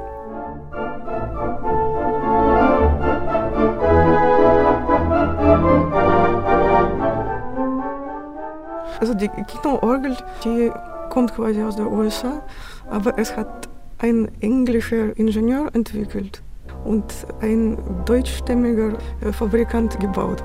Also 9.01 9.15
die 9.15 9.29
Kinoorgel, 9.29 10.17
die 10.45 10.73
kommt 11.11 11.35
quasi 11.35 11.63
aus 11.63 11.77
den 11.77 11.87
USA, 11.87 12.43
aber 12.91 13.19
es 13.19 13.37
hat 13.37 13.69
ein 13.99 14.31
englischer 14.41 15.17
Ingenieur 15.19 15.71
entwickelt 15.75 16.43
und 16.85 17.05
ein 17.41 17.77
deutschstämmiger 18.07 18.97
Fabrikant 19.33 20.01
gebaut. 20.01 20.43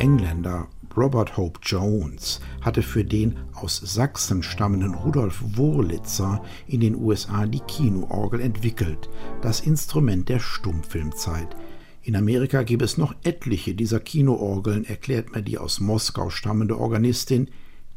Der 0.00 0.06
Engländer 0.06 0.66
Robert 0.96 1.36
Hope 1.36 1.60
Jones 1.62 2.40
hatte 2.62 2.82
für 2.82 3.04
den 3.04 3.36
aus 3.52 3.76
Sachsen 3.76 4.42
stammenden 4.42 4.94
Rudolf 4.94 5.42
Wurlitzer 5.42 6.42
in 6.66 6.80
den 6.80 6.94
USA 6.96 7.44
die 7.44 7.60
Kinoorgel 7.60 8.40
entwickelt, 8.40 9.10
das 9.42 9.60
Instrument 9.60 10.30
der 10.30 10.40
Stummfilmzeit. 10.40 11.54
In 12.02 12.16
Amerika 12.16 12.62
gäbe 12.62 12.82
es 12.82 12.96
noch 12.96 13.14
etliche 13.24 13.74
dieser 13.74 14.00
Kinoorgeln, 14.00 14.86
erklärt 14.86 15.34
mir 15.34 15.42
die 15.42 15.58
aus 15.58 15.80
Moskau 15.80 16.30
stammende 16.30 16.78
Organistin. 16.78 17.50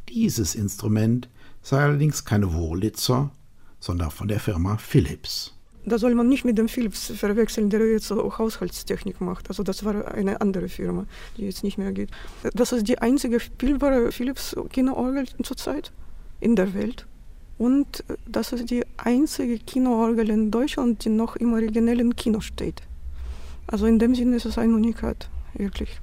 Dieses 0.10 0.56
Instrument 0.56 1.30
sei 1.62 1.82
allerdings 1.84 2.26
keine 2.26 2.51
Wurlitzer, 2.54 3.32
sondern 3.80 4.12
von 4.12 4.28
der 4.28 4.41
Firma 4.41 4.76
Philips. 4.76 5.58
Da 5.86 5.98
soll 5.98 6.16
man 6.16 6.30
nicht 6.30 6.46
mit 6.46 6.58
dem 6.58 6.70
Philips 6.70 7.12
verwechseln, 7.16 7.70
der 7.70 7.86
jetzt 7.86 8.10
Haushaltstechnik 8.10 9.20
macht. 9.20 9.50
Also 9.50 9.64
das 9.64 9.84
war 9.84 10.14
eine 10.14 10.40
andere 10.40 10.70
Firma, 10.70 11.06
die 11.36 11.44
jetzt 11.44 11.64
nicht 11.64 11.78
mehr 11.78 11.92
geht. 11.92 12.10
Das 12.54 12.72
ist 12.72 12.88
die 12.88 13.00
einzige 13.00 13.40
spielbare 13.40 14.12
Philips 14.12 14.56
Kinoorgel 14.72 15.26
zurzeit 15.44 15.92
in 16.40 16.56
der 16.56 16.74
Welt. 16.74 17.06
Und 17.58 18.04
das 18.26 18.54
ist 18.54 18.70
die 18.70 18.84
einzige 18.98 19.60
Kinoorgel 19.60 20.30
in 20.30 20.52
Deutschland, 20.52 21.04
die 21.06 21.10
noch 21.10 21.36
im 21.36 21.54
originellen 21.54 22.16
Kino 22.16 22.40
steht. 22.40 22.82
Also 23.68 23.86
in 23.86 24.00
dem 24.00 24.16
Sinne 24.16 24.38
ist 24.38 24.46
es 24.46 24.58
ein 24.58 24.74
Unikat, 24.74 25.30
wirklich. 25.54 26.00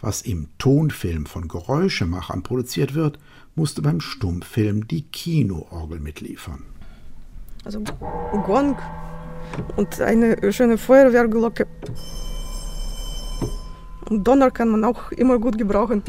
Was 0.00 0.22
im 0.22 0.48
Tonfilm 0.58 1.26
von 1.26 1.48
Geräuschemachern 1.48 2.42
produziert 2.42 2.94
wird, 2.94 3.18
musste 3.54 3.80
beim 3.80 4.00
Stummfilm 4.00 4.86
die 4.86 5.02
Kinoorgel 5.02 5.98
mitliefern. 6.00 6.62
Also 7.64 7.80
Gong 8.44 8.76
und 9.76 10.00
eine 10.00 10.52
schöne 10.52 10.78
Feuerwehrglocke. 10.78 11.66
Und 14.10 14.24
Donner 14.26 14.50
kann 14.50 14.68
man 14.68 14.84
auch 14.84 15.12
immer 15.12 15.38
gut 15.38 15.56
gebrauchen. 15.56 16.02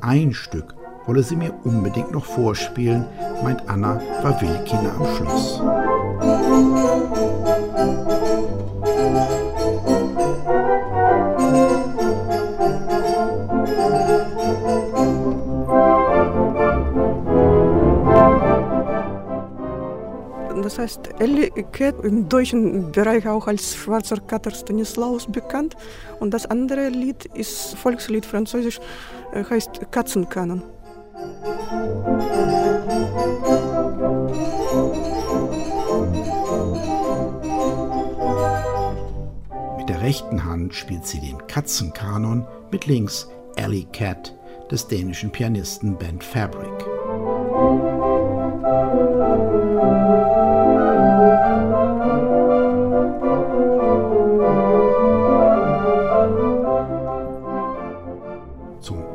Ein 0.00 0.32
Stück 0.32 0.74
wolle 1.06 1.22
sie 1.24 1.34
mir 1.34 1.52
unbedingt 1.64 2.12
noch 2.12 2.24
vorspielen, 2.24 3.04
meint 3.42 3.68
Anna 3.68 4.00
Wawilkina 4.22 4.94
am 4.96 5.06
Schluss. 5.16 5.60
Das 20.70 20.78
heißt, 20.78 21.20
Ellie 21.20 21.50
Cat 21.72 21.96
im 22.04 22.28
deutschen 22.28 22.92
Bereich 22.92 23.26
auch 23.26 23.48
als 23.48 23.74
schwarzer 23.74 24.18
Kater 24.18 24.52
Stanislaus 24.52 25.26
bekannt. 25.26 25.74
Und 26.20 26.32
das 26.32 26.46
andere 26.46 26.90
Lied 26.90 27.24
ist 27.24 27.74
Volkslied 27.74 28.24
französisch, 28.24 28.78
äh, 29.32 29.42
heißt 29.42 29.90
Katzenkanon. 29.90 30.62
Mit 39.76 39.88
der 39.88 40.00
rechten 40.02 40.44
Hand 40.44 40.72
spielt 40.72 41.04
sie 41.04 41.18
den 41.18 41.44
Katzenkanon, 41.48 42.46
mit 42.70 42.86
links 42.86 43.28
Ellie 43.56 43.86
Cat 43.92 44.38
des 44.70 44.86
dänischen 44.86 45.32
Pianisten 45.32 45.96
Ben 45.98 46.20
Fabric. 46.20 46.70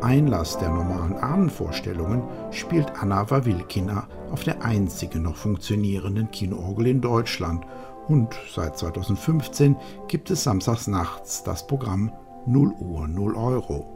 Einlass 0.06 0.60
der 0.60 0.70
normalen 0.70 1.18
Abendvorstellungen 1.18 2.22
spielt 2.52 3.02
Anna 3.02 3.32
Wawilkina 3.32 4.08
auf 4.32 4.44
der 4.44 4.64
einzigen 4.64 5.24
noch 5.24 5.36
funktionierenden 5.36 6.30
Kinoorgel 6.30 6.86
in 6.86 7.02
Deutschland 7.02 7.66
und 8.08 8.36
seit 8.54 8.78
2015 8.78 9.76
gibt 10.08 10.30
es 10.30 10.44
samstags 10.44 10.86
nachts 10.86 11.44
das 11.44 11.66
Programm 11.66 12.12
0 12.46 12.72
Uhr 12.80 13.08
0 13.08 13.36
Euro. 13.36 13.88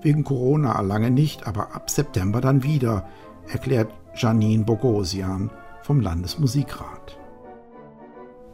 Wegen 0.00 0.24
Corona 0.24 0.80
lange 0.80 1.12
nicht, 1.12 1.46
aber 1.46 1.76
ab 1.76 1.88
September 1.90 2.40
dann 2.40 2.64
wieder, 2.64 3.06
erklärt 3.48 3.92
Janine 4.16 4.64
Bogosian 4.64 5.48
vom 5.82 6.00
Landesmusikrat. 6.00 7.16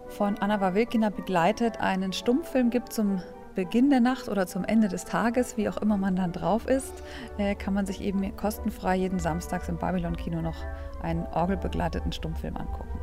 Von 0.09 0.37
Anna 0.39 0.61
Wawilkina 0.61 1.09
begleitet 1.09 1.81
einen 1.81 2.13
Stummfilm 2.13 2.69
gibt 2.69 2.93
zum 2.93 3.23
Beginn 3.59 3.91
der 3.91 3.99
Nacht 3.99 4.29
oder 4.29 4.47
zum 4.47 4.65
Ende 4.65 4.87
des 4.87 5.05
Tages, 5.05 5.57
wie 5.57 5.69
auch 5.69 5.79
immer 5.79 5.97
man 5.97 6.15
dann 6.15 6.31
drauf 6.31 6.69
ist, 6.69 7.03
äh, 7.39 7.57
kann 7.57 7.75
man 7.75 7.87
sich 7.87 8.01
eben 8.01 8.37
kostenfrei 8.37 8.95
jeden 8.95 9.19
Samstags 9.19 9.69
im 9.69 9.79
Babylon-Kino 9.79 10.41
noch 10.41 10.55
einen 11.03 11.27
orgelbegleiteten 11.35 12.13
Stummfilm 12.13 12.57
angucken. 12.57 13.01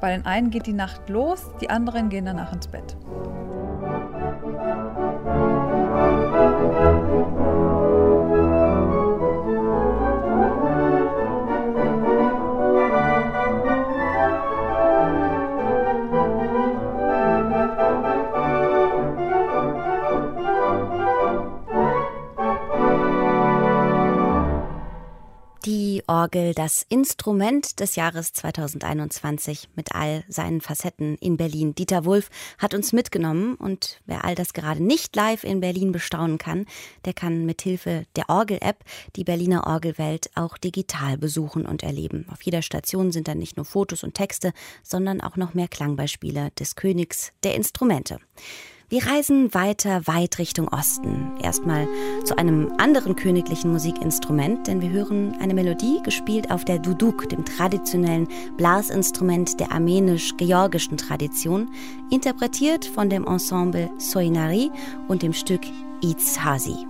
Bei 0.00 0.10
den 0.10 0.26
einen 0.26 0.50
geht 0.50 0.66
die 0.66 0.72
Nacht 0.72 1.08
los, 1.08 1.48
die 1.60 1.70
anderen 1.70 2.08
gehen 2.08 2.24
danach 2.24 2.52
ins 2.52 2.66
Bett. 2.66 2.96
Orgel 26.22 26.54
das 26.54 26.86
Instrument 26.88 27.80
des 27.80 27.96
Jahres 27.96 28.32
2021 28.32 29.70
mit 29.74 29.92
all 29.92 30.22
seinen 30.28 30.60
Facetten 30.60 31.16
in 31.16 31.36
Berlin. 31.36 31.74
Dieter 31.74 32.04
Wulff 32.04 32.30
hat 32.58 32.74
uns 32.74 32.92
mitgenommen 32.92 33.56
und 33.56 34.00
wer 34.06 34.24
all 34.24 34.36
das 34.36 34.52
gerade 34.52 34.80
nicht 34.80 35.16
live 35.16 35.42
in 35.42 35.58
Berlin 35.58 35.90
bestaunen 35.90 36.38
kann, 36.38 36.66
der 37.06 37.12
kann 37.12 37.44
mithilfe 37.44 38.04
der 38.14 38.28
Orgel-App 38.28 38.84
die 39.16 39.24
Berliner 39.24 39.66
Orgelwelt 39.66 40.30
auch 40.36 40.58
digital 40.58 41.18
besuchen 41.18 41.66
und 41.66 41.82
erleben. 41.82 42.24
Auf 42.30 42.42
jeder 42.42 42.62
Station 42.62 43.10
sind 43.10 43.26
dann 43.26 43.38
nicht 43.38 43.56
nur 43.56 43.66
Fotos 43.66 44.04
und 44.04 44.14
Texte, 44.14 44.52
sondern 44.84 45.20
auch 45.22 45.36
noch 45.36 45.54
mehr 45.54 45.66
Klangbeispiele 45.66 46.52
des 46.52 46.76
Königs 46.76 47.32
der 47.42 47.56
Instrumente. 47.56 48.20
Wir 48.92 49.06
reisen 49.06 49.54
weiter 49.54 50.06
weit 50.06 50.38
Richtung 50.38 50.68
Osten. 50.68 51.32
Erstmal 51.42 51.88
zu 52.24 52.36
einem 52.36 52.74
anderen 52.76 53.16
königlichen 53.16 53.72
Musikinstrument, 53.72 54.66
denn 54.66 54.82
wir 54.82 54.90
hören 54.90 55.34
eine 55.40 55.54
Melodie 55.54 56.02
gespielt 56.04 56.50
auf 56.50 56.66
der 56.66 56.78
Duduk, 56.78 57.26
dem 57.30 57.42
traditionellen 57.46 58.28
Blasinstrument 58.58 59.58
der 59.58 59.72
armenisch-georgischen 59.72 60.98
Tradition, 60.98 61.70
interpretiert 62.10 62.84
von 62.84 63.08
dem 63.08 63.26
Ensemble 63.26 63.90
Soinari 63.96 64.70
und 65.08 65.22
dem 65.22 65.32
Stück 65.32 65.62
Itzhasi. 66.02 66.86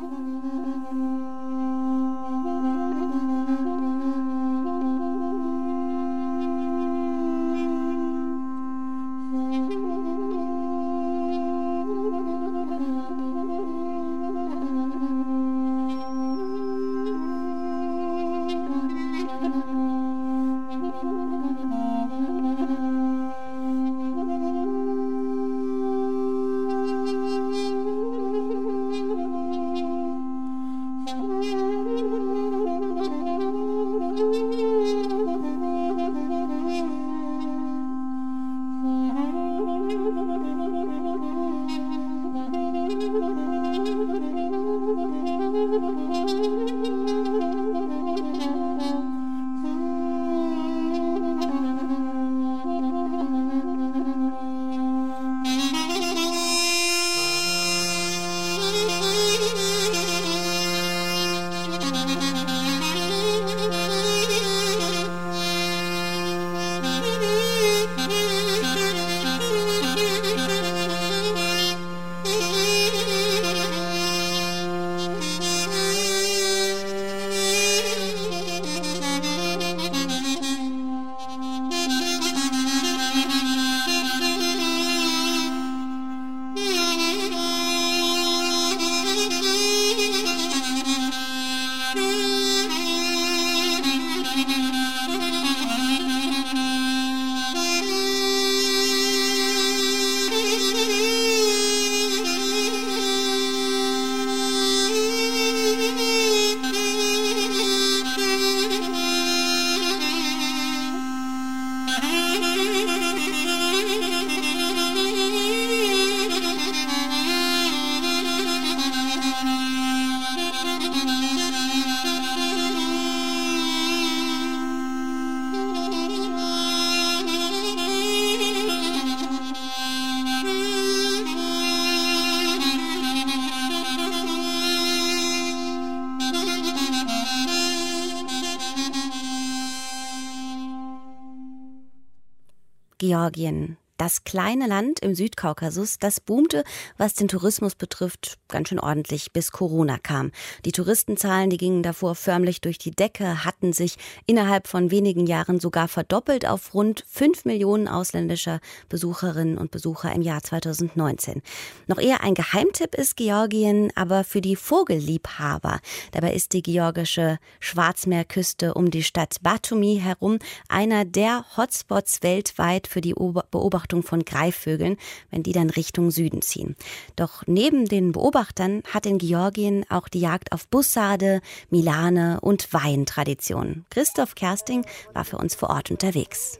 Georgien. 143.23 143.77
Das 143.99 144.22
kleine 144.33 144.67
Land 144.67 145.01
im 145.01 145.15
Südkaukasus, 145.15 145.99
das 145.99 146.19
boomte, 146.19 146.65
was 146.97 147.13
den 147.13 147.29
Tourismus 147.29 147.75
betrifft, 147.75 148.39
ganz 148.49 148.71
schön 148.71 148.81
ordentlich, 148.81 149.31
bis 149.35 149.53
Corona 149.53 149.99
kam. 149.99 150.31
Die 150.65 150.73
Touristenzahlen, 150.73 151.51
die 151.51 151.59
gingen 151.59 151.83
davor 151.83 152.15
förmlich 152.15 152.63
durch 152.63 152.79
die 152.79 152.93
Decke, 152.93 153.45
hatten 153.45 153.75
sich 153.75 153.99
innerhalb 154.25 154.69
von 154.69 154.91
wenigen 154.91 155.27
Jahren 155.27 155.61
sogar 155.61 155.87
verdoppelt 155.87 156.49
auf 156.49 156.73
rund 156.73 157.05
fünf 157.07 157.45
Millionen 157.45 157.89
ausländischer 157.89 158.61
Besucherinnen 158.89 159.59
und 159.59 159.71
Besucher 159.71 160.11
im 160.15 160.23
Jahr 160.23 160.43
2019. 160.43 161.43
Noch 161.87 161.99
eher 161.99 162.25
ein 162.25 162.33
Geheimtipp 162.33 162.95
ist 162.95 163.19
Georgien, 163.19 163.93
aber 163.97 164.25
für 164.25 164.41
die 164.41 164.57
Vogelliebhaber. 164.57 165.81
Dabei 166.13 166.33
ist 166.33 166.55
die 166.55 166.63
georgische 166.63 167.39
Schwarzmeerküste 167.61 168.73
um 168.73 168.91
die 168.91 169.03
Stadt 169.03 169.43
Batumi 169.43 170.01
herum 170.03 170.39
einer 170.71 171.05
der 171.05 171.45
Hotspots 171.59 172.23
weltweit 172.23 172.87
für 172.87 173.03
die 173.03 173.13
Beobachtung 173.13 173.83
Beobachtung 173.83 174.03
von 174.23 174.25
Greifvögeln, 174.25 174.97
wenn 175.31 175.43
die 175.43 175.53
dann 175.53 175.71
Richtung 175.71 176.11
Süden 176.11 176.43
ziehen. 176.43 176.77
Doch 177.17 177.43
neben 177.47 177.87
den 177.87 178.13
Beobachtern 178.13 178.83
hat 178.93 179.07
in 179.07 179.19
Georgien 179.19 179.85
auch 179.89 180.09
die 180.09 180.21
Jagd 180.21 180.53
auf 180.53 180.69
Bussarde, 180.69 181.41
Milane 181.71 182.41
und 182.41 182.73
Wein 182.73 183.07
Tradition. 183.07 183.85
Christoph 183.91 184.35
Kersting 184.35 184.85
war 185.13 185.25
für 185.25 185.39
uns 185.39 185.55
vor 185.55 185.71
Ort 185.71 185.91
unterwegs. 185.91 186.59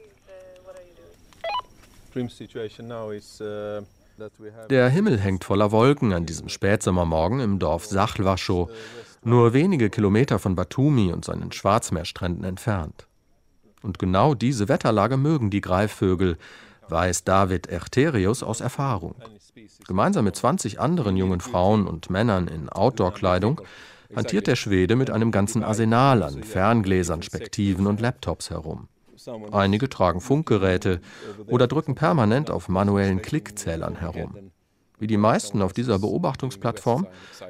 Der 4.69 4.89
Himmel 4.89 5.19
hängt 5.19 5.43
voller 5.43 5.71
Wolken 5.71 6.13
an 6.13 6.25
diesem 6.25 6.49
Spätsommermorgen 6.49 7.39
im 7.39 7.57
Dorf 7.57 7.85
Sachlwaschow, 7.85 8.69
nur 9.23 9.53
wenige 9.53 9.89
Kilometer 9.89 10.37
von 10.37 10.55
Batumi 10.55 11.11
und 11.11 11.25
seinen 11.25 11.51
Schwarzmeerstränden 11.51 12.43
entfernt. 12.43 13.07
Und 13.81 13.97
genau 13.99 14.35
diese 14.35 14.69
Wetterlage 14.69 15.17
mögen 15.17 15.49
die 15.49 15.61
Greifvögel, 15.61 16.37
weiß 16.89 17.23
David 17.23 17.67
Erterius 17.67 18.43
aus 18.43 18.61
Erfahrung. 18.61 19.15
Gemeinsam 19.87 20.25
mit 20.25 20.35
20 20.35 20.79
anderen 20.79 21.17
jungen 21.17 21.41
Frauen 21.41 21.87
und 21.87 22.09
Männern 22.09 22.47
in 22.47 22.69
Outdoor-Kleidung 22.69 23.61
hantiert 24.15 24.47
der 24.47 24.55
Schwede 24.55 24.95
mit 24.95 25.09
einem 25.09 25.31
ganzen 25.31 25.63
Arsenal 25.63 26.23
an 26.23 26.43
Ferngläsern, 26.43 27.21
Spektiven 27.21 27.87
und 27.87 27.99
Laptops 27.99 28.49
herum. 28.49 28.87
Einige 29.51 29.89
tragen 29.89 30.21
Funkgeräte 30.21 30.99
oder 31.47 31.67
drücken 31.67 31.95
permanent 31.95 32.51
auf 32.51 32.67
manuellen 32.67 33.21
Klickzählern 33.21 33.95
herum. 33.95 34.51
Wie 34.99 35.07
die 35.07 35.17
meisten 35.17 35.61
auf 35.61 35.73
dieser 35.73 35.99
Beobachtungsplattform 35.99 37.07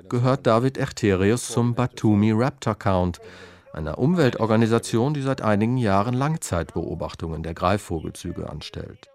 gehört 0.10 0.48
David 0.48 0.78
Erterius 0.78 1.50
zum 1.50 1.76
Batumi 1.76 2.32
Raptor 2.32 2.76
Count, 2.76 3.20
einer 3.74 3.98
Umweltorganisation, 3.98 5.14
die 5.14 5.22
seit 5.22 5.42
einigen 5.42 5.78
Jahren 5.78 6.14
Langzeitbeobachtungen 6.14 7.44
der 7.44 7.54
Greifvogelzüge 7.54 8.50
anstellt. 8.50 9.13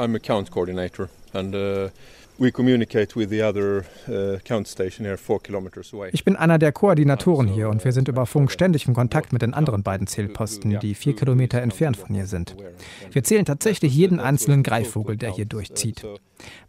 I'm 0.00 0.14
a 0.14 0.18
count 0.18 0.50
coordinator 0.50 1.10
and 1.34 1.54
uh, 1.54 1.90
we 2.38 2.50
communicate 2.50 3.16
with 3.16 3.28
the 3.28 3.42
other 3.42 3.84
uh, 4.08 4.38
count 4.44 4.66
station 4.66 5.04
here 5.04 5.18
four 5.18 5.40
kilometers 5.42 5.92
away. 5.92 6.08
Ich 6.12 6.24
bin 6.24 6.36
einer 6.36 6.58
der 6.58 6.72
Koordinatoren 6.72 7.46
hier 7.46 7.68
und 7.68 7.84
wir 7.84 7.92
sind 7.92 8.08
über 8.08 8.24
Funk 8.24 8.50
ständig 8.50 8.88
in 8.88 8.94
Kontakt 8.94 9.34
mit 9.34 9.42
den 9.42 9.52
anderen 9.52 9.82
beiden 9.82 10.06
Zählposten, 10.06 10.78
die 10.80 10.94
vier 10.94 11.14
Kilometer 11.14 11.60
entfernt 11.60 11.98
von 11.98 12.14
hier 12.14 12.26
sind. 12.26 12.56
Wir 13.12 13.24
zählen 13.24 13.44
tatsächlich 13.44 13.94
jeden 13.94 14.20
einzelnen 14.20 14.62
Greifvogel, 14.62 15.18
der 15.18 15.32
hier 15.34 15.44
durchzieht. 15.44 16.02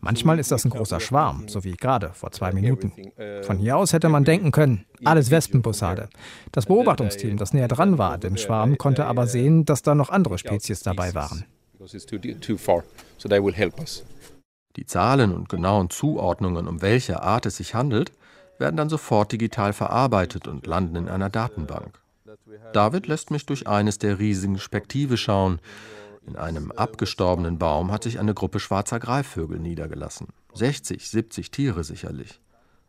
Manchmal 0.02 0.38
ist 0.38 0.52
das 0.52 0.66
ein 0.66 0.72
großer 0.72 1.00
Schwarm, 1.00 1.48
so 1.48 1.64
wie 1.64 1.72
gerade 1.72 2.10
vor 2.14 2.32
zwei 2.32 2.52
Minuten. 2.52 2.92
Von 3.44 3.58
hier 3.58 3.78
aus 3.78 3.94
hätte 3.94 4.10
man 4.10 4.26
denken 4.26 4.52
können, 4.52 4.86
alles 5.06 5.32
Wespenbussarde. 5.32 6.10
Das 6.52 6.66
Beobachtungsteam, 6.66 7.38
das 7.38 7.54
näher 7.54 7.70
dran 7.70 7.98
war, 7.98 8.18
dem 8.18 8.36
Schwarm, 8.36 8.78
konnte 8.78 9.06
aber 9.06 9.26
sehen, 9.26 9.64
dass 9.64 9.84
da 9.84 9.96
noch 9.96 10.10
andere 10.10 10.38
Spezies 10.38 10.82
dabei 10.82 11.16
waren 11.16 11.46
Die 14.76 14.86
Zahlen 14.86 15.34
und 15.34 15.50
genauen 15.50 15.90
Zuordnungen, 15.90 16.68
um 16.68 16.84
welche 16.84 17.24
Art 17.24 17.48
es 17.48 17.58
sich 17.58 17.74
handelt, 17.74 18.12
werden 18.60 18.78
dann 18.78 18.88
sofort 18.88 19.32
digital 19.32 19.74
verarbeitet 19.74 20.48
und 20.48 20.68
landen 20.68 20.96
in 20.96 21.10
einer 21.10 21.32
Datenbank. 21.32 22.00
David 22.72 23.08
lässt 23.08 23.32
mich 23.32 23.48
durch 23.48 23.68
eines 23.68 23.98
der 23.98 24.20
riesigen 24.20 24.60
Spektive 24.60 25.18
schauen. 25.18 25.60
In 26.28 26.36
einem 26.36 26.72
abgestorbenen 26.72 27.58
Baum 27.58 27.92
hat 27.92 28.04
sich 28.04 28.20
eine 28.20 28.36
Gruppe 28.36 28.60
schwarzer 28.60 29.00
Greifvögel 29.00 29.58
niedergelassen. 29.58 30.28
60, 30.54 31.10
70 31.10 31.50
Tiere 31.50 31.84
sicherlich. 31.84 32.40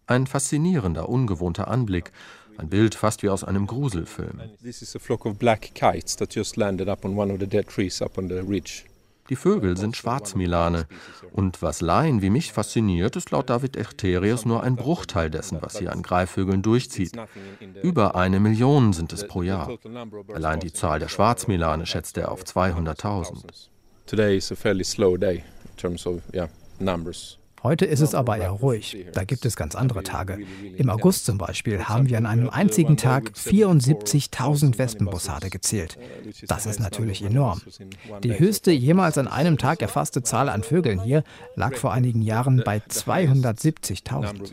Ein 0.07 0.27
faszinierender, 0.27 1.09
ungewohnter 1.09 1.69
Anblick, 1.69 2.13
ein 2.59 2.69
Bild 2.69 2.95
fast 2.95 3.23
wie 3.23 3.29
aus 3.29 3.45
einem 3.45 3.67
Gruselfilm. 3.67 4.41
Die 9.31 9.37
Vögel 9.37 9.77
sind 9.77 9.97
Schwarzmilane. 9.97 10.87
Und 11.33 11.63
was 11.63 11.81
Laien 11.81 12.23
wie 12.23 12.31
mich 12.31 12.53
fasziniert, 12.53 13.17
ist 13.17 13.31
laut 13.31 13.51
David 13.51 13.77
Echterius 13.77 14.45
nur 14.45 14.63
ein 14.63 14.77
Bruchteil 14.77 15.31
dessen, 15.31 15.59
was 15.63 15.79
hier 15.79 15.93
an 15.93 16.03
Greifvögeln 16.03 16.63
durchzieht. 16.63 17.13
Über 17.83 18.17
eine 18.17 18.41
Million 18.41 18.93
sind 18.93 19.13
es 19.13 19.27
pro 19.27 19.43
Jahr. 19.43 19.79
Allein 20.35 20.61
die 20.61 20.73
Zahl 20.73 20.99
der 20.99 21.09
Schwarzmilane 21.09 21.87
schätzt 21.87 22.19
er 22.19 22.33
auf 22.33 22.43
200.000. 22.43 23.69
Today 24.07 24.37
is 24.37 24.51
a 24.51 24.57
fairly 24.57 24.85
slow 24.85 25.17
day 25.17 25.37
in 25.37 25.77
terms 25.77 26.07
of 26.07 26.21
yeah, 26.35 26.49
numbers. 26.79 27.39
Heute 27.63 27.87
ist 27.87 28.01
es 28.01 28.15
aber 28.15 28.39
eher 28.39 28.51
ruhig. 28.51 29.07
Da 29.13 29.23
gibt 29.25 29.45
es 29.45 29.55
ganz 29.55 29.77
andere 29.77 30.03
Tage. 30.03 30.39
Im 30.77 30.91
August 30.91 31.27
zum 31.27 31.39
Beispiel 31.39 31.85
haben 31.85 32.09
wir 32.09 32.19
an 32.19 32.27
einem 32.27 32.51
einzigen 32.51 32.97
Tag 32.97 33.31
74.000 33.37 34.79
Wespenbussarde 34.79 35.49
gezählt. 35.49 35.97
Das 36.49 36.67
ist 36.67 36.81
natürlich 36.81 37.23
enorm. 37.23 37.63
Die 38.25 38.37
höchste 38.39 38.73
jemals 38.73 39.17
an 39.17 39.29
einem 39.29 39.59
Tag 39.59 39.81
erfasste 39.81 40.23
Zahl 40.23 40.49
an 40.49 40.65
Vögeln 40.65 41.01
hier 41.01 41.23
lag 41.55 41.77
vor 41.77 41.93
einigen 41.93 42.23
Jahren 42.23 42.63
bei 42.65 42.79
270.000. 42.79 44.53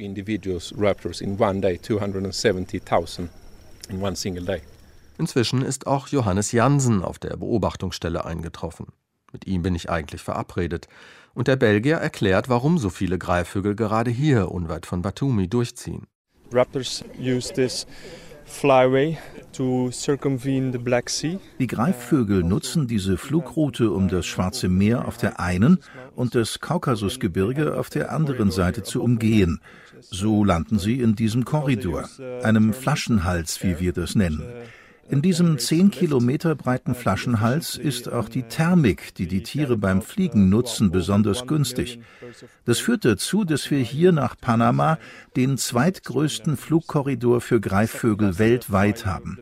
Inzwischen 5.18 5.64
ist 5.64 5.88
auch 5.88 6.07
Johannes 6.10 6.51
Jansen 6.51 7.03
auf 7.03 7.18
der 7.18 7.36
Beobachtungsstelle 7.38 8.24
eingetroffen. 8.24 8.88
Mit 9.32 9.47
ihm 9.47 9.62
bin 9.62 9.76
ich 9.76 9.89
eigentlich 9.89 10.22
verabredet. 10.22 10.88
Und 11.34 11.48
der 11.48 11.56
Belgier 11.56 11.98
erklärt, 11.98 12.50
warum 12.50 12.78
so 12.78 12.90
viele 12.90 13.18
Greifvögel 13.18 13.76
gerade 13.76 14.12
hier 14.12 14.52
unweit 14.52 14.86
von 14.86 15.02
Batumi 15.02 15.48
durchziehen. 15.48 16.08
Raptors 16.52 17.04
use 17.20 17.54
this 17.54 17.86
flyway 18.46 19.18
die 21.60 21.68
Greifvögel 21.68 22.44
nutzen 22.44 22.88
diese 22.88 23.18
Flugroute, 23.18 23.92
um 23.92 24.08
das 24.08 24.26
Schwarze 24.26 24.70
Meer 24.70 25.08
auf 25.08 25.18
der 25.18 25.40
einen 25.40 25.80
und 26.16 26.36
das 26.36 26.60
Kaukasusgebirge 26.60 27.78
auf 27.78 27.90
der 27.90 28.12
anderen 28.12 28.52
Seite 28.52 28.84
zu 28.84 29.02
umgehen. 29.02 29.60
So 30.02 30.44
landen 30.44 30.80
sie 30.80 31.02
in 31.02 31.16
diesem 31.16 31.46
Korridor, 31.46 32.08
einem 32.44 32.74
Flaschenhals, 32.74 33.64
wie 33.64 33.80
wir 33.80 33.92
das 33.92 34.16
nennen. 34.16 34.44
In 35.10 35.24
diesem 35.24 35.57
zehn 35.57 35.89
Kilometer 35.89 36.53
breiten 36.53 36.93
Flaschenhals 36.93 37.78
ist 37.78 38.12
auch 38.12 38.30
die 38.30 38.43
Thermik, 38.43 39.16
die 39.16 39.28
die 39.28 39.41
Tiere 39.41 39.76
beim 39.76 40.03
Fliegen 40.03 40.49
nutzen, 40.49 40.91
besonders 40.91 41.47
günstig. 41.47 41.99
Das 42.66 42.78
führt 42.78 43.05
dazu, 43.05 43.43
dass 43.43 43.72
wir 43.72 43.80
hier 43.80 44.12
nach 44.12 44.36
Panama 44.39 44.99
den 45.36 45.57
zweitgrößten 45.57 46.57
Flugkorridor 46.57 47.41
für 47.41 47.60
Greifvögel 47.60 48.38
weltweit 48.38 49.07
haben. 49.07 49.39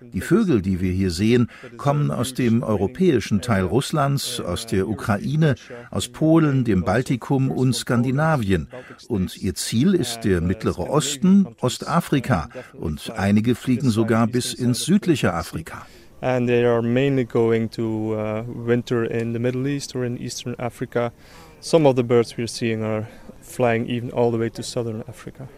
Die 0.00 0.20
Vögel, 0.20 0.62
die 0.62 0.80
wir 0.80 0.92
hier 0.92 1.10
sehen, 1.10 1.50
kommen 1.76 2.10
aus 2.10 2.34
dem 2.34 2.62
europäischen 2.62 3.40
Teil 3.40 3.64
Russlands, 3.64 4.40
aus 4.40 4.66
der 4.66 4.88
Ukraine, 4.88 5.54
aus 5.90 6.08
Polen, 6.08 6.64
dem 6.64 6.84
Baltikum 6.84 7.50
und 7.50 7.74
Skandinavien. 7.74 8.68
Und 9.08 9.36
ihr 9.36 9.54
Ziel 9.54 9.94
ist 9.94 10.20
der 10.20 10.40
Mittlere 10.40 10.90
Osten, 10.90 11.46
Ostafrika. 11.60 12.48
Und 12.72 13.10
einige 13.16 13.54
fliegen 13.54 13.90
sogar 13.90 14.26
bis 14.26 14.54
ins 14.54 14.84
südliche 14.84 15.34
Afrika. 15.34 15.86
And 16.22 16.46
they 16.46 16.64
are 16.66 16.82
mainly 16.82 17.24
going 17.24 17.70
to 17.70 18.14
uh, 18.14 18.44
winter 18.46 19.04
in 19.04 19.32
the 19.32 19.38
Middle 19.38 19.66
East 19.66 19.96
or 19.96 20.04
in 20.04 20.18
Eastern 20.18 20.54
Africa. 20.58 21.12
Some 21.60 21.86
of 21.86 21.96
the 21.96 22.02
birds 22.02 22.36
we're 22.36 22.46
seeing 22.46 22.82
are 22.82 23.08
flying 23.40 23.86
even 23.86 24.10
all 24.12 24.30
the 24.30 24.38
way 24.38 24.50
to 24.50 24.62
southern 24.62 25.02
Africa. 25.08 25.48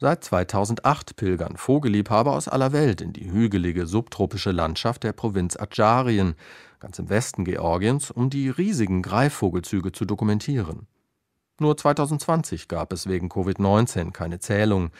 Seit 0.00 0.22
2008 0.22 1.16
pilgern 1.16 1.56
Vogelliebhaber 1.56 2.32
aus 2.32 2.46
aller 2.46 2.72
Welt 2.72 3.00
in 3.00 3.12
die 3.12 3.32
hügelige 3.32 3.84
subtropische 3.88 4.52
Landschaft 4.52 5.02
der 5.02 5.12
Provinz 5.12 5.56
Adjarien, 5.56 6.36
ganz 6.78 7.00
im 7.00 7.08
Westen 7.08 7.44
Georgiens, 7.44 8.12
um 8.12 8.30
die 8.30 8.48
riesigen 8.48 9.02
Greifvogelzüge 9.02 9.90
zu 9.90 10.04
dokumentieren. 10.04 10.86
Nur 11.58 11.76
2020 11.76 12.68
gab 12.68 12.92
es 12.92 13.08
wegen 13.08 13.28
Covid-19 13.28 14.12
keine 14.12 14.38
Zählung. 14.38 14.92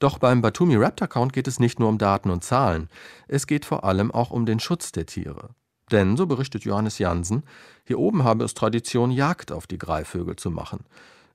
Doch 0.00 0.18
beim 0.18 0.42
Batumi 0.42 0.76
Raptor 0.76 1.08
Count 1.08 1.32
geht 1.32 1.48
es 1.48 1.58
nicht 1.58 1.80
nur 1.80 1.88
um 1.88 1.96
Daten 1.96 2.28
und 2.28 2.44
Zahlen, 2.44 2.90
es 3.26 3.46
geht 3.46 3.64
vor 3.64 3.84
allem 3.84 4.10
auch 4.10 4.30
um 4.30 4.44
den 4.44 4.60
Schutz 4.60 4.92
der 4.92 5.06
Tiere. 5.06 5.54
Denn, 5.90 6.18
so 6.18 6.26
berichtet 6.26 6.64
Johannes 6.64 6.98
Jansen, 6.98 7.42
hier 7.86 7.98
oben 7.98 8.22
habe 8.22 8.44
es 8.44 8.52
Tradition, 8.52 9.10
Jagd 9.10 9.50
auf 9.50 9.66
die 9.66 9.78
Greifvögel 9.78 10.36
zu 10.36 10.50
machen. 10.50 10.84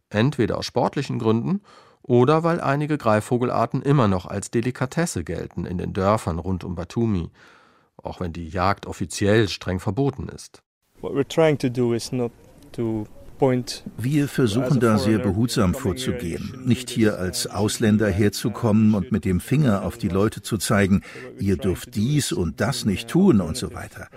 Entweder 0.10 0.60
aus 0.60 0.68
sportlichen 0.68 1.18
Gründen 1.18 1.62
oder 2.08 2.44
weil 2.44 2.62
einige 2.62 2.98
Greifvogelarten 2.98 3.82
immer 3.82 4.08
noch 4.08 4.26
als 4.26 4.52
Delikatesse 4.52 5.24
gelten 5.24 5.66
in 5.66 5.78
den 5.78 5.94
Dörfern 5.94 6.38
rund 6.38 6.64
um 6.64 6.76
Batumi, 6.76 7.32
auch 7.98 8.20
wenn 8.20 8.32
die 8.32 8.48
Jagd 8.48 8.86
offiziell 8.86 9.48
streng 9.48 9.80
verboten 9.80 10.30
ist. 10.30 10.62
What 11.02 11.14
we're 11.14 11.28
trying 11.28 11.58
to 11.58 11.70
do 11.70 11.94
is 11.94 12.12
not 12.12 12.32
to 12.74 13.06
wir 13.98 14.28
versuchen 14.28 14.80
da 14.80 14.98
sehr 14.98 15.20
behutsam 15.20 15.74
vorzugehen, 15.74 16.62
nicht 16.66 16.90
hier 16.90 17.20
als 17.20 17.48
Ausländer 17.48 18.10
herzukommen 18.10 18.94
und 18.94 19.12
mit 19.12 19.26
dem 19.26 19.40
Finger 19.40 19.84
auf 19.84 19.98
die 19.98 20.08
Leute 20.08 20.42
zu 20.42 20.58
zeigen, 20.58 21.02
ihr 21.40 21.58
dürft 21.58 21.96
dies 21.96 22.32
und 22.32 22.62
das 22.62 22.86
nicht 22.86 23.10
tun 23.10 23.42
und 23.42 23.58
so 23.58 23.74
weiter. 23.74 24.08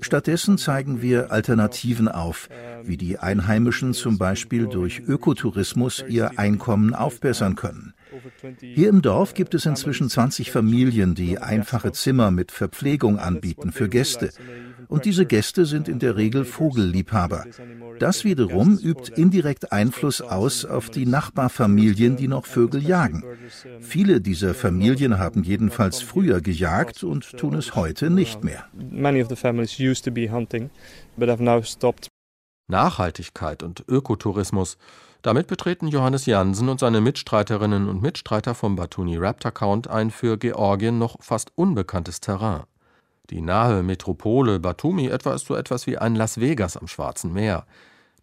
Stattdessen 0.00 0.58
zeigen 0.58 1.00
wir 1.00 1.30
Alternativen 1.30 2.08
auf, 2.08 2.48
wie 2.82 2.96
die 2.96 3.18
Einheimischen 3.18 3.94
zum 3.94 4.18
Beispiel 4.18 4.66
durch 4.66 5.00
Ökotourismus 5.00 6.04
ihr 6.08 6.38
Einkommen 6.38 6.94
aufbessern 6.94 7.54
können. 7.54 7.94
Hier 8.60 8.88
im 8.88 9.02
Dorf 9.02 9.34
gibt 9.34 9.54
es 9.54 9.66
inzwischen 9.66 10.08
20 10.08 10.50
Familien, 10.50 11.14
die 11.14 11.38
einfache 11.38 11.92
Zimmer 11.92 12.30
mit 12.30 12.52
Verpflegung 12.52 13.18
anbieten 13.18 13.72
für 13.72 13.88
Gäste. 13.88 14.30
Und 14.88 15.04
diese 15.04 15.26
Gäste 15.26 15.66
sind 15.66 15.88
in 15.88 15.98
der 15.98 16.16
Regel 16.16 16.44
Vogelliebhaber. 16.44 17.44
Das 17.98 18.24
wiederum 18.24 18.78
übt 18.78 19.12
indirekt 19.14 19.72
Einfluss 19.72 20.20
aus 20.20 20.64
auf 20.64 20.90
die 20.90 21.06
Nachbarfamilien, 21.06 22.16
die 22.16 22.28
noch 22.28 22.46
Vögel 22.46 22.82
jagen. 22.82 23.24
Viele 23.80 24.20
dieser 24.20 24.54
Familien 24.54 25.18
haben 25.18 25.42
jedenfalls 25.42 26.02
früher 26.02 26.40
gejagt 26.40 27.04
und 27.04 27.36
tun 27.36 27.54
es 27.54 27.74
heute 27.74 28.10
nicht 28.10 28.44
mehr. 28.44 28.64
Nachhaltigkeit 32.68 33.62
und 33.62 33.84
Ökotourismus 33.88 34.76
damit 35.26 35.48
betreten 35.48 35.88
Johannes 35.88 36.26
Jansen 36.26 36.68
und 36.68 36.78
seine 36.78 37.00
Mitstreiterinnen 37.00 37.88
und 37.88 38.00
Mitstreiter 38.00 38.54
vom 38.54 38.76
Batuni 38.76 39.16
Raptor 39.16 39.50
Count 39.50 39.88
ein 39.88 40.12
für 40.12 40.38
Georgien 40.38 41.00
noch 41.00 41.16
fast 41.20 41.50
unbekanntes 41.56 42.20
Terrain. 42.20 42.62
Die 43.30 43.40
nahe 43.40 43.82
Metropole 43.82 44.60
Batumi 44.60 45.06
etwa 45.08 45.34
ist 45.34 45.46
so 45.46 45.54
etwas 45.54 45.86
wie 45.86 45.98
ein 45.98 46.14
Las 46.14 46.40
Vegas 46.40 46.76
am 46.76 46.86
Schwarzen 46.86 47.32
Meer. 47.32 47.66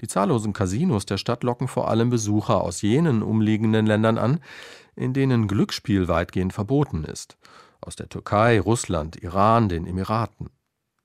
Die 0.02 0.08
zahllosen 0.08 0.54
Casinos 0.54 1.06
der 1.06 1.18
Stadt 1.18 1.44
locken 1.44 1.68
vor 1.68 1.90
allem 1.90 2.10
Besucher 2.10 2.62
aus 2.62 2.82
jenen 2.82 3.22
umliegenden 3.22 3.86
Ländern 3.86 4.18
an, 4.18 4.40
in 4.96 5.14
denen 5.14 5.48
Glücksspiel 5.48 6.08
weitgehend 6.08 6.54
verboten 6.54 7.04
ist. 7.04 7.38
Aus 7.82 7.96
der 7.96 8.10
Türkei, 8.10 8.60
Russland, 8.60 9.22
Iran, 9.22 9.70
den 9.70 9.86
Emiraten. 9.86 10.50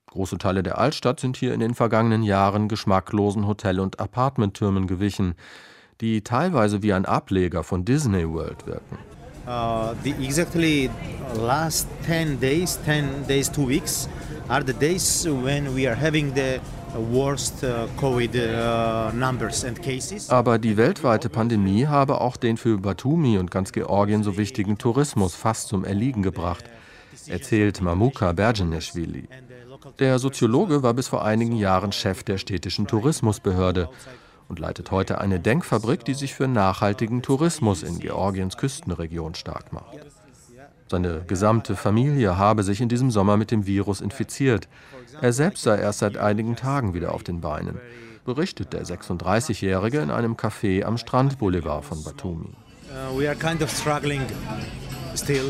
Große 0.07 0.39
Teile 0.39 0.63
der 0.63 0.79
Altstadt 0.79 1.21
sind 1.21 1.37
hier 1.37 1.53
in 1.53 1.61
den 1.61 1.75
vergangenen 1.75 2.23
Jahren 2.23 2.69
geschmacklosen 2.69 3.47
Hotel- 3.47 3.81
und 3.81 4.01
Apartmenttürmen 4.01 4.87
gewichen 4.87 5.35
die 6.01 6.23
teilweise 6.23 6.83
wie 6.83 6.93
ein 6.93 7.07
Ableger 7.07 7.65
von 7.65 7.85
Disney 7.85 8.29
World 8.29 8.67
wirken. 8.67 8.99
Uh, 9.49 9.95
the 10.03 10.11
exactly 10.23 10.91
last 11.35 11.89
10 12.07 12.39
days, 12.39 12.79
10 12.85 13.25
days, 13.27 13.49
two 13.49 13.65
weeks, 13.65 14.07
are 14.51 14.63
the 14.63 14.75
days 14.75 15.27
when 15.27 15.75
we 15.75 15.87
are 15.89 15.95
having 15.95 16.35
the 16.35 16.61
worst 17.11 17.65
uh, 17.65 17.87
COVID 17.97 18.35
uh, 18.37 19.11
numbers 19.15 19.65
and 19.65 19.81
cases. 19.83 20.29
Aber 20.29 20.59
die 20.59 20.77
weltweite 20.77 21.31
Pandemie 21.31 21.87
habe 21.87 22.21
auch 22.21 22.37
den 22.37 22.59
für 22.59 22.77
Batumi 22.77 23.39
und 23.39 23.51
ganz 23.51 23.73
Georgien 23.73 24.23
so 24.23 24.37
wichtigen 24.37 24.77
Tourismus 24.77 25.35
fast 25.35 25.69
zum 25.69 25.83
Erliegen 25.83 26.23
gebracht, 26.23 26.65
erzählt 27.27 27.81
Mamuka 27.81 28.33
Bergeneshvili. 28.33 29.29
Der 29.99 30.19
Soziologe 30.19 30.83
war 30.83 30.93
bis 30.93 31.09
vor 31.09 31.25
einigen 31.25 31.57
Jahren 31.57 31.93
Chef 31.93 32.23
der 32.23 32.37
städtischen 32.37 32.87
Tourismusbehörde 32.87 33.89
und 34.49 34.59
leitet 34.59 34.91
heute 34.91 35.21
eine 35.21 35.41
Denkfabrik, 35.41 36.05
die 36.05 36.15
sich 36.15 36.35
für 36.35 36.49
nachhaltigen 36.49 37.23
Tourismus 37.23 37.83
in 37.83 37.99
Georgiens 37.99 38.57
Küstenregion 38.57 39.35
stark 39.35 39.73
macht. 39.73 39.99
Seine 40.91 41.23
gesamte 41.27 41.77
Familie 41.77 42.39
habe 42.39 42.63
sich 42.63 42.81
in 42.81 42.89
diesem 42.89 43.11
Sommer 43.11 43.37
mit 43.37 43.51
dem 43.51 43.67
Virus 43.67 44.01
infiziert. 44.01 44.69
Er 45.21 45.35
selbst 45.35 45.63
sei 45.63 45.79
erst 45.79 45.99
seit 45.99 46.17
einigen 46.17 46.57
Tagen 46.57 46.95
wieder 46.95 47.13
auf 47.13 47.23
den 47.23 47.43
Beinen, 47.43 47.79
berichtet 48.25 48.73
der 48.73 48.85
36-Jährige 48.85 50.01
in 50.01 50.11
einem 50.11 50.35
Café 50.35 50.85
am 50.85 50.97
Strandboulevard 50.97 51.85
von 51.85 52.03
Batumi. 52.03 52.55
Uh, 52.91 53.19
we 53.19 53.29
are 53.29 53.37
kind 53.37 53.63
of 53.63 53.71
struggling 53.71 54.23
the 55.27 55.41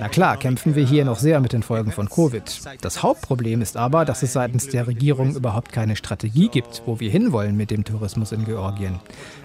na 0.00 0.08
klar, 0.08 0.36
kämpfen 0.36 0.74
wir 0.74 0.84
hier 0.84 1.04
noch 1.04 1.18
sehr 1.18 1.40
mit 1.40 1.52
den 1.52 1.62
Folgen 1.62 1.92
von 1.92 2.08
Covid. 2.08 2.42
Das 2.80 3.02
Hauptproblem 3.02 3.62
ist 3.62 3.76
aber, 3.76 4.04
dass 4.04 4.22
es 4.22 4.32
seitens 4.32 4.68
der 4.68 4.86
Regierung 4.86 5.34
überhaupt 5.34 5.72
keine 5.72 5.96
Strategie 5.96 6.48
gibt, 6.48 6.82
wo 6.84 7.00
wir 7.00 7.10
hinwollen 7.10 7.56
mit 7.56 7.70
dem 7.70 7.84
Tourismus 7.84 8.32
in 8.32 8.44
Georgien. 8.44 9.00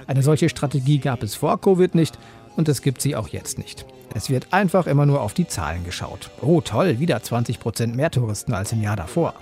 Eine 0.08 0.24
solche 0.24 0.50
Strategie 0.50 0.98
gab 0.98 1.24
es 1.24 1.36
vor 1.36 1.62
Covid 1.62 1.96
nicht 1.96 2.18
und 2.58 2.68
es 2.68 2.82
gibt 2.82 3.02
sie 3.02 3.16
auch 3.16 3.30
jetzt 3.30 3.58
nicht. 3.58 3.86
Es 4.14 4.30
wird 4.30 4.48
einfach 4.52 4.88
immer 4.88 5.06
nur 5.06 5.22
auf 5.22 5.34
die 5.34 5.48
Zahlen 5.48 5.86
geschaut. 5.86 6.32
Oh 6.42 6.60
toll, 6.60 7.00
wieder 7.00 7.24
20 7.24 7.60
Prozent 7.60 7.96
mehr 7.96 8.12
Touristen 8.12 8.54
als 8.54 8.74
im 8.74 8.82
Jahr 8.82 8.98
davor. 8.98 9.36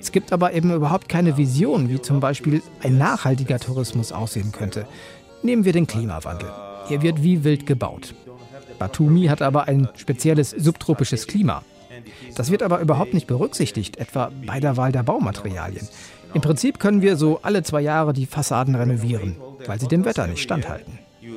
Es 0.00 0.10
gibt 0.10 0.32
aber 0.32 0.52
eben 0.52 0.72
überhaupt 0.72 1.08
keine 1.08 1.36
Vision, 1.36 1.88
wie 1.88 2.02
zum 2.02 2.18
Beispiel 2.18 2.62
ein 2.82 2.98
nachhaltiger 2.98 3.60
Tourismus 3.60 4.10
aussehen 4.10 4.50
könnte. 4.50 4.86
Nehmen 5.42 5.64
wir 5.64 5.72
den 5.72 5.86
Klimawandel. 5.86 6.50
Er 6.88 7.02
wird 7.02 7.22
wie 7.22 7.44
wild 7.44 7.66
gebaut. 7.66 8.14
Batumi 8.78 9.26
hat 9.26 9.42
aber 9.42 9.68
ein 9.68 9.88
spezielles 9.96 10.50
subtropisches 10.50 11.26
Klima. 11.26 11.62
Das 12.36 12.50
wird 12.50 12.62
aber 12.62 12.80
überhaupt 12.80 13.14
nicht 13.14 13.26
berücksichtigt, 13.26 13.96
etwa 13.96 14.30
bei 14.46 14.60
der 14.60 14.76
Wahl 14.76 14.92
der 14.92 15.02
Baumaterialien. 15.02 15.88
Im 16.34 16.42
Prinzip 16.42 16.78
können 16.78 17.02
wir 17.02 17.16
so 17.16 17.40
alle 17.42 17.62
zwei 17.62 17.80
Jahre 17.80 18.12
die 18.12 18.26
Fassaden 18.26 18.74
renovieren, 18.74 19.36
weil 19.66 19.80
sie 19.80 19.88
dem 19.88 20.04
Wetter 20.04 20.26
nicht 20.26 20.42
standhalten. 20.42 20.98
Uh, 21.22 21.36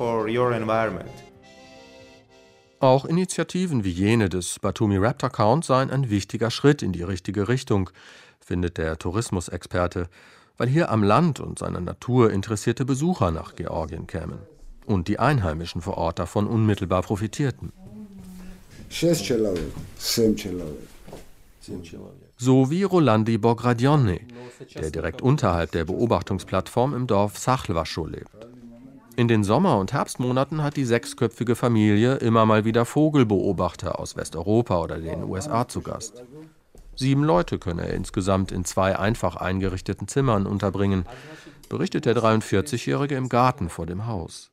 uh, 0.00 0.30
Auch 2.78 3.04
Initiativen 3.04 3.84
wie 3.84 3.90
jene 3.90 4.28
des 4.28 4.58
Batumi 4.60 4.98
Raptor 4.98 5.30
Count 5.30 5.64
seien 5.64 5.90
ein 5.90 6.10
wichtiger 6.10 6.50
Schritt 6.50 6.82
in 6.82 6.92
die 6.92 7.02
richtige 7.02 7.48
Richtung, 7.48 7.90
findet 8.40 8.78
der 8.78 8.98
Tourismusexperte 8.98 10.08
weil 10.56 10.68
hier 10.68 10.90
am 10.90 11.02
Land 11.02 11.40
und 11.40 11.58
seiner 11.58 11.80
Natur 11.80 12.30
interessierte 12.30 12.84
Besucher 12.84 13.30
nach 13.30 13.56
Georgien 13.56 14.06
kämen 14.06 14.38
und 14.86 15.08
die 15.08 15.18
Einheimischen 15.18 15.80
vor 15.80 15.96
Ort 15.98 16.18
davon 16.18 16.46
unmittelbar 16.46 17.02
profitierten. 17.02 17.72
So 22.36 22.70
wie 22.70 22.82
Rolandi 22.82 23.38
Bogradione, 23.38 24.20
der 24.74 24.90
direkt 24.90 25.22
unterhalb 25.22 25.72
der 25.72 25.84
Beobachtungsplattform 25.84 26.94
im 26.94 27.06
Dorf 27.06 27.38
Sachlvascho 27.38 28.06
lebt. 28.06 28.30
In 29.16 29.28
den 29.28 29.44
Sommer- 29.44 29.78
und 29.78 29.92
Herbstmonaten 29.92 30.62
hat 30.62 30.76
die 30.76 30.84
sechsköpfige 30.84 31.54
Familie 31.54 32.16
immer 32.16 32.46
mal 32.46 32.64
wieder 32.64 32.84
Vogelbeobachter 32.84 33.98
aus 34.00 34.16
Westeuropa 34.16 34.80
oder 34.80 34.98
den 34.98 35.22
USA 35.24 35.68
zu 35.68 35.82
Gast. 35.82 36.24
Sieben 36.96 37.24
Leute 37.24 37.58
könne 37.58 37.86
er 37.86 37.94
insgesamt 37.94 38.52
in 38.52 38.64
zwei 38.64 38.98
einfach 38.98 39.36
eingerichteten 39.36 40.08
Zimmern 40.08 40.46
unterbringen, 40.46 41.06
berichtet 41.68 42.06
der 42.06 42.16
43-Jährige 42.16 43.16
im 43.16 43.28
Garten 43.28 43.68
vor 43.68 43.86
dem 43.86 44.06
Haus. 44.06 44.50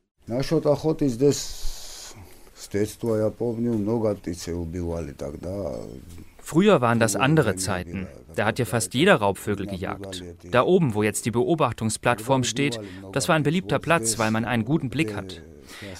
Früher 6.43 6.81
waren 6.81 6.99
das 6.99 7.15
andere 7.15 7.55
Zeiten. 7.55 8.07
Da 8.35 8.45
hat 8.45 8.59
ja 8.59 8.65
fast 8.65 8.93
jeder 8.93 9.15
Raubvögel 9.15 9.67
gejagt. 9.67 10.23
Da 10.51 10.63
oben, 10.63 10.93
wo 10.93 11.03
jetzt 11.03 11.25
die 11.25 11.31
Beobachtungsplattform 11.31 12.43
steht, 12.43 12.79
das 13.13 13.27
war 13.29 13.35
ein 13.35 13.43
beliebter 13.43 13.79
Platz, 13.79 14.19
weil 14.19 14.31
man 14.31 14.45
einen 14.45 14.65
guten 14.65 14.89
Blick 14.89 15.15
hat. 15.15 15.41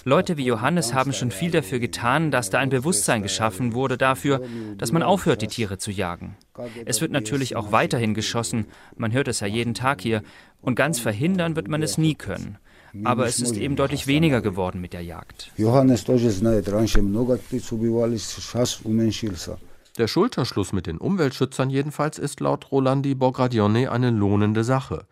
Leute 0.03 0.37
wie 0.37 0.45
Johannes 0.45 0.93
haben 0.93 1.13
schon 1.13 1.31
viel 1.31 1.51
dafür 1.51 1.79
getan, 1.79 2.31
dass 2.31 2.49
da 2.49 2.59
ein 2.59 2.69
Bewusstsein 2.69 3.23
geschaffen 3.23 3.73
wurde 3.73 3.97
dafür, 3.97 4.41
dass 4.77 4.91
man 4.91 5.03
aufhört, 5.03 5.41
die 5.41 5.47
Tiere 5.47 5.77
zu 5.77 5.91
jagen. 5.91 6.35
Es 6.85 7.01
wird 7.01 7.11
natürlich 7.11 7.55
auch 7.55 7.71
weiterhin 7.71 8.13
geschossen, 8.13 8.65
man 8.95 9.11
hört 9.11 9.27
es 9.27 9.39
ja 9.39 9.47
jeden 9.47 9.73
Tag 9.73 10.01
hier, 10.01 10.21
und 10.61 10.75
ganz 10.75 10.99
verhindern 10.99 11.55
wird 11.55 11.67
man 11.67 11.81
es 11.81 11.97
nie 11.97 12.15
können. 12.15 12.57
Aber 13.03 13.25
es 13.25 13.39
ist 13.39 13.55
eben 13.55 13.75
deutlich 13.75 14.05
weniger 14.05 14.41
geworden 14.41 14.81
mit 14.81 14.93
der 14.93 15.01
Jagd. 15.01 15.51
Der 19.97 20.07
Schulterschluss 20.07 20.73
mit 20.73 20.87
den 20.87 20.97
Umweltschützern 20.97 21.69
jedenfalls 21.69 22.17
ist 22.17 22.39
laut 22.39 22.71
Rolandi 22.71 23.13
Bogradione 23.15 23.91
eine 23.91 24.09
lohnende 24.09 24.63
Sache. 24.63 25.05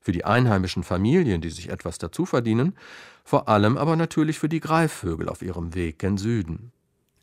Für 0.00 0.12
die 0.12 0.24
einheimischen 0.24 0.82
Familien, 0.82 1.40
die 1.40 1.50
sich 1.50 1.68
etwas 1.68 1.98
dazu 1.98 2.26
verdienen, 2.26 2.74
vor 3.26 3.48
allem 3.48 3.76
aber 3.76 3.96
natürlich 3.96 4.38
für 4.38 4.48
die 4.48 4.60
Greifvögel 4.60 5.28
auf 5.28 5.42
ihrem 5.42 5.74
Weg 5.74 5.98
gen 5.98 6.16
Süden. 6.16 6.70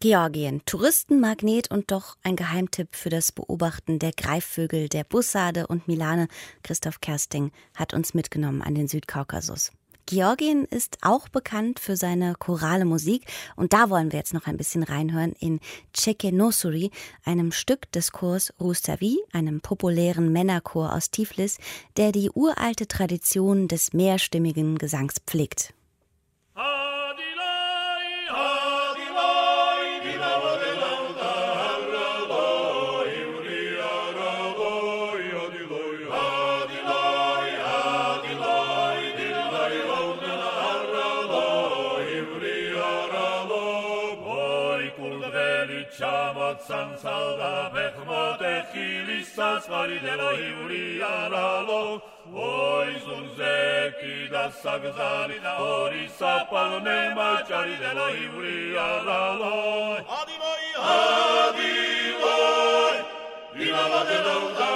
Georgien, 0.02 0.62
Touristenmagnet 0.66 1.72
und 1.72 1.92
doch 1.92 2.18
ein 2.24 2.36
Geheimtipp 2.36 2.90
für 2.94 3.10
das 3.10 3.32
Beobachten 3.32 4.00
der 4.00 4.12
Greifvögel 4.12 4.90
der 4.90 5.06
Bussarde 5.06 5.66
und 5.66 5.88
Milane. 5.88 6.28
Christoph 6.62 7.00
Kersting 7.00 7.54
hat 7.74 7.94
uns 7.94 8.14
mitgenommen 8.14 8.62
an 8.62 8.76
den 8.76 8.90
Südkaukasus. 8.90 9.72
Georgien 10.06 10.66
ist 10.66 10.98
auch 11.04 11.30
bekannt 11.30 11.80
für 11.80 11.96
seine 11.96 12.36
chorale 12.38 12.84
Musik 12.84 13.26
und 13.56 13.72
da 13.72 13.90
wollen 13.90 14.12
wir 14.12 14.20
jetzt 14.20 14.34
noch 14.34 14.46
ein 14.46 14.58
bisschen 14.58 14.84
reinhören 14.84 15.32
in 15.40 15.62
Chekenosuri, 15.94 16.92
einem 17.24 17.54
Stück 17.54 17.90
des 17.94 18.12
Chors 18.12 18.54
Rustavi, 18.60 19.20
einem 19.32 19.62
populären 19.62 20.34
Männerchor 20.34 20.94
aus 20.94 21.12
Tiflis, 21.12 21.60
der 21.96 22.12
die 22.12 22.30
uralte 22.30 22.90
Tradition 22.90 23.70
des 23.70 23.94
mehrstimmigen 23.94 24.78
Gesangs 24.78 25.16
pflegt. 25.26 25.74
სალდა 47.04 47.52
ფეხმოტე 47.74 48.52
ხილის 48.72 49.28
საწვარი 49.36 49.98
დელოიური 50.04 50.84
არალო. 51.08 51.80
ой 52.48 52.92
ზურზე 53.06 53.56
კიდა 54.00 54.44
საგზალი 54.62 55.38
და 55.46 55.54
ორი 55.64 56.06
საპალნე 56.20 57.00
მაჭარი 57.18 57.76
დელოიური 57.84 58.56
არალო. 58.88 59.58
ადიმოი 60.20 60.68
ადიმოი 60.94 62.98
იმამა 63.68 64.02
დელოვდა 64.12 64.70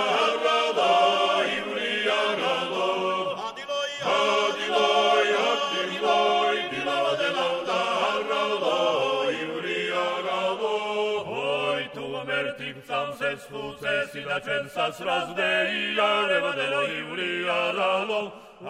ხუცესი 13.48 14.22
და 14.28 14.38
ჩვენსაც 14.46 14.96
რაზდე 15.08 15.52
იარებად 15.80 16.60
ელოიური 16.68 17.32
არალო. 17.54 18.22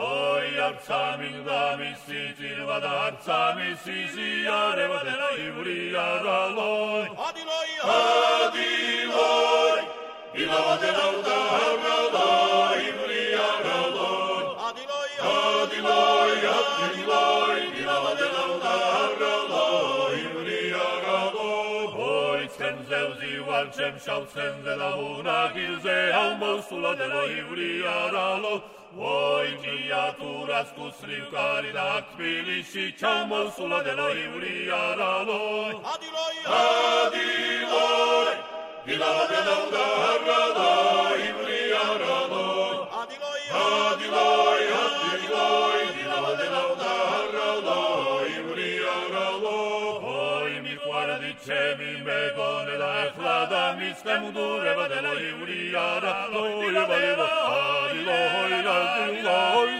ოი 0.07 0.51
არც 0.67 0.87
ამინდა 0.97 1.61
მისი 1.81 2.21
ძირვა 2.37 2.77
და 2.83 2.91
არც 3.07 3.27
მისი 3.59 3.97
ზიარებად 4.13 5.07
ელოიური 5.15 5.79
არალო. 6.07 6.73
ადილოი 7.27 7.73
ადილოი 7.97 9.81
ილავადე 10.43 10.91
დავდა 10.99 11.37
არალოი 11.61 12.87
იარალო 13.17 14.11
ადილოი 14.67 15.13
ადილოი 15.31 16.41
ადილოი 16.57 17.76
al 23.57 23.69
chem 23.75 23.95
shalsen 23.97 24.63
de 24.63 24.75
la 24.75 24.89
una 24.95 25.51
gilze 25.53 25.97
al 26.13 26.37
mosula 26.37 26.91
de 26.99 27.07
lo 27.13 27.23
iuriaralo 27.37 28.53
voi 28.97 29.49
criatura 29.63 30.59
scusri 30.69 31.19
cari 31.31 31.71
care 31.71 31.71
dac 31.77 32.05
si 32.71 32.93
chamo 32.99 33.49
sulla 33.55 33.81
de 33.81 33.93
la 33.95 34.03
lo 34.03 34.07
iuriaralo 34.25 35.41
adiloi! 35.93 36.37
Adiloi! 37.05 38.35
Dilava 38.85 39.25
de 39.31 39.41
la 39.47 39.55
udarra 39.65 40.41
da 40.57 41.46
Uliada, 53.37 53.75
miste 53.77 54.17
mundure 54.19 54.73
badela 54.75 55.13
iuliada, 55.13 56.27
loiva 56.33 56.85
deva, 56.87 57.27
adi 57.85 58.01
loira, 58.07 58.77
loira, 59.05 59.76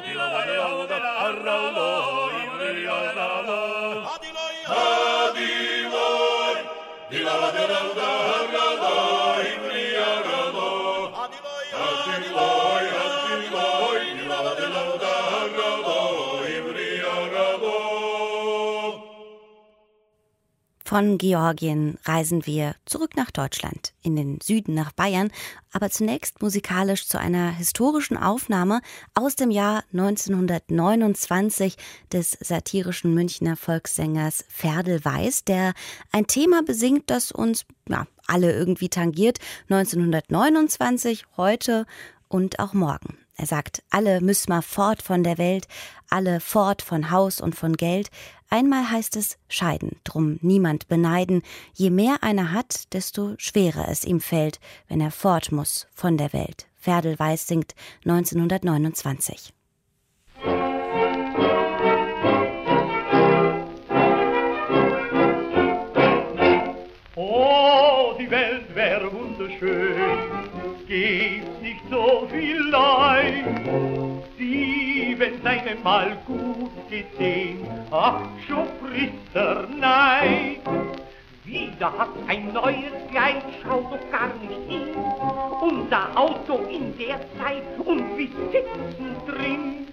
Von 20.87 21.17
Georgien 21.17 21.97
reisen 22.05 22.45
wir 22.45 22.73
zurück 22.85 23.17
nach 23.17 23.29
Deutschland, 23.29 23.91
in 24.03 24.15
den 24.15 24.39
Süden 24.39 24.73
nach 24.73 24.93
Bayern, 24.93 25.31
aber 25.73 25.89
zunächst 25.89 26.41
musikalisch 26.41 27.09
zu 27.09 27.19
einer 27.19 27.51
historischen 27.51 28.15
Aufnahme 28.15 28.79
aus 29.13 29.35
dem 29.35 29.51
Jahr 29.51 29.83
1929 29.91 31.75
des 32.13 32.37
satirischen 32.39 33.13
Münchner 33.13 33.57
Volkssängers 33.57 34.45
Ferdel 34.47 35.03
Weiß, 35.03 35.43
der 35.43 35.73
ein 36.13 36.25
Thema 36.25 36.63
besingt, 36.63 37.09
das 37.09 37.33
uns 37.33 37.65
ja, 37.89 38.07
alle 38.25 38.53
irgendwie 38.53 38.87
tangiert, 38.87 39.39
1929, 39.69 41.25
heute 41.35 41.85
und 42.29 42.59
auch 42.59 42.71
morgen. 42.71 43.17
Er 43.39 43.45
sagt, 43.45 43.83
alle 43.91 44.19
müssen 44.19 44.49
wir 44.49 44.63
fort 44.63 45.03
von 45.03 45.23
der 45.23 45.37
Welt, 45.37 45.67
alle 46.09 46.39
fort 46.39 46.81
von 46.81 47.11
Haus 47.11 47.39
und 47.39 47.55
von 47.55 47.73
Geld. 47.73 48.09
Einmal 48.49 48.89
heißt 48.89 49.17
es 49.17 49.37
scheiden, 49.49 49.97
drum 50.05 50.39
niemand 50.41 50.87
beneiden. 50.87 51.41
Je 51.73 51.89
mehr 51.89 52.23
einer 52.23 52.53
hat, 52.53 52.93
desto 52.93 53.33
schwerer 53.37 53.89
es 53.89 54.05
ihm 54.05 54.21
fällt, 54.21 54.59
wenn 54.87 55.01
er 55.01 55.11
fort 55.11 55.51
muss 55.51 55.87
von 55.93 56.17
der 56.17 56.31
Welt. 56.31 56.67
Ferdel 56.75 57.19
Weiß 57.19 57.47
singt 57.47 57.75
1929. 58.05 59.53
Oh, 67.15 68.13
die 68.17 68.31
Welt 68.31 68.73
wäre 68.73 69.11
wunderschön, 69.11 69.97
gibt 70.87 71.61
nicht 71.61 71.81
so 71.89 72.25
viel 72.31 72.59
Leid. 72.69 73.45
Die, 74.39 74.86
wenn's 75.17 75.45
einem 75.45 75.81
mal 75.83 76.17
gut 76.25 76.71
gesehen, 76.89 77.67
ach, 77.91 78.21
schon 78.47 78.67
er 79.33 79.67
Neid. 79.67 80.59
Wieder 81.43 81.97
hat 81.97 82.09
ein 82.27 82.51
neues 82.53 82.91
Kleid, 83.09 83.43
schau 83.63 83.81
doch 83.81 84.11
gar 84.11 84.27
nicht 84.41 84.69
hin. 84.69 84.95
Unser 85.61 86.17
Auto 86.17 86.65
in 86.69 86.97
der 86.97 87.19
Zeit 87.37 87.63
und 87.85 88.17
wir 88.17 88.27
sitzen 88.51 89.15
drin. 89.25 89.87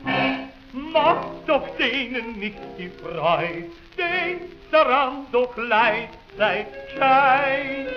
Macht 0.72 1.28
doch 1.46 1.68
denen 1.76 2.38
nicht 2.40 2.58
die 2.76 2.88
Freude, 2.88 3.70
denkt 3.96 4.72
daran 4.72 5.26
doch 5.30 5.56
leid, 5.56 6.08
seid 6.36 6.66
gescheit. 6.86 7.94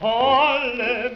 Alle 0.00 1.12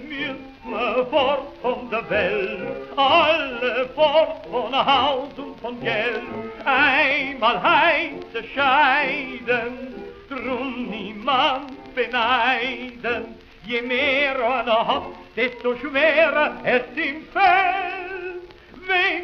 müssen 0.64 1.06
fort 1.10 1.48
von 1.60 1.90
der 1.90 2.08
Welt, 2.10 2.96
alle 2.96 3.88
fort 3.94 4.46
von 4.50 4.74
Haus 4.74 5.30
und 5.36 5.60
von 5.60 5.80
Geld. 5.80 6.22
Einmal 6.64 7.62
heißt 7.62 8.34
es 8.34 8.46
scheiden, 8.54 9.94
drum 10.28 10.88
niemand 10.90 11.94
beneiden. 11.94 13.34
Je 13.66 13.82
mehr 13.82 14.34
einer 14.36 14.86
hat, 14.86 15.02
desto 15.36 15.76
schwerer 15.76 16.56
es 16.64 16.82
ihm 16.96 17.24
fällt, 17.32 18.42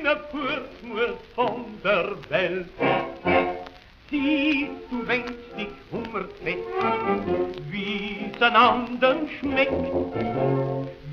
er 0.05 0.17
fort 0.31 0.83
muss 0.83 1.19
von 1.35 1.65
der 1.83 2.11
Welt. 2.31 2.69
Siehst 4.11 4.71
du, 4.91 5.07
wenn's 5.07 5.33
dich 5.57 5.69
hungert 5.93 6.33
wie's 7.71 8.41
an 8.41 8.57
anderen 8.57 9.29
schmeckt, 9.39 9.73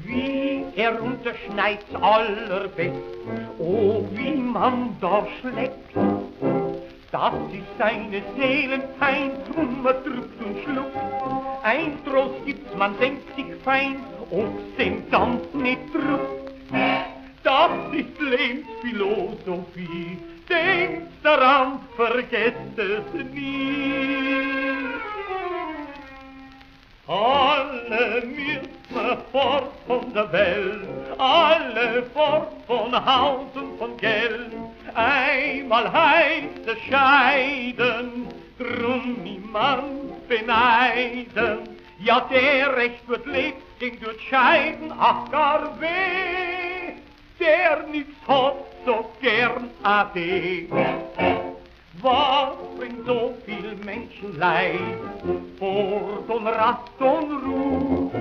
wie 0.05 0.65
er 0.75 1.01
unterschneid's 1.01 1.93
allerbest, 1.95 2.95
oh, 3.59 4.03
wie 4.11 4.35
man 4.35 4.95
da 5.01 5.25
schleckt. 5.39 5.95
Das 7.11 7.33
ist 7.53 7.77
seine 7.77 8.21
Seelenpein 8.37 9.31
und 9.55 9.83
man 9.83 9.95
drückt 10.03 10.43
und 10.43 10.57
schluckt. 10.63 10.97
Ein 11.63 11.97
Trost 12.05 12.45
gibt's, 12.45 12.75
man 12.77 12.97
denkt 12.99 13.35
sich 13.35 13.45
fein, 13.63 13.97
ob's 14.31 14.75
dem 14.77 15.09
dann 15.11 15.39
nicht 15.53 15.79
druckt. 15.93 16.51
Das 17.43 17.71
ist 17.93 18.19
Lebensphilosophie, 18.19 20.17
denkt 20.49 21.07
daran, 21.23 21.79
vergesst 21.95 22.77
es 22.77 23.13
nie. 23.33 24.25
Alle 27.07 28.23
müssen 28.25 29.17
fort 29.31 29.71
von 29.85 30.11
der 30.11 30.31
Welt, 30.31 30.87
alle 31.19 32.03
fort 32.15 32.51
von 32.65 32.93
Haus 33.05 33.45
und 33.53 33.77
von 33.77 33.95
Geld. 33.97 34.51
Einmal 34.95 35.91
heißt 35.91 36.65
es 36.65 36.79
scheiden, 36.89 38.27
drum 38.57 39.17
niemand 39.23 40.27
beneiden. 40.27 41.77
Ja, 41.99 42.21
der 42.21 42.75
recht 42.75 43.07
wird 43.07 43.27
lebt, 43.27 43.61
den 43.81 44.01
wird 44.01 44.19
scheiden, 44.21 44.91
ach 44.97 45.29
gar 45.29 45.79
weh, 45.79 46.93
der 47.39 47.85
nichts 47.87 48.15
hat, 48.27 48.55
so 48.83 49.11
gern 49.21 49.69
ade. 49.83 50.67
Was 52.05 52.53
bringt 52.77 53.03
so 53.07 53.33
viel 53.47 53.75
Menschenleid, 53.83 54.79
Fort 55.57 56.29
und 56.29 56.45
Rast 56.45 56.99
und 56.99 57.31
Ruhe? 57.43 58.11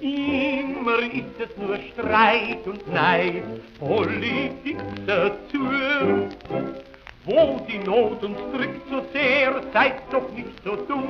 Immer 0.00 0.98
ist 1.14 1.38
es 1.38 1.56
nur 1.56 1.78
Streit 1.92 2.66
und 2.66 2.92
Neid, 2.92 3.44
Politik 3.78 4.78
dazu. 5.06 5.60
wo 7.26 7.60
die 7.68 7.78
Not 7.78 8.24
uns 8.24 8.38
drückt 8.52 8.88
so 8.90 9.04
sehr, 9.12 9.62
seid 9.72 10.02
doch 10.10 10.28
nicht 10.32 10.64
so 10.64 10.74
dumm. 10.74 11.08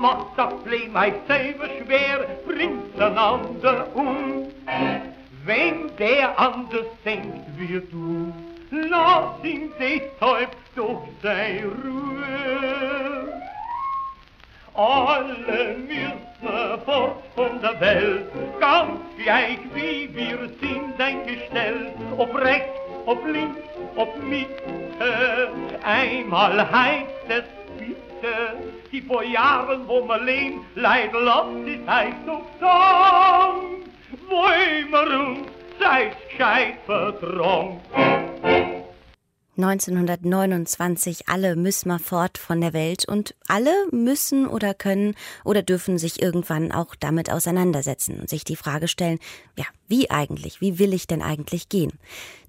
Macht 0.00 0.36
das 0.36 0.54
Leben 0.64 0.96
euch 0.96 1.14
selber 1.28 1.66
schwer, 1.78 2.26
bringt's 2.46 2.98
einander 2.98 3.86
um. 3.94 4.48
Wenn 5.44 5.96
der 5.98 6.36
anders 6.36 6.90
denkt 7.04 7.46
wie 7.56 7.80
du, 7.92 8.32
lass 8.70 9.44
ihn 9.44 9.72
deshalb 9.78 10.50
doch 10.74 11.06
sei 11.22 11.64
Ruhe. 11.64 13.32
Alle 14.74 15.76
müssen 15.78 16.82
fort 16.84 17.22
von 17.34 17.60
der 17.62 17.80
Welt, 17.80 18.26
ganz 18.60 19.00
gleich 19.22 19.58
wie 19.74 20.14
wir 20.14 20.50
sind 20.60 21.00
eingestellt, 21.00 21.94
ob 22.18 22.34
rechts, 22.36 22.78
ob 23.06 23.26
links, 23.26 23.58
ob 23.96 24.22
Mitte. 24.22 24.62
Einmal 25.82 26.70
heißt 26.70 27.06
es 27.28 27.44
bitte, 27.78 28.34
die 28.92 29.00
vor 29.00 29.22
Jahren, 29.22 29.88
wo 29.88 30.06
wir 30.06 30.20
leben, 30.20 30.60
leid 30.74 31.10
lasst 31.14 31.66
es 31.66 31.88
heißt 31.88 32.26
doch 32.26 32.44
dann, 32.60 33.86
wollen 34.28 34.90
wir 34.90 35.20
uns 35.20 35.48
seid 35.78 36.16
gescheit 36.28 36.78
vertrauen. 36.84 37.80
1929, 39.56 41.28
alle 41.28 41.56
müssen 41.56 41.88
wir 41.88 41.98
fort 41.98 42.38
von 42.38 42.60
der 42.60 42.72
Welt 42.72 43.08
und 43.08 43.34
alle 43.48 43.72
müssen 43.90 44.46
oder 44.46 44.74
können 44.74 45.14
oder 45.44 45.62
dürfen 45.62 45.98
sich 45.98 46.20
irgendwann 46.22 46.72
auch 46.72 46.94
damit 46.94 47.30
auseinandersetzen 47.30 48.20
und 48.20 48.28
sich 48.28 48.44
die 48.44 48.56
Frage 48.56 48.88
stellen, 48.88 49.18
ja, 49.56 49.64
wie 49.88 50.10
eigentlich, 50.10 50.60
wie 50.60 50.78
will 50.78 50.92
ich 50.92 51.06
denn 51.06 51.22
eigentlich 51.22 51.68
gehen? 51.68 51.92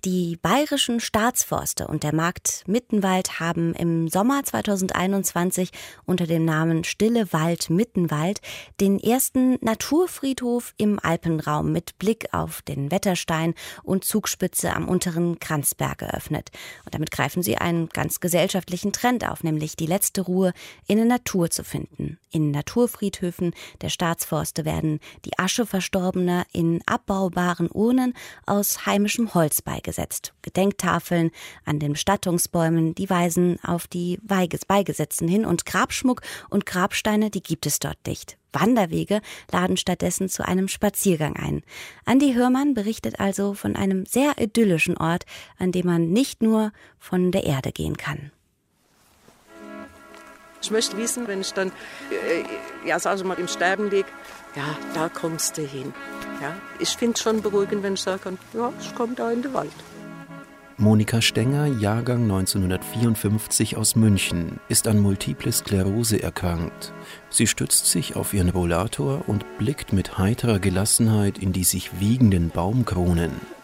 Die 0.05 0.37
bayerischen 0.41 0.99
Staatsforste 0.99 1.87
und 1.87 2.03
der 2.03 2.13
Markt 2.13 2.63
Mittenwald 2.67 3.39
haben 3.39 3.73
im 3.73 4.07
Sommer 4.07 4.43
2021 4.43 5.71
unter 6.05 6.27
dem 6.27 6.45
Namen 6.45 6.83
Stille 6.83 7.33
Wald 7.33 7.69
Mittenwald 7.69 8.39
den 8.79 8.99
ersten 8.99 9.57
Naturfriedhof 9.61 10.73
im 10.77 10.99
Alpenraum 11.01 11.71
mit 11.71 11.97
Blick 11.97 12.31
auf 12.31 12.61
den 12.61 12.91
Wetterstein 12.91 13.55
und 13.83 14.05
Zugspitze 14.05 14.73
am 14.73 14.87
unteren 14.87 15.39
Kranzberg 15.39 16.03
eröffnet. 16.03 16.51
Und 16.85 16.93
damit 16.93 17.09
greifen 17.09 17.41
sie 17.41 17.57
einen 17.57 17.89
ganz 17.89 18.19
gesellschaftlichen 18.19 18.93
Trend 18.93 19.27
auf, 19.27 19.43
nämlich 19.43 19.75
die 19.75 19.87
letzte 19.87 20.21
Ruhe 20.21 20.53
in 20.85 20.97
der 20.97 21.07
Natur 21.07 21.49
zu 21.49 21.63
finden. 21.63 22.19
In 22.29 22.51
Naturfriedhöfen 22.51 23.53
der 23.81 23.89
Staatsforste 23.89 24.63
werden 24.63 24.99
die 25.25 25.39
Asche 25.39 25.65
Verstorbener 25.65 26.45
in 26.51 26.81
abbaubaren 27.27 27.69
Urnen 27.71 28.13
aus 28.45 28.85
heimischem 28.85 29.33
Holz 29.33 29.61
beigesetzt. 29.61 30.33
Gedenktafeln 30.41 31.31
an 31.65 31.79
den 31.79 31.93
Bestattungsbäumen, 31.93 32.95
die 32.95 33.09
weisen 33.09 33.59
auf 33.63 33.87
die 33.87 34.19
Beigesetzten 34.23 35.27
hin 35.27 35.45
und 35.45 35.65
Grabschmuck 35.65 36.21
und 36.49 36.65
Grabsteine, 36.65 37.29
die 37.29 37.41
gibt 37.43 37.65
es 37.65 37.79
dort 37.79 37.97
nicht. 38.07 38.37
Wanderwege 38.53 39.21
laden 39.51 39.77
stattdessen 39.77 40.29
zu 40.29 40.47
einem 40.47 40.67
Spaziergang 40.67 41.35
ein. 41.35 41.63
Andi 42.05 42.33
Hörmann 42.33 42.73
berichtet 42.73 43.19
also 43.19 43.53
von 43.53 43.75
einem 43.75 44.05
sehr 44.05 44.35
idyllischen 44.39 44.97
Ort, 44.97 45.25
an 45.59 45.71
dem 45.71 45.85
man 45.85 46.09
nicht 46.09 46.41
nur 46.41 46.71
von 46.97 47.31
der 47.31 47.43
Erde 47.43 47.71
gehen 47.71 47.97
kann. 47.97 48.31
Ich 50.61 50.71
möchte 50.71 50.97
wissen, 50.97 51.27
wenn 51.27 51.41
ich 51.41 51.53
dann, 51.53 51.69
äh, 52.09 52.87
ja, 52.87 52.99
sag 52.99 53.23
mal, 53.23 53.37
im 53.39 53.47
Sterben 53.47 53.89
liege, 53.89 54.07
ja, 54.55 54.75
da 54.93 55.09
kommst 55.09 55.57
du 55.57 55.61
hin. 55.61 55.93
Ja, 56.41 56.55
ich 56.79 56.89
finde 56.89 57.13
es 57.15 57.21
schon 57.21 57.41
beruhigend, 57.41 57.83
wenn 57.83 57.93
ich 57.93 58.05
kann, 58.05 58.37
ja, 58.53 58.71
ich 58.79 58.95
komme 58.95 59.13
da 59.15 59.31
in 59.31 59.41
den 59.41 59.53
Wald. 59.53 59.71
Monika 60.79 61.21
Stenger, 61.21 61.65
Jahrgang 61.65 62.21
1954 62.23 63.77
aus 63.77 63.95
München, 63.95 64.59
ist 64.69 64.87
an 64.87 64.99
Multiple 64.99 65.51
Sklerose 65.51 66.21
erkrankt. 66.21 66.93
Sie 67.31 67.47
stützt 67.47 67.87
sich 67.87 68.15
auf 68.15 68.31
ihren 68.35 68.49
Rollator 68.49 69.23
und 69.25 69.43
blickt 69.57 69.91
mit 69.91 70.19
heiterer 70.19 70.59
Gelassenheit 70.59 71.39
in 71.39 71.51
die 71.51 71.63
sich 71.63 71.99
wiegenden 71.99 72.51
Baumkronen. 72.51 73.56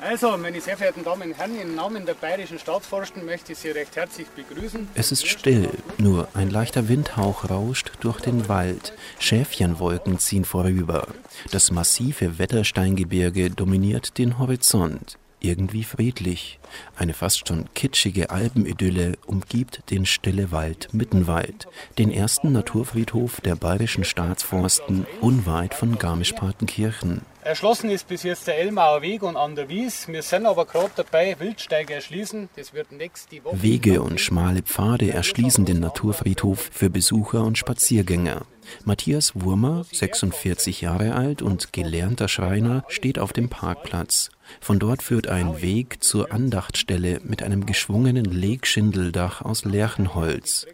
Also, 0.00 0.36
meine 0.36 0.60
sehr 0.60 0.76
verehrten 0.76 1.02
Damen 1.02 1.30
und 1.30 1.38
Herren, 1.38 1.60
im 1.60 1.74
Namen 1.74 2.06
der 2.06 2.14
Bayerischen 2.14 2.58
Staatsforsten 2.58 3.24
möchte 3.24 3.52
ich 3.52 3.58
Sie 3.58 3.70
recht 3.70 3.96
herzlich 3.96 4.28
begrüßen. 4.28 4.88
Es 4.94 5.10
ist 5.10 5.26
still, 5.26 5.68
nur 5.98 6.28
ein 6.34 6.50
leichter 6.50 6.88
Windhauch 6.88 7.50
rauscht 7.50 7.92
durch 8.00 8.20
den 8.20 8.48
Wald. 8.48 8.92
Schäfchenwolken 9.18 10.18
ziehen 10.18 10.44
vorüber. 10.44 11.08
Das 11.50 11.72
massive 11.72 12.38
Wettersteingebirge 12.38 13.50
dominiert 13.50 14.18
den 14.18 14.38
Horizont. 14.38 15.18
Irgendwie 15.40 15.84
friedlich. 15.84 16.58
Eine 16.96 17.14
fast 17.14 17.46
schon 17.46 17.66
kitschige 17.74 18.30
Alpenidylle 18.30 19.16
umgibt 19.26 19.82
den 19.90 20.04
Stille 20.04 20.50
Wald 20.50 20.92
Mittenwald, 20.92 21.68
den 21.96 22.10
ersten 22.10 22.52
Naturfriedhof 22.52 23.40
der 23.40 23.54
Bayerischen 23.54 24.04
Staatsforsten 24.04 25.06
unweit 25.20 25.74
von 25.74 25.98
Garmisch-Partenkirchen. 25.98 27.22
Erschlossen 27.48 27.88
ist 27.88 28.08
bis 28.08 28.24
jetzt 28.24 28.46
der 28.46 28.58
Elmauer 28.58 29.00
Weg 29.00 29.22
und 29.22 29.36
an 29.36 29.54
der 29.54 29.68
Wies. 29.68 30.08
Wir 30.08 30.22
sind 30.22 30.44
aber 30.44 30.66
gerade 30.66 30.90
dabei, 30.96 31.36
Wildsteige 31.38 31.94
erschließen. 31.94 32.48
Das 32.56 32.74
wird 32.74 32.92
nächste 32.92 33.42
Woche. 33.42 33.62
Wege 33.62 34.02
und 34.02 34.20
schmale 34.20 34.62
Pfade 34.62 35.12
erschließen 35.12 35.64
den 35.64 35.80
Naturfriedhof 35.80 36.68
für 36.72 36.90
Besucher 36.90 37.44
und 37.44 37.56
Spaziergänger. 37.56 38.42
Matthias 38.84 39.32
Wurmer, 39.34 39.86
46 39.90 40.82
Jahre 40.82 41.14
alt 41.14 41.40
und 41.40 41.72
gelernter 41.72 42.28
Schreiner, 42.28 42.84
steht 42.88 43.18
auf 43.18 43.32
dem 43.32 43.48
Parkplatz. 43.48 44.30
Von 44.60 44.78
dort 44.78 45.02
führt 45.02 45.28
ein 45.28 45.60
Weg 45.62 46.02
zur 46.02 46.32
Andachtstelle 46.32 47.20
mit 47.22 47.42
einem 47.42 47.66
geschwungenen 47.66 48.24
Legschindeldach 48.24 49.42
aus 49.42 49.64
Lärchenholz. 49.64 50.66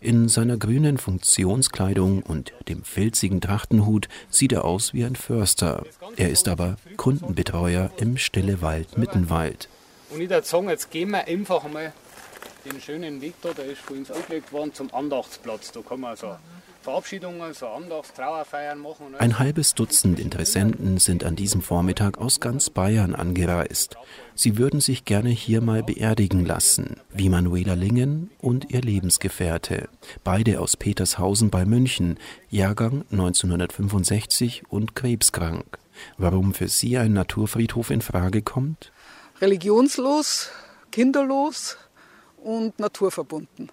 In 0.00 0.28
seiner 0.28 0.56
grünen 0.56 0.98
Funktionskleidung 0.98 2.22
und 2.22 2.52
dem 2.68 2.84
filzigen 2.84 3.40
Trachtenhut 3.40 4.08
sieht 4.30 4.52
er 4.52 4.64
aus 4.64 4.94
wie 4.94 5.04
ein 5.04 5.16
Förster. 5.16 5.84
Er 6.16 6.30
ist 6.30 6.48
aber 6.48 6.76
Kundenbetreuer 6.96 7.90
im 7.98 8.16
Stillewald 8.16 8.98
Mittenwald. 8.98 9.68
Und 10.10 10.20
ich 10.20 10.28
würde 10.28 10.46
sagen, 10.46 10.68
jetzt 10.68 10.90
gehen 10.90 11.10
wir 11.10 11.26
einfach 11.26 11.68
mal 11.70 11.92
den 12.64 12.80
schönen 12.80 13.20
Weg 13.20 13.34
da, 13.42 13.52
der 13.52 13.66
ist 13.66 13.80
vor 13.80 13.96
uns 13.96 14.10
angelegt 14.10 14.52
worden, 14.52 14.72
zum 14.74 14.92
Andachtsplatz. 14.94 15.72
Da 15.72 15.80
kann 15.80 16.00
man 16.00 16.16
so 16.16 16.36
Verabschiedungen, 16.82 17.54
so 17.54 17.66
Andachts-, 17.66 18.12
Trauerfeiern 18.14 18.78
machen. 18.78 19.14
Ein 19.18 19.38
halbes 19.38 19.74
Dutzend 19.74 20.18
Interessenten 20.18 20.98
sind 20.98 21.24
an 21.24 21.36
diesem 21.36 21.62
Vormittag 21.62 22.18
aus 22.18 22.40
ganz 22.40 22.70
Bayern 22.70 23.14
angereist. 23.14 23.96
Sie 24.34 24.58
würden 24.58 24.80
sich 24.80 25.04
gerne 25.04 25.30
hier 25.30 25.60
mal 25.60 25.82
beerdigen 25.82 26.44
lassen, 26.44 26.96
wie 27.10 27.28
Manuela 27.28 27.74
Lingen 27.74 28.30
und 28.38 28.70
ihr 28.70 28.80
Lebensgefährte. 28.80 29.88
Beide 30.24 30.60
aus 30.60 30.76
Petershausen 30.76 31.50
bei 31.50 31.64
München, 31.64 32.18
Jahrgang 32.50 33.04
1965 33.12 34.64
und 34.68 34.96
krebskrank. 34.96 35.78
Warum 36.16 36.54
für 36.54 36.68
sie 36.68 36.98
ein 36.98 37.12
Naturfriedhof 37.12 37.90
in 37.90 38.00
Frage 38.00 38.42
kommt? 38.42 38.92
Religionslos, 39.40 40.50
kinderlos 40.90 41.76
und 42.42 42.78
naturverbunden 42.78 43.70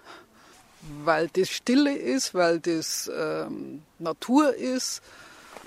weil 1.04 1.28
das 1.28 1.50
Stille 1.50 1.94
ist, 1.94 2.34
weil 2.34 2.60
das 2.60 3.10
ähm, 3.14 3.82
Natur 3.98 4.54
ist. 4.54 5.02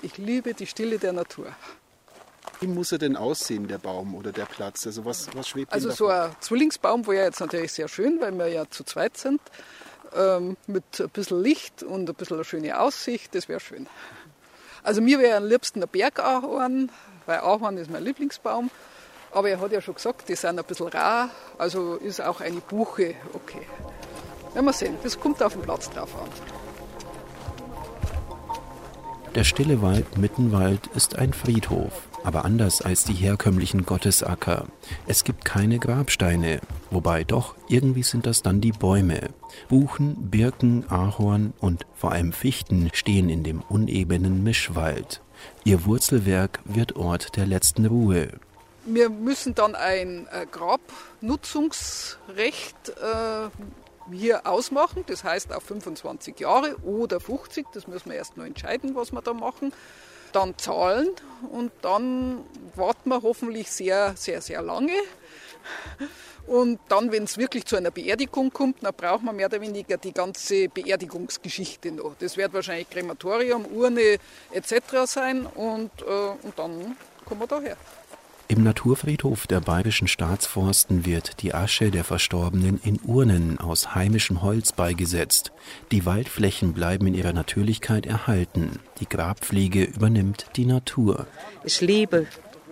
Ich 0.02 0.18
liebe 0.18 0.54
die 0.54 0.66
Stille 0.66 0.98
der 0.98 1.12
Natur. 1.12 1.46
Wie 2.60 2.66
muss 2.66 2.92
er 2.92 2.98
denn 2.98 3.16
aussehen, 3.16 3.68
der 3.68 3.78
Baum 3.78 4.14
oder 4.14 4.32
der 4.32 4.46
Platz? 4.46 4.86
Also 4.86 5.04
was, 5.04 5.28
was 5.34 5.48
schwebt 5.48 5.72
Also 5.72 5.90
so 5.90 6.08
ein 6.08 6.34
Zwillingsbaum 6.40 7.06
wäre 7.06 7.26
jetzt 7.26 7.40
natürlich 7.40 7.72
sehr 7.72 7.88
schön, 7.88 8.20
weil 8.20 8.36
wir 8.36 8.48
ja 8.48 8.68
zu 8.68 8.84
zweit 8.84 9.16
sind. 9.16 9.40
Ähm, 10.14 10.56
mit 10.66 10.84
ein 11.00 11.08
bisschen 11.10 11.42
Licht 11.42 11.82
und 11.82 12.08
ein 12.08 12.14
bisschen 12.14 12.36
eine 12.36 12.44
schöne 12.44 12.78
Aussicht, 12.78 13.34
das 13.34 13.48
wäre 13.48 13.60
schön. 13.60 13.88
Also 14.82 15.00
mir 15.00 15.18
wäre 15.18 15.38
am 15.38 15.46
liebsten 15.46 15.82
ein 15.82 15.88
Bergahorn, 15.88 16.92
weil 17.26 17.38
Ahorn 17.40 17.78
ist 17.78 17.90
mein 17.90 18.04
Lieblingsbaum. 18.04 18.70
Aber 19.34 19.50
er 19.50 19.60
hat 19.60 19.72
ja 19.72 19.80
schon 19.80 19.94
gesagt, 19.96 20.28
die 20.28 20.36
sind 20.36 20.58
ein 20.58 20.64
bisschen 20.64 20.88
rar, 20.88 21.28
also 21.58 21.96
ist 21.96 22.22
auch 22.22 22.40
eine 22.40 22.60
Buche 22.60 23.14
okay. 23.32 23.66
Werden 24.54 24.64
wir 24.64 24.72
sehen, 24.72 24.96
das 25.02 25.18
kommt 25.18 25.42
auf 25.42 25.54
den 25.54 25.62
Platz 25.62 25.90
drauf 25.90 26.14
an. 26.14 26.28
Der 29.34 29.42
stille 29.42 29.82
Wald 29.82 30.16
Mittenwald 30.16 30.86
ist 30.94 31.18
ein 31.18 31.32
Friedhof, 31.32 32.06
aber 32.22 32.44
anders 32.44 32.80
als 32.80 33.02
die 33.02 33.14
herkömmlichen 33.14 33.84
Gottesacker. 33.84 34.66
Es 35.08 35.24
gibt 35.24 35.44
keine 35.44 35.80
Grabsteine, 35.80 36.60
wobei 36.92 37.24
doch 37.24 37.56
irgendwie 37.68 38.04
sind 38.04 38.26
das 38.26 38.42
dann 38.42 38.60
die 38.60 38.70
Bäume. 38.70 39.30
Buchen, 39.68 40.30
Birken, 40.30 40.88
Ahorn 40.88 41.52
und 41.58 41.84
vor 41.96 42.12
allem 42.12 42.32
Fichten 42.32 42.90
stehen 42.92 43.28
in 43.28 43.42
dem 43.42 43.62
unebenen 43.62 44.44
Mischwald. 44.44 45.20
Ihr 45.64 45.84
Wurzelwerk 45.84 46.60
wird 46.64 46.94
Ort 46.94 47.34
der 47.34 47.46
letzten 47.46 47.86
Ruhe. 47.86 48.28
Wir 48.86 49.08
müssen 49.08 49.54
dann 49.54 49.74
ein 49.74 50.28
äh, 50.30 50.44
Grabnutzungsrecht 50.50 52.90
äh, 52.90 53.48
hier 54.12 54.46
ausmachen, 54.46 55.04
das 55.06 55.24
heißt 55.24 55.54
auf 55.54 55.62
25 55.64 56.38
Jahre 56.40 56.76
oder 56.82 57.20
50, 57.20 57.68
das 57.72 57.86
müssen 57.86 58.10
wir 58.10 58.16
erst 58.16 58.36
noch 58.36 58.44
entscheiden, 58.44 58.94
was 58.94 59.12
wir 59.12 59.22
da 59.22 59.32
machen. 59.32 59.72
Dann 60.32 60.58
zahlen 60.58 61.08
und 61.50 61.72
dann 61.82 62.44
warten 62.74 63.08
wir 63.08 63.22
hoffentlich 63.22 63.70
sehr, 63.70 64.14
sehr, 64.16 64.42
sehr 64.42 64.60
lange, 64.62 64.92
Und 66.46 66.78
dann, 66.88 67.10
wenn 67.10 67.24
es 67.24 67.38
wirklich 67.38 67.64
zu 67.64 67.76
einer 67.76 67.90
Beerdigung 67.90 68.52
kommt, 68.52 68.82
dann 68.82 68.94
braucht 68.94 69.22
man 69.22 69.34
mehr 69.34 69.46
oder 69.46 69.60
weniger 69.60 69.96
die 69.96 70.12
ganze 70.12 70.68
Beerdigungsgeschichte 70.68 71.92
noch. 71.92 72.14
Das 72.18 72.36
wird 72.36 72.52
wahrscheinlich 72.52 72.90
Krematorium, 72.90 73.64
Urne 73.66 74.18
etc. 74.52 75.06
sein 75.06 75.46
und, 75.46 75.90
äh, 76.02 76.04
und 76.42 76.58
dann 76.58 76.96
kommen 77.24 77.40
wir 77.40 77.46
daher. 77.46 77.76
Im 78.46 78.62
Naturfriedhof 78.62 79.46
der 79.46 79.60
Bayerischen 79.60 80.06
Staatsforsten 80.06 81.06
wird 81.06 81.42
die 81.42 81.54
Asche 81.54 81.90
der 81.90 82.04
Verstorbenen 82.04 82.78
in 82.84 83.00
Urnen 83.02 83.58
aus 83.58 83.94
heimischem 83.94 84.42
Holz 84.42 84.72
beigesetzt. 84.72 85.50
Die 85.90 86.04
Waldflächen 86.04 86.74
bleiben 86.74 87.06
in 87.06 87.14
ihrer 87.14 87.32
Natürlichkeit 87.32 88.04
erhalten. 88.04 88.80
Die 89.00 89.08
Grabpflege 89.08 89.84
übernimmt 89.84 90.46
die 90.56 90.66
Natur. 90.66 91.26
Ich 91.64 91.80
liebe 91.80 92.26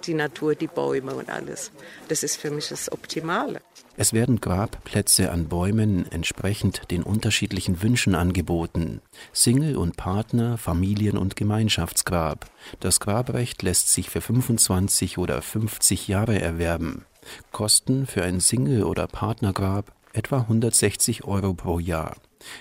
die 0.04 0.14
Natur, 0.14 0.54
die 0.54 0.66
Bäume 0.66 1.14
und 1.14 1.30
alles. 1.30 1.72
Das 2.08 2.22
ist 2.22 2.36
für 2.36 2.50
mich 2.50 2.68
das 2.68 2.92
Optimale. 2.92 3.62
Es 3.96 4.12
werden 4.12 4.40
Grabplätze 4.40 5.30
an 5.30 5.48
Bäumen 5.48 6.10
entsprechend 6.10 6.90
den 6.90 7.02
unterschiedlichen 7.02 7.82
Wünschen 7.82 8.14
angeboten. 8.14 9.02
Single 9.32 9.76
und 9.76 9.96
Partner, 9.96 10.56
Familien- 10.56 11.18
und 11.18 11.36
Gemeinschaftsgrab. 11.36 12.50
Das 12.80 13.00
Grabrecht 13.00 13.62
lässt 13.62 13.92
sich 13.92 14.08
für 14.08 14.22
25 14.22 15.18
oder 15.18 15.42
50 15.42 16.08
Jahre 16.08 16.40
erwerben. 16.40 17.04
Kosten 17.52 18.06
für 18.06 18.24
ein 18.24 18.40
Single- 18.40 18.84
oder 18.84 19.06
Partnergrab 19.06 19.92
etwa 20.14 20.38
160 20.40 21.24
Euro 21.24 21.54
pro 21.54 21.78
Jahr. 21.78 22.16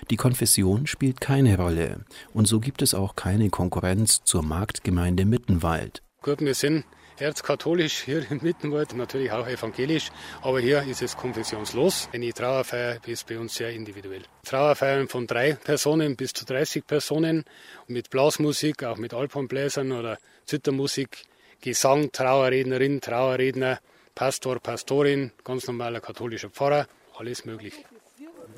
Die 0.10 0.18
Konfession 0.18 0.86
spielt 0.86 1.22
keine 1.22 1.58
Rolle 1.58 2.06
und 2.34 2.48
so 2.48 2.60
gibt 2.60 2.82
es 2.82 2.94
auch 2.94 3.16
keine 3.16 3.50
Konkurrenz 3.50 4.24
zur 4.24 4.44
Marktgemeinde 4.44 5.26
Mittenwald. 5.26 6.04
Gut, 6.22 6.42
wir 6.42 6.54
sind 6.54 6.86
erzkatholisch 7.22 8.02
hier 8.02 8.30
im 8.32 8.40
Mittenwald, 8.42 8.94
natürlich 8.96 9.32
auch 9.32 9.48
evangelisch, 9.48 10.10
aber 10.42 10.60
hier 10.60 10.84
ist 10.84 11.02
es 11.02 11.16
konfessionslos. 11.16 12.10
Wenn 12.12 12.24
ich 12.24 12.34
Trauer 12.34 12.64
feiere, 12.64 12.98
ist 13.06 13.28
bei 13.28 13.38
uns 13.38 13.56
sehr 13.56 13.70
individuell. 13.72 14.24
Trauerfeiern 14.44 15.08
von 15.08 15.28
drei 15.28 15.54
Personen 15.54 16.16
bis 16.16 16.34
zu 16.34 16.46
30 16.46 16.86
Personen 16.86 17.46
mit 17.88 18.10
Blasmusik, 18.10 18.84
auch 18.84 18.98
mit 18.98 19.14
Alphornbläsern 19.14 19.92
oder 19.92 20.18
Zittermusik, 20.46 21.24
Gesang, 21.62 22.12
Trauerrednerin, 22.12 23.00
Trauerredner, 23.02 23.80
Pastor, 24.16 24.60
Pastorin, 24.60 25.32
ganz 25.44 25.68
normaler 25.68 26.02
katholischer 26.02 26.50
Pfarrer, 26.50 26.88
alles 27.18 27.46
möglich. 27.46 27.86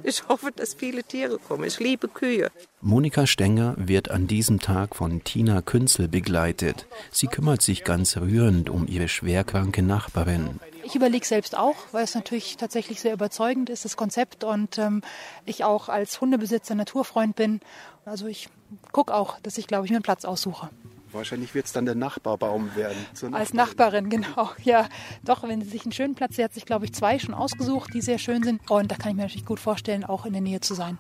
Ich 0.03 0.27
hoffe, 0.27 0.51
dass 0.55 0.73
viele 0.73 1.03
Tiere 1.03 1.37
kommen. 1.37 1.63
Ich 1.63 1.79
liebe 1.79 2.07
Kühe. 2.07 2.49
Monika 2.81 3.27
Stenger 3.27 3.75
wird 3.77 4.11
an 4.11 4.27
diesem 4.27 4.59
Tag 4.59 4.95
von 4.95 5.23
Tina 5.23 5.61
Künzel 5.61 6.07
begleitet. 6.07 6.85
Sie 7.11 7.27
kümmert 7.27 7.61
sich 7.61 7.83
ganz 7.83 8.17
rührend 8.17 8.69
um 8.69 8.87
ihre 8.87 9.07
schwerkranke 9.07 9.83
Nachbarin. 9.83 10.59
Ich 10.83 10.95
überlege 10.95 11.25
selbst 11.25 11.57
auch, 11.57 11.75
weil 11.91 12.03
es 12.03 12.15
natürlich 12.15 12.57
tatsächlich 12.57 12.99
sehr 12.99 13.13
überzeugend 13.13 13.69
ist, 13.69 13.85
das 13.85 13.95
Konzept. 13.95 14.43
Und 14.43 14.77
ähm, 14.77 15.01
ich 15.45 15.63
auch 15.63 15.87
als 15.89 16.19
Hundebesitzer 16.19 16.75
Naturfreund 16.75 17.35
bin. 17.35 17.61
Also 18.05 18.27
ich 18.27 18.49
gucke 18.91 19.13
auch, 19.13 19.39
dass 19.41 19.57
ich, 19.57 19.67
glaube 19.67 19.85
ich, 19.85 19.91
mir 19.91 19.97
einen 19.97 20.03
Platz 20.03 20.25
aussuche. 20.25 20.69
Wahrscheinlich 21.14 21.53
wird 21.53 21.68
es 21.68 21.72
dann 21.74 21.86
der 21.86 21.95
Nachbarbaum 21.95 22.76
werden. 22.76 22.97
Als 23.34 23.53
Nachbarin, 23.53 24.09
genau. 24.09 24.51
Ja, 24.64 24.88
doch, 25.24 25.43
wenn 25.43 25.61
sie 25.61 25.70
sich 25.70 25.84
einen 25.84 25.91
schönen 25.91 26.16
Platz, 26.16 26.36
sie 26.36 26.43
hat 26.43 26.53
sich, 26.53 26.66
glaube 26.66 26.86
ich, 26.86 26.93
zwei 26.93 27.20
schon 27.20 27.34
ausgesucht, 27.34 27.93
die 27.93 28.01
sehr 28.01 28.18
schön 28.18 28.43
sind. 28.43 28.61
Und 28.70 28.91
da 28.91 28.95
kann 28.95 29.11
ich 29.11 29.16
mir 29.16 29.24
natürlich 29.24 29.45
gut 29.45 29.59
vorstellen, 29.59 30.03
auch 30.03 30.26
in 30.26 30.34
der 30.34 30.41
Nähe 30.41 30.61
zu 30.61 30.74
sein. 30.74 30.97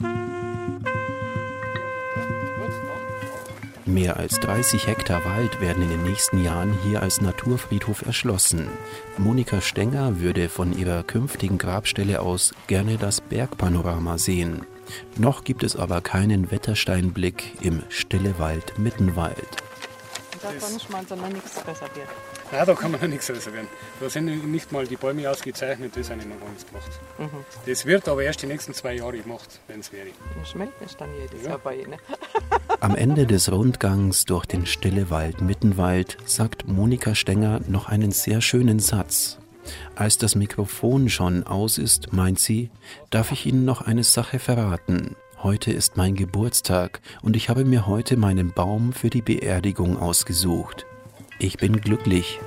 Mehr 3.85 4.17
als 4.17 4.39
30 4.39 4.87
Hektar 4.87 5.25
Wald 5.25 5.59
werden 5.59 5.83
in 5.83 5.89
den 5.89 6.03
nächsten 6.03 6.43
Jahren 6.43 6.77
hier 6.83 7.01
als 7.01 7.21
Naturfriedhof 7.21 8.05
erschlossen. 8.05 8.69
Monika 9.17 9.61
Stenger 9.61 10.19
würde 10.19 10.47
von 10.47 10.77
ihrer 10.77 11.03
künftigen 11.03 11.57
Grabstelle 11.57 12.21
aus 12.21 12.53
gerne 12.67 12.97
das 12.97 13.19
Bergpanorama 13.19 14.17
sehen. 14.17 14.65
Noch 15.17 15.43
gibt 15.43 15.63
es 15.63 15.75
aber 15.75 16.01
keinen 16.01 16.49
Wettersteinblick 16.49 17.57
im 17.61 17.83
Stillewald 17.89 18.79
Mittenwald. 18.79 19.63
Da 20.43 20.51
kann 20.51 20.75
ich 20.77 20.89
mal, 20.89 21.05
sondern 21.07 21.31
nichts 21.31 21.53
besser 21.61 21.87
wird. 21.95 22.07
Nein, 22.51 22.65
da 22.65 22.73
kann 22.75 22.91
man 22.91 23.01
noch 23.01 23.07
nichts 23.07 23.29
reservieren. 23.29 23.67
Da 23.99 24.09
sind 24.09 24.51
nicht 24.51 24.71
mal 24.71 24.85
die 24.85 24.95
Bäume 24.97 25.29
ausgezeichnet, 25.29 25.93
das 25.95 26.09
habe 26.09 26.19
ich 26.19 26.27
noch 26.27 26.39
gar 26.39 26.49
nicht 26.49 26.67
gemacht. 26.67 26.91
Mhm. 27.17 27.45
Das 27.65 27.85
wird 27.85 28.07
aber 28.09 28.23
erst 28.23 28.41
die 28.41 28.47
nächsten 28.47 28.73
zwei 28.73 28.95
Jahre 28.95 29.17
gemacht, 29.17 29.59
wenn 29.67 29.79
es 29.79 29.91
wäre. 29.91 30.07
Ich 30.43 30.53
melde 30.55 30.73
mich 30.81 30.95
dann 30.95 31.09
jedes 31.19 31.41
Ja. 31.43 31.49
Jahr 31.51 31.59
bei 31.59 31.77
Ihnen. 31.77 31.95
Am 32.81 32.95
Ende 32.95 33.25
des 33.25 33.51
Rundgangs 33.51 34.25
durch 34.25 34.45
den 34.45 34.65
Stillewald 34.65 35.41
Mittenwald 35.41 36.17
sagt 36.25 36.67
Monika 36.67 37.15
Stenger 37.15 37.61
noch 37.67 37.87
einen 37.87 38.11
sehr 38.11 38.41
schönen 38.41 38.79
Satz. 38.79 39.37
Als 39.95 40.17
das 40.17 40.35
Mikrofon 40.35 41.09
schon 41.09 41.43
aus 41.47 41.77
ist, 41.77 42.11
meint 42.11 42.37
sie, 42.39 42.69
darf 43.09 43.31
ich 43.31 43.45
Ihnen 43.45 43.63
noch 43.63 43.81
eine 43.81 44.03
Sache 44.03 44.37
verraten. 44.37 45.15
Heute 45.43 45.73
ist 45.73 45.97
mein 45.97 46.15
Geburtstag 46.15 47.01
und 47.21 47.35
ich 47.35 47.49
habe 47.49 47.65
mir 47.65 47.85
heute 47.85 48.15
meinen 48.15 48.53
Baum 48.53 48.93
für 48.93 49.09
die 49.09 49.21
Beerdigung 49.21 49.97
ausgesucht. 49.97 50.85
Ich 51.37 51.57
bin 51.57 51.81
glücklich. 51.81 52.39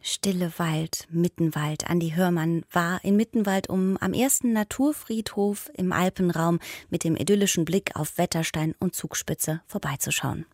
Stille 0.00 0.50
Wald, 0.56 1.06
Mittenwald. 1.10 1.90
Andi 1.90 2.12
Hörmann 2.12 2.62
war 2.72 3.04
in 3.04 3.16
Mittenwald, 3.16 3.68
um 3.68 3.98
am 4.00 4.14
ersten 4.14 4.54
Naturfriedhof 4.54 5.70
im 5.74 5.92
Alpenraum 5.92 6.58
mit 6.88 7.04
dem 7.04 7.16
idyllischen 7.16 7.66
Blick 7.66 7.94
auf 7.94 8.16
Wetterstein 8.16 8.74
und 8.78 8.94
Zugspitze 8.94 9.60
vorbeizuschauen. 9.66 10.46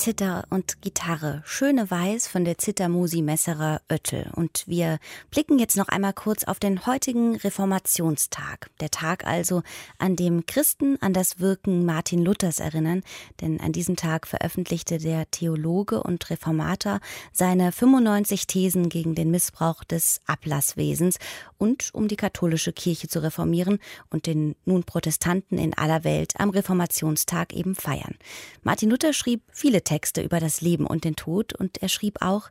Zither 0.00 0.44
und 0.48 0.80
Gitarre. 0.80 1.42
Schöne 1.44 1.90
Weiß 1.90 2.26
von 2.26 2.46
der 2.46 2.56
Zittermusi 2.56 3.20
Messerer 3.20 3.82
Oettel. 3.90 4.30
Und 4.34 4.64
wir 4.66 4.98
blicken 5.30 5.58
jetzt 5.58 5.76
noch 5.76 5.88
einmal 5.88 6.14
kurz 6.14 6.44
auf 6.44 6.58
den 6.58 6.86
heutigen 6.86 7.36
Reformationstag. 7.36 8.70
Der 8.80 8.90
Tag 8.90 9.26
also, 9.26 9.62
an 9.98 10.16
dem 10.16 10.46
Christen 10.46 10.96
an 11.02 11.12
das 11.12 11.38
Wirken 11.38 11.84
Martin 11.84 12.24
Luthers 12.24 12.60
erinnern. 12.60 13.02
Denn 13.42 13.60
an 13.60 13.72
diesem 13.72 13.96
Tag 13.96 14.26
veröffentlichte 14.26 14.96
der 14.96 15.30
Theologe 15.30 16.02
und 16.02 16.30
Reformator 16.30 17.00
seine 17.30 17.70
95 17.70 18.46
Thesen 18.46 18.88
gegen 18.88 19.14
den 19.14 19.30
Missbrauch 19.30 19.84
des 19.84 20.22
Ablasswesens 20.24 21.18
und 21.58 21.90
um 21.92 22.08
die 22.08 22.16
katholische 22.16 22.72
Kirche 22.72 23.08
zu 23.08 23.22
reformieren 23.22 23.78
und 24.08 24.24
den 24.24 24.56
nun 24.64 24.84
Protestanten 24.84 25.58
in 25.58 25.76
aller 25.76 26.04
Welt 26.04 26.32
am 26.38 26.48
Reformationstag 26.48 27.52
eben 27.52 27.74
feiern. 27.74 28.16
Martin 28.62 28.88
Luther 28.88 29.12
schrieb 29.12 29.42
viele 29.52 29.82
Texte 29.90 30.22
über 30.22 30.38
das 30.38 30.60
Leben 30.60 30.86
und 30.86 31.02
den 31.02 31.16
Tod 31.16 31.52
und 31.52 31.82
er 31.82 31.88
schrieb 31.88 32.22
auch 32.22 32.50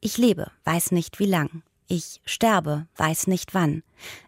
Ich 0.00 0.18
lebe, 0.18 0.50
weiß 0.64 0.90
nicht 0.90 1.20
wie 1.20 1.26
lang. 1.26 1.62
Ich 1.86 2.20
sterbe, 2.24 2.88
weiß 2.96 3.28
nicht 3.28 3.54
wann. 3.54 3.84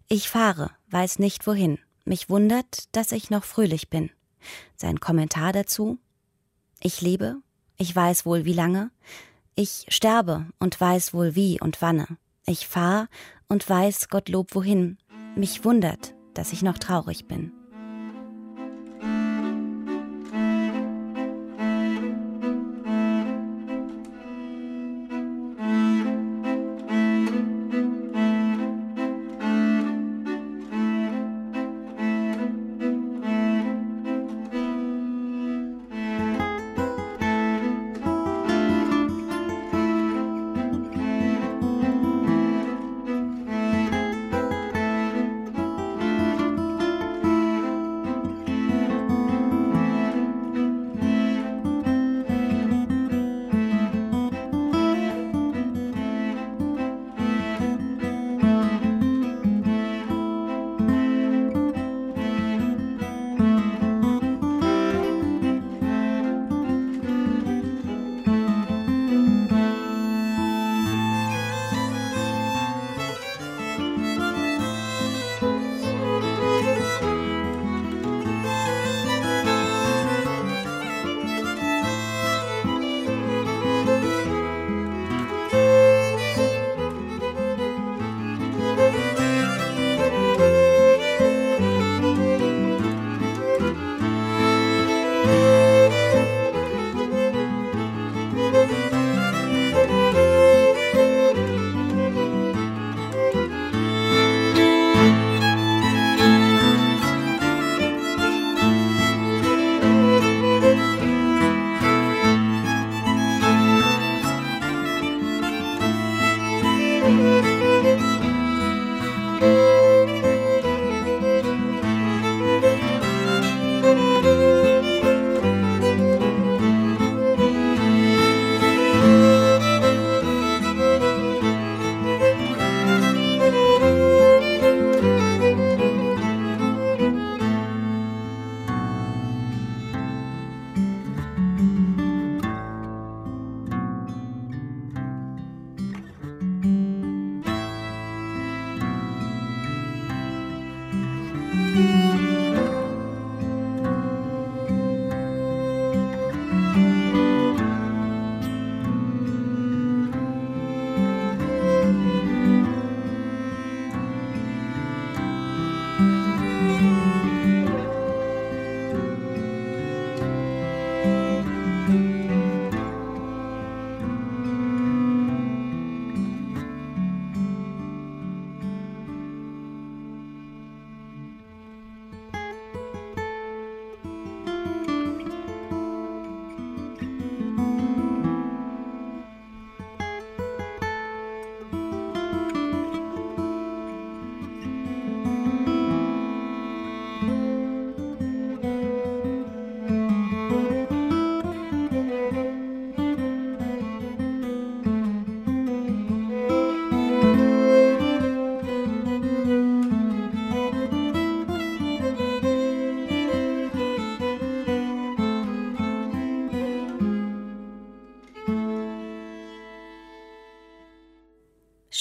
Ich 0.06 0.28
fahre, 0.28 0.70
weiß 0.88 1.18
nicht 1.18 1.48
wohin. 1.48 1.80
Mich 2.04 2.30
wundert, 2.30 2.94
dass 2.94 3.10
ich 3.10 3.28
noch 3.28 3.42
fröhlich 3.42 3.90
bin. 3.90 4.10
Sein 4.76 5.00
Kommentar 5.00 5.52
dazu 5.52 5.98
Ich 6.80 7.00
lebe, 7.00 7.38
ich 7.76 7.96
weiß 7.96 8.24
wohl 8.24 8.44
wie 8.44 8.52
lange. 8.52 8.92
Ich 9.56 9.86
sterbe 9.88 10.46
und 10.60 10.80
weiß 10.80 11.12
wohl 11.12 11.34
wie 11.34 11.60
und 11.60 11.82
wanne. 11.82 12.06
Ich 12.46 12.68
fahr 12.68 13.08
und 13.48 13.68
weiß 13.68 14.10
Gottlob 14.10 14.54
wohin. 14.54 14.98
Mich 15.34 15.64
wundert, 15.64 16.14
dass 16.34 16.52
ich 16.52 16.62
noch 16.62 16.78
traurig 16.78 17.26
bin. 17.26 17.50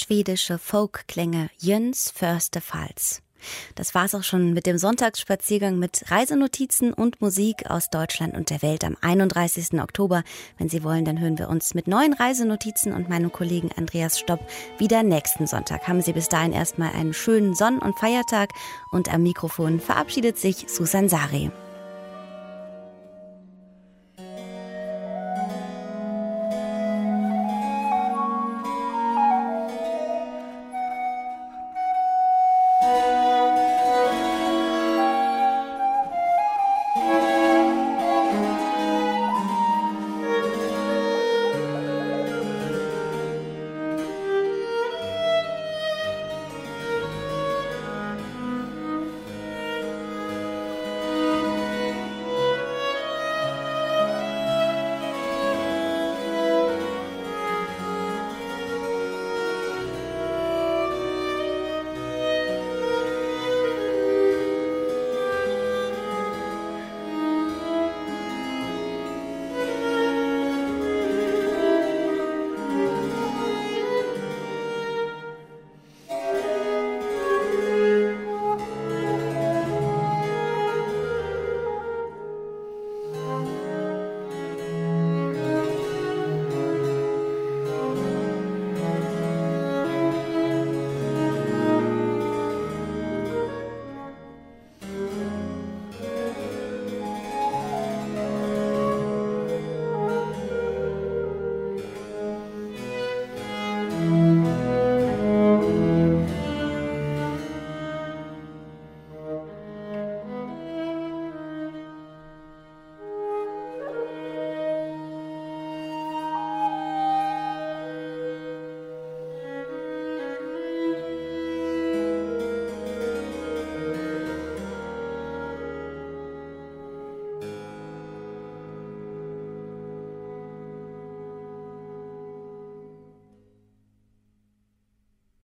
Schwedische 0.04 0.58
Folkklänge 0.58 1.50
Jöns 1.60 2.12
Förste 2.14 2.60
Pfalz. 2.60 3.22
Das 3.76 3.96
war's 3.96 4.16
auch 4.16 4.24
schon 4.24 4.54
mit 4.54 4.66
dem 4.66 4.78
Sonntagsspaziergang 4.78 5.80
mit 5.80 6.12
Reisenotizen 6.12 6.94
und 6.94 7.22
Musik 7.22 7.70
aus 7.70 7.90
Deutschland 7.90 8.36
und 8.36 8.50
der 8.50 8.62
Welt 8.62 8.84
am 8.84 8.98
31. 9.00 9.80
Oktober. 9.82 10.24
Wenn 10.58 10.68
Sie 10.68 10.84
wollen, 10.84 11.06
dann 11.06 11.20
hören 11.20 11.38
wir 11.38 11.48
uns 11.48 11.74
mit 11.74 11.88
neuen 11.88 12.14
Reisenotizen 12.14 12.92
und 12.92 13.10
meinem 13.10 13.32
Kollegen 13.32 13.70
Andreas 13.78 14.20
Stopp 14.20 14.40
wieder 14.78 15.04
nächsten 15.04 15.48
Sonntag. 15.48 15.88
Haben 15.88 16.02
Sie 16.02 16.14
bis 16.14 16.28
dahin 16.28 16.52
erstmal 16.52 16.94
einen 16.94 17.14
schönen 17.14 17.54
Sonn- 17.54 17.80
und 17.80 17.98
Feiertag 17.98 18.50
und 18.92 19.14
am 19.14 19.24
Mikrofon 19.24 19.80
verabschiedet 19.80 20.38
sich 20.38 20.66
Susan 20.68 21.08
Sari. 21.08 21.50